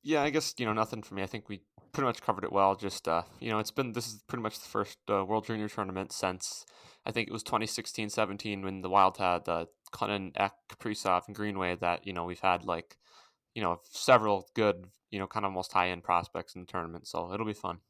Yeah, 0.08 0.22
I 0.22 0.30
guess 0.30 0.54
you 0.56 0.64
know 0.64 0.72
nothing 0.72 1.02
for 1.02 1.12
me. 1.12 1.22
I 1.22 1.26
think 1.26 1.50
we 1.50 1.60
pretty 1.92 2.06
much 2.06 2.22
covered 2.22 2.42
it 2.42 2.50
well. 2.50 2.74
Just 2.74 3.06
uh, 3.06 3.24
you 3.40 3.50
know, 3.50 3.58
it's 3.58 3.70
been 3.70 3.92
this 3.92 4.06
is 4.06 4.22
pretty 4.26 4.42
much 4.42 4.58
the 4.58 4.66
first 4.66 4.96
uh, 5.10 5.22
World 5.22 5.44
Junior 5.44 5.68
tournament 5.68 6.12
since 6.12 6.64
I 7.04 7.12
think 7.12 7.28
it 7.28 7.32
was 7.32 7.44
2016-17 7.44 8.64
when 8.64 8.80
the 8.80 8.88
Wild 8.88 9.18
had 9.18 9.46
uh, 9.46 9.66
Clinton, 9.90 10.32
Ek, 10.34 10.52
Kaprizov, 10.70 11.26
and 11.26 11.36
Greenway. 11.36 11.76
That 11.76 12.06
you 12.06 12.14
know 12.14 12.24
we've 12.24 12.40
had 12.40 12.64
like 12.64 12.96
you 13.54 13.60
know 13.60 13.80
several 13.90 14.48
good 14.54 14.86
you 15.10 15.18
know 15.18 15.26
kind 15.26 15.44
of 15.44 15.50
almost 15.50 15.74
high 15.74 15.90
end 15.90 16.04
prospects 16.04 16.54
in 16.54 16.62
the 16.62 16.66
tournament. 16.66 17.06
So 17.06 17.30
it'll 17.34 17.44
be 17.44 17.52
fun. 17.52 17.80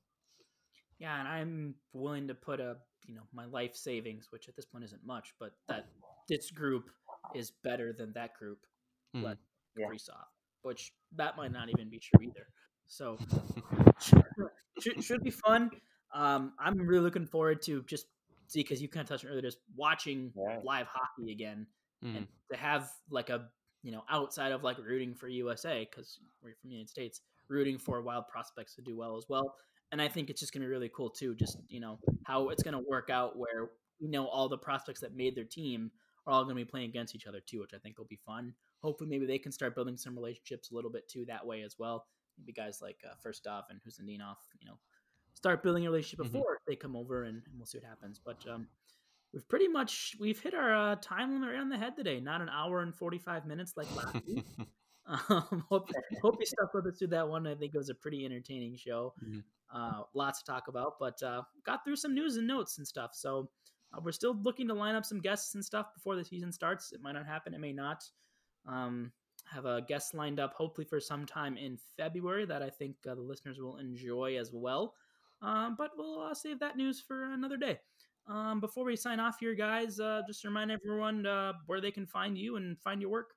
Yeah, 0.99 1.21
and 1.21 1.29
I'm 1.29 1.77
willing 1.93 2.27
to 2.27 2.35
put 2.35 2.59
a 2.59 2.79
you 3.07 3.15
know 3.15 3.29
my 3.33 3.45
life 3.45 3.77
savings, 3.77 4.27
which 4.31 4.49
at 4.49 4.57
this 4.57 4.67
point 4.67 4.83
isn't 4.83 5.07
much, 5.07 5.35
but 5.39 5.53
that 5.69 5.87
this 6.29 6.51
group 6.51 6.91
is 7.37 7.53
better 7.63 7.93
than 7.93 8.13
that 8.15 8.35
group. 8.35 8.67
Mm. 9.15 9.23
But 9.23 9.39
yeah. 9.77 9.87
Kaprizov 9.87 10.27
which 10.63 10.93
that 11.17 11.37
might 11.37 11.53
not 11.53 11.69
even 11.71 11.91
be 11.91 11.99
true 11.99 12.27
either. 12.27 12.47
So 12.87 13.19
should, 14.81 15.05
should 15.05 15.23
be 15.23 15.31
fun. 15.31 15.71
Um, 16.15 16.53
I'm 16.59 16.79
really 16.79 17.05
looking 17.05 17.27
forward 17.27 17.63
to 17.63 17.83
just 17.85 18.07
see 18.47 18.61
because 18.61 18.81
you 18.81 18.89
kind 18.89 19.03
of 19.03 19.09
touched 19.09 19.27
earlier, 19.27 19.43
just 19.43 19.59
watching 19.77 20.33
right. 20.37 20.65
live 20.65 20.87
hockey 20.87 21.33
again, 21.33 21.67
mm. 22.05 22.17
and 22.17 22.27
to 22.51 22.59
have 22.59 22.91
like 23.11 23.31
a 23.31 23.47
you 23.83 23.93
know 23.93 24.03
outside 24.11 24.53
of 24.53 24.63
like 24.63 24.79
rooting 24.79 25.15
for 25.15 25.29
USA 25.29 25.87
because 25.89 26.19
we're 26.43 26.55
from 26.61 26.71
the 26.71 26.77
United 26.77 26.89
States, 26.91 27.21
rooting 27.49 27.79
for 27.79 28.03
wild 28.03 28.27
prospects 28.29 28.75
to 28.77 28.83
do 28.83 28.97
well 28.97 29.17
as 29.17 29.27
well. 29.29 29.55
And 29.93 30.03
I 30.03 30.09
think 30.09 30.29
it's 30.29 30.41
just 30.41 30.53
going 30.53 30.63
to 30.63 30.67
be 30.67 30.71
really 30.71 30.91
cool 30.95 31.11
too. 31.11 31.35
Just 31.35 31.59
you 31.69 31.81
know 31.81 31.99
how 32.27 32.49
it's 32.49 32.63
going 32.63 32.75
to 32.75 32.85
work 32.89 33.11
out 33.11 33.39
where 33.39 33.71
we 34.01 34.09
know 34.09 34.27
all 34.27 34.49
the 34.49 34.59
prospects 34.59 35.01
that 35.01 35.15
made 35.15 35.37
their 35.37 35.45
team 35.45 35.91
are 36.29 36.33
all 36.35 36.45
going 36.45 36.57
to 36.57 36.65
be 36.65 36.71
playing 36.71 36.91
against 36.91 37.15
each 37.17 37.27
other 37.27 37.41
too, 37.41 37.61
which 37.61 37.75
I 37.75 37.79
think 37.79 37.99
will 37.99 38.05
be 38.05 38.21
fun 38.25 38.55
hopefully 38.83 39.11
maybe 39.11 39.27
they 39.27 39.39
can 39.39 39.53
start 39.53 39.75
building 39.75 39.97
some 39.97 40.15
relationships 40.15 40.71
a 40.71 40.75
little 40.75 40.91
bit 40.91 41.09
too 41.09 41.25
that 41.27 41.45
way 41.45 41.63
as 41.63 41.77
well. 41.79 42.07
Maybe 42.39 42.53
guys 42.53 42.81
like 42.81 42.99
uh, 43.05 43.15
Firstov 43.25 43.65
and 43.71 43.81
Khusnutdinov, 43.81 44.37
you 44.61 44.67
know, 44.67 44.79
start 45.35 45.63
building 45.63 45.87
a 45.87 45.91
relationship 45.91 46.21
mm-hmm. 46.21 46.33
before 46.33 46.55
mm-hmm. 46.55 46.71
they 46.71 46.77
come 46.77 46.95
over, 46.95 47.25
and, 47.25 47.43
and, 47.47 47.57
we'll 47.57 47.67
see 47.67 47.79
what 47.79 47.87
happens. 47.87 48.21
But 48.25 48.39
um, 48.49 48.69
we've 49.33 49.49
pretty 49.49 49.67
much 49.67 50.15
we've 50.21 50.41
hit 50.41 50.55
our 50.55 50.93
uh, 50.93 50.97
time 50.97 51.33
limit 51.33 51.51
right 51.51 51.59
on 51.59 51.69
the 51.69 51.79
head 51.79 51.97
today. 51.97 52.21
Not 52.21 52.41
an 52.41 52.49
hour 52.49 52.81
and 52.81 52.95
forty 52.95 53.19
five 53.19 53.45
minutes 53.45 53.75
like 53.77 53.95
last 53.97 54.25
week. 54.27 54.45
Um, 55.31 55.65
hope, 55.71 55.89
hope 56.21 56.37
you 56.39 56.45
stuck 56.45 56.75
with 56.75 56.87
us 56.87 56.99
through 56.99 57.09
that 57.09 57.27
one. 57.27 57.47
I 57.47 57.55
think 57.55 57.75
it 57.75 57.79
was 57.79 57.89
a 57.89 57.95
pretty 57.95 58.27
entertaining 58.27 58.77
show. 58.77 59.15
Mm-hmm. 59.25 59.39
Uh, 59.75 60.03
lots 60.13 60.43
to 60.43 60.53
talk 60.53 60.69
about, 60.69 60.99
but 61.01 61.23
uh, 61.23 61.41
got 61.65 61.83
through 61.83 61.97
some 61.97 62.15
news 62.15 62.37
and 62.37 62.47
notes 62.47 62.77
and 62.77 62.87
stuff. 62.87 63.13
So 63.15 63.49
uh, 63.93 64.01
we're 64.03 64.13
still 64.13 64.37
looking 64.43 64.69
to 64.69 64.75
line 64.75 64.95
up 64.95 65.05
some 65.05 65.21
guests 65.21 65.55
and 65.55 65.65
stuff 65.65 65.95
before 65.95 66.17
the 66.17 66.25
season 66.25 66.53
starts. 66.53 66.93
It 66.93 67.01
might 67.03 67.13
not 67.13 67.27
happen. 67.27 67.55
It 67.55 67.61
may 67.61 67.73
not. 67.73 68.05
Um, 68.67 69.13
have 69.53 69.65
a 69.65 69.83
guest 69.83 70.15
lined 70.15 70.41
up, 70.41 70.53
hopefully 70.55 70.85
for 70.85 71.01
some 71.01 71.25
time 71.25 71.57
in 71.57 71.79
February 71.97 72.45
that 72.47 72.63
I 72.63 72.71
think 72.71 72.97
uh, 73.09 73.15
the 73.15 73.23
listeners 73.23 73.59
will 73.59 73.79
enjoy 73.79 74.37
as 74.39 74.51
well. 74.53 74.95
Um, 75.41 75.75
but 75.79 75.93
we'll 75.97 76.21
uh, 76.21 76.35
save 76.35 76.59
that 76.61 76.77
news 76.77 77.01
for 77.01 77.33
another 77.33 77.57
day. 77.57 77.79
Um, 78.27 78.61
before 78.61 78.85
we 78.85 78.97
sign 78.97 79.21
off 79.21 79.39
here, 79.41 79.55
guys, 79.55 79.99
uh, 80.01 80.23
just 80.27 80.45
remind 80.45 80.71
everyone 80.71 81.25
uh, 81.25 81.55
where 81.67 81.81
they 81.81 81.91
can 81.91 82.07
find 82.07 82.37
you 82.37 82.57
and 82.57 82.79
find 82.79 83.01
your 83.01 83.11
work. 83.11 83.35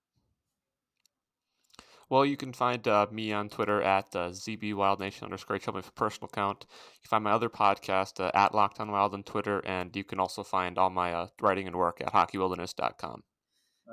Well, 2.12 2.26
you 2.26 2.36
can 2.36 2.52
find 2.52 2.86
uh, 2.90 3.08
me 3.10 3.32
on 3.32 3.48
Twitter 3.48 3.82
at 3.82 4.14
uh, 4.14 4.32
zbwildnation 4.32 5.24
underscore 5.24 5.58
hl 5.58 5.74
my 5.74 5.82
personal 5.96 6.28
account. 6.28 6.66
You 6.70 7.00
can 7.04 7.10
find 7.10 7.24
my 7.24 7.32
other 7.32 7.48
podcast 7.48 8.20
uh, 8.20 8.30
at 8.36 8.54
Locked 8.54 8.82
On 8.82 8.92
Wild 8.92 9.14
on 9.14 9.24
Twitter, 9.24 9.62
and 9.66 9.96
you 9.96 10.04
can 10.04 10.20
also 10.20 10.44
find 10.44 10.78
all 10.78 10.90
my 10.90 11.14
uh, 11.14 11.28
writing 11.40 11.68
and 11.68 11.76
work 11.78 12.02
at 12.02 12.12
hockeywilderness.com. 12.12 13.24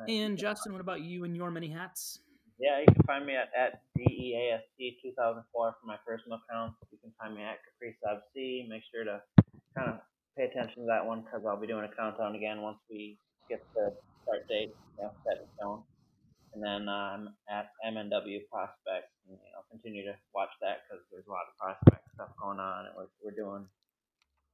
And 0.08 0.36
Justin, 0.36 0.72
what 0.72 0.80
about 0.80 1.00
you 1.02 1.22
and 1.22 1.36
your 1.36 1.52
many 1.52 1.68
hats? 1.68 2.18
Yeah, 2.58 2.80
you 2.80 2.86
can 2.86 3.04
find 3.06 3.24
me 3.24 3.36
at, 3.36 3.50
at 3.56 3.82
DEAST2004 3.96 5.44
for 5.52 5.86
my 5.86 5.96
personal 6.04 6.40
account. 6.42 6.74
You 6.90 6.98
can 6.98 7.12
find 7.20 7.36
me 7.36 7.44
at 7.44 7.58
Kaprizov 7.62 8.18
C. 8.34 8.66
Make 8.68 8.82
sure 8.92 9.04
to 9.04 9.22
kind 9.76 9.90
of 9.90 10.00
pay 10.36 10.46
attention 10.50 10.82
to 10.82 10.86
that 10.88 11.06
one 11.06 11.22
because 11.22 11.46
I'll 11.46 11.60
be 11.60 11.68
doing 11.68 11.84
a 11.84 11.94
countdown 11.94 12.34
again 12.34 12.62
once 12.62 12.78
we 12.90 13.16
get 13.48 13.62
the 13.76 13.94
start 14.24 14.48
date 14.48 14.74
you 14.98 15.04
know, 15.04 15.12
set 15.24 15.38
in 15.38 15.46
stone. 15.56 15.82
And 16.58 16.66
then 16.66 16.88
I'm 16.88 17.28
um, 17.28 17.34
at 17.48 17.70
MNW 17.86 18.50
Prospect, 18.50 19.06
and 19.28 19.38
you 19.38 19.50
know, 19.54 19.62
continue 19.70 20.02
to 20.02 20.14
watch 20.34 20.50
that 20.60 20.78
because 20.82 21.04
there's 21.12 21.28
a 21.28 21.30
lot 21.30 21.46
of 21.46 21.54
prospect 21.56 22.02
stuff 22.14 22.30
going 22.42 22.58
on, 22.58 22.86
and 22.86 22.94
we're, 22.96 23.06
we're 23.22 23.36
doing 23.36 23.64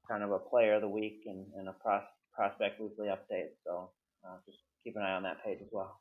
kind 0.07 0.23
of 0.23 0.31
a 0.31 0.39
player 0.39 0.75
of 0.75 0.83
the 0.83 0.89
week 0.89 1.23
and, 1.25 1.47
and 1.57 1.67
a 1.67 1.73
pros, 1.73 2.03
prospect 2.35 2.79
weekly 2.79 3.07
update. 3.07 3.57
So 3.65 3.89
uh, 4.23 4.37
just 4.45 4.59
keep 4.85 4.97
an 4.97 5.03
eye 5.03 5.13
on 5.13 5.23
that 5.23 5.43
page 5.43 5.61
as 5.63 5.69
well. 5.73 5.99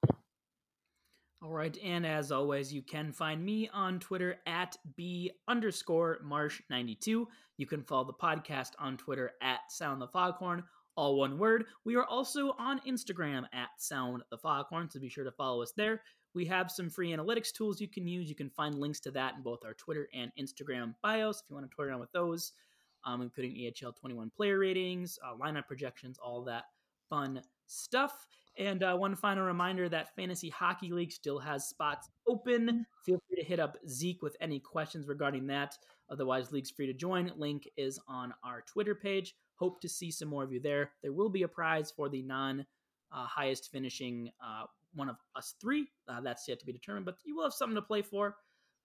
All 1.41 1.51
right, 1.51 1.78
and 1.82 2.06
as 2.06 2.34
always, 2.34 2.74
you 2.74 2.82
can 2.82 3.14
find 3.14 3.41
me 3.41 3.70
on 3.74 4.01
Twitter 4.01 4.41
at 4.45 4.76
b 4.97 5.32
underscore 5.47 6.20
marsh92. 6.26 7.26
You 7.56 7.66
can 7.66 7.82
follow 7.82 8.04
the 8.04 8.14
podcast 8.14 8.72
on 8.78 8.97
Twitter 8.97 9.32
at 9.41 9.60
Sound 9.70 10.01
the 10.01 10.08
Foghorn, 10.10 10.66
all 10.96 11.18
one 11.18 11.38
word. 11.38 11.66
We 11.86 11.96
are 11.96 12.06
also 12.06 12.56
on 12.58 12.80
Instagram 12.88 13.46
at 13.54 13.70
Sound 13.78 14.24
the 14.30 14.38
Foghorn, 14.38 14.89
so 14.89 15.00
be 15.00 15.10
sure 15.10 15.24
to 15.24 15.32
follow 15.32 15.62
us 15.62 15.74
there. 15.76 16.02
We 16.34 16.46
have 16.46 16.72
some 16.72 16.89
free 16.89 17.12
analytics 17.12 17.52
tools 17.52 17.80
you 17.80 17.88
can 17.88 18.08
use. 18.08 18.28
You 18.28 18.36
can 18.36 18.50
find 18.50 18.80
links 18.80 19.00
to 19.02 19.12
that 19.12 19.36
in 19.36 19.44
both 19.44 19.64
our 19.66 19.74
Twitter 19.74 20.08
and 20.14 20.32
Instagram 20.39 20.96
bios 21.04 21.41
if 21.41 21.50
you 21.50 21.56
want 21.56 21.70
to 21.70 21.76
toy 21.76 21.84
around 21.84 22.00
with 22.00 22.12
those, 22.12 22.54
um, 23.06 23.22
including 23.22 23.54
NHL 23.56 23.96
21 23.96 24.32
player 24.36 24.58
ratings, 24.58 25.20
uh, 25.24 25.36
lineup 25.36 25.68
projections, 25.68 26.18
all 26.18 26.44
that 26.44 26.64
fun 27.10 27.41
stuff. 27.68 28.26
And 28.58 28.84
uh, 28.84 28.96
one 28.96 29.16
final 29.16 29.46
reminder 29.46 29.89
that 29.89 30.16
Fantasy 30.16 30.50
Hockey 30.50 30.91
League 30.91 31.12
still 31.12 31.39
has 31.39 31.68
spots 31.68 32.10
open. 32.28 32.86
Feel 33.04 33.20
free 33.28 33.41
to 33.41 33.48
hit 33.48 33.60
up 33.60 33.78
Zeke 33.88 34.22
with 34.22 34.38
any 34.41 34.60
questions 34.60 35.08
regarding 35.08 35.48
that. 35.48 35.76
Otherwise, 36.10 36.52
league's 36.52 36.70
free 36.70 36.86
to 36.86 36.94
join. 36.94 37.32
Link 37.36 37.68
is 37.78 38.00
on 38.08 38.34
our 38.44 38.62
Twitter 38.62 38.94
page. 38.94 39.36
Hope 39.56 39.82
to 39.82 39.89
see 39.89 40.12
some 40.12 40.28
more 40.28 40.43
of 40.43 40.51
you 40.51 40.60
there. 40.60 40.91
There 41.01 41.14
will 41.14 41.30
be 41.30 41.43
a 41.43 41.47
prize 41.47 41.91
for 41.95 42.10
the 42.10 42.22
non 42.22 42.66
uh, 43.12 43.26
highest 43.26 43.72
finishing 43.72 44.32
uh, 44.43 44.66
one 44.95 45.10
of 45.10 45.18
us 45.36 45.56
three. 45.62 45.88
Uh, 46.08 46.22
that's 46.22 46.47
yet 46.47 46.60
to 46.60 46.66
be 46.66 46.74
determined, 46.74 47.06
but 47.06 47.18
you 47.24 47.36
will 47.36 47.43
have 47.43 47.54
something 47.54 47.76
to 47.76 47.82
play 47.82 48.01
for. 48.01 48.36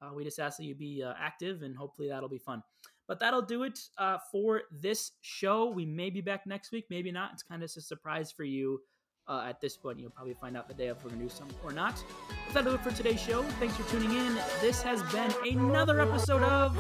Uh, 0.01 0.11
we 0.15 0.25
just 0.25 0.39
ask 0.39 0.59
that 0.59 0.65
you 0.65 0.75
be 0.75 1.03
uh, 1.03 1.15
active, 1.19 1.63
and 1.63 1.77
hopefully 1.77 2.09
that'll 2.09 2.29
be 2.29 2.39
fun. 2.39 2.63
But 3.09 3.19
that'll 3.21 3.43
do 3.43 3.63
it 3.63 3.81
uh, 3.97 4.19
for 4.31 4.63
this 4.71 5.13
show. 5.23 5.71
We 5.71 5.87
may 5.87 6.11
be 6.11 6.21
back 6.21 6.47
next 6.47 6.73
week, 6.73 6.87
maybe 6.91 7.11
not. 7.11 7.31
It's 7.33 7.43
kind 7.43 7.63
of 7.63 7.71
a 7.75 7.81
surprise 7.81 8.31
for 8.31 8.45
you 8.45 8.81
uh, 9.27 9.47
at 9.49 9.61
this 9.61 9.77
point. 9.77 9.99
You'll 9.99 10.11
probably 10.11 10.35
find 10.35 10.57
out 10.57 10.69
the 10.69 10.75
day 10.75 10.89
if 10.89 11.03
we're 11.03 11.11
going 11.11 11.23
to 11.23 11.29
do 11.29 11.35
some 11.35 11.49
or 11.65 11.73
not. 11.73 12.03
But 12.47 12.55
that'll 12.55 12.73
do 12.73 12.79
it 12.79 12.83
for 12.83 12.97
today's 12.97 13.21
show. 13.21 13.43
Thanks 13.61 13.77
for 13.77 13.91
tuning 13.91 14.13
in. 14.13 14.35
This 14.61 14.83
has 14.83 15.03
been 15.05 15.33
another 15.47 16.01
episode 16.01 16.43
of 16.43 16.77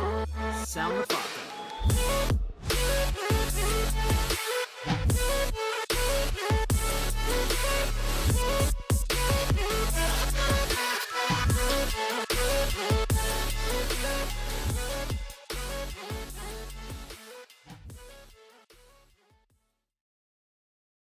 Sound. 0.66 1.06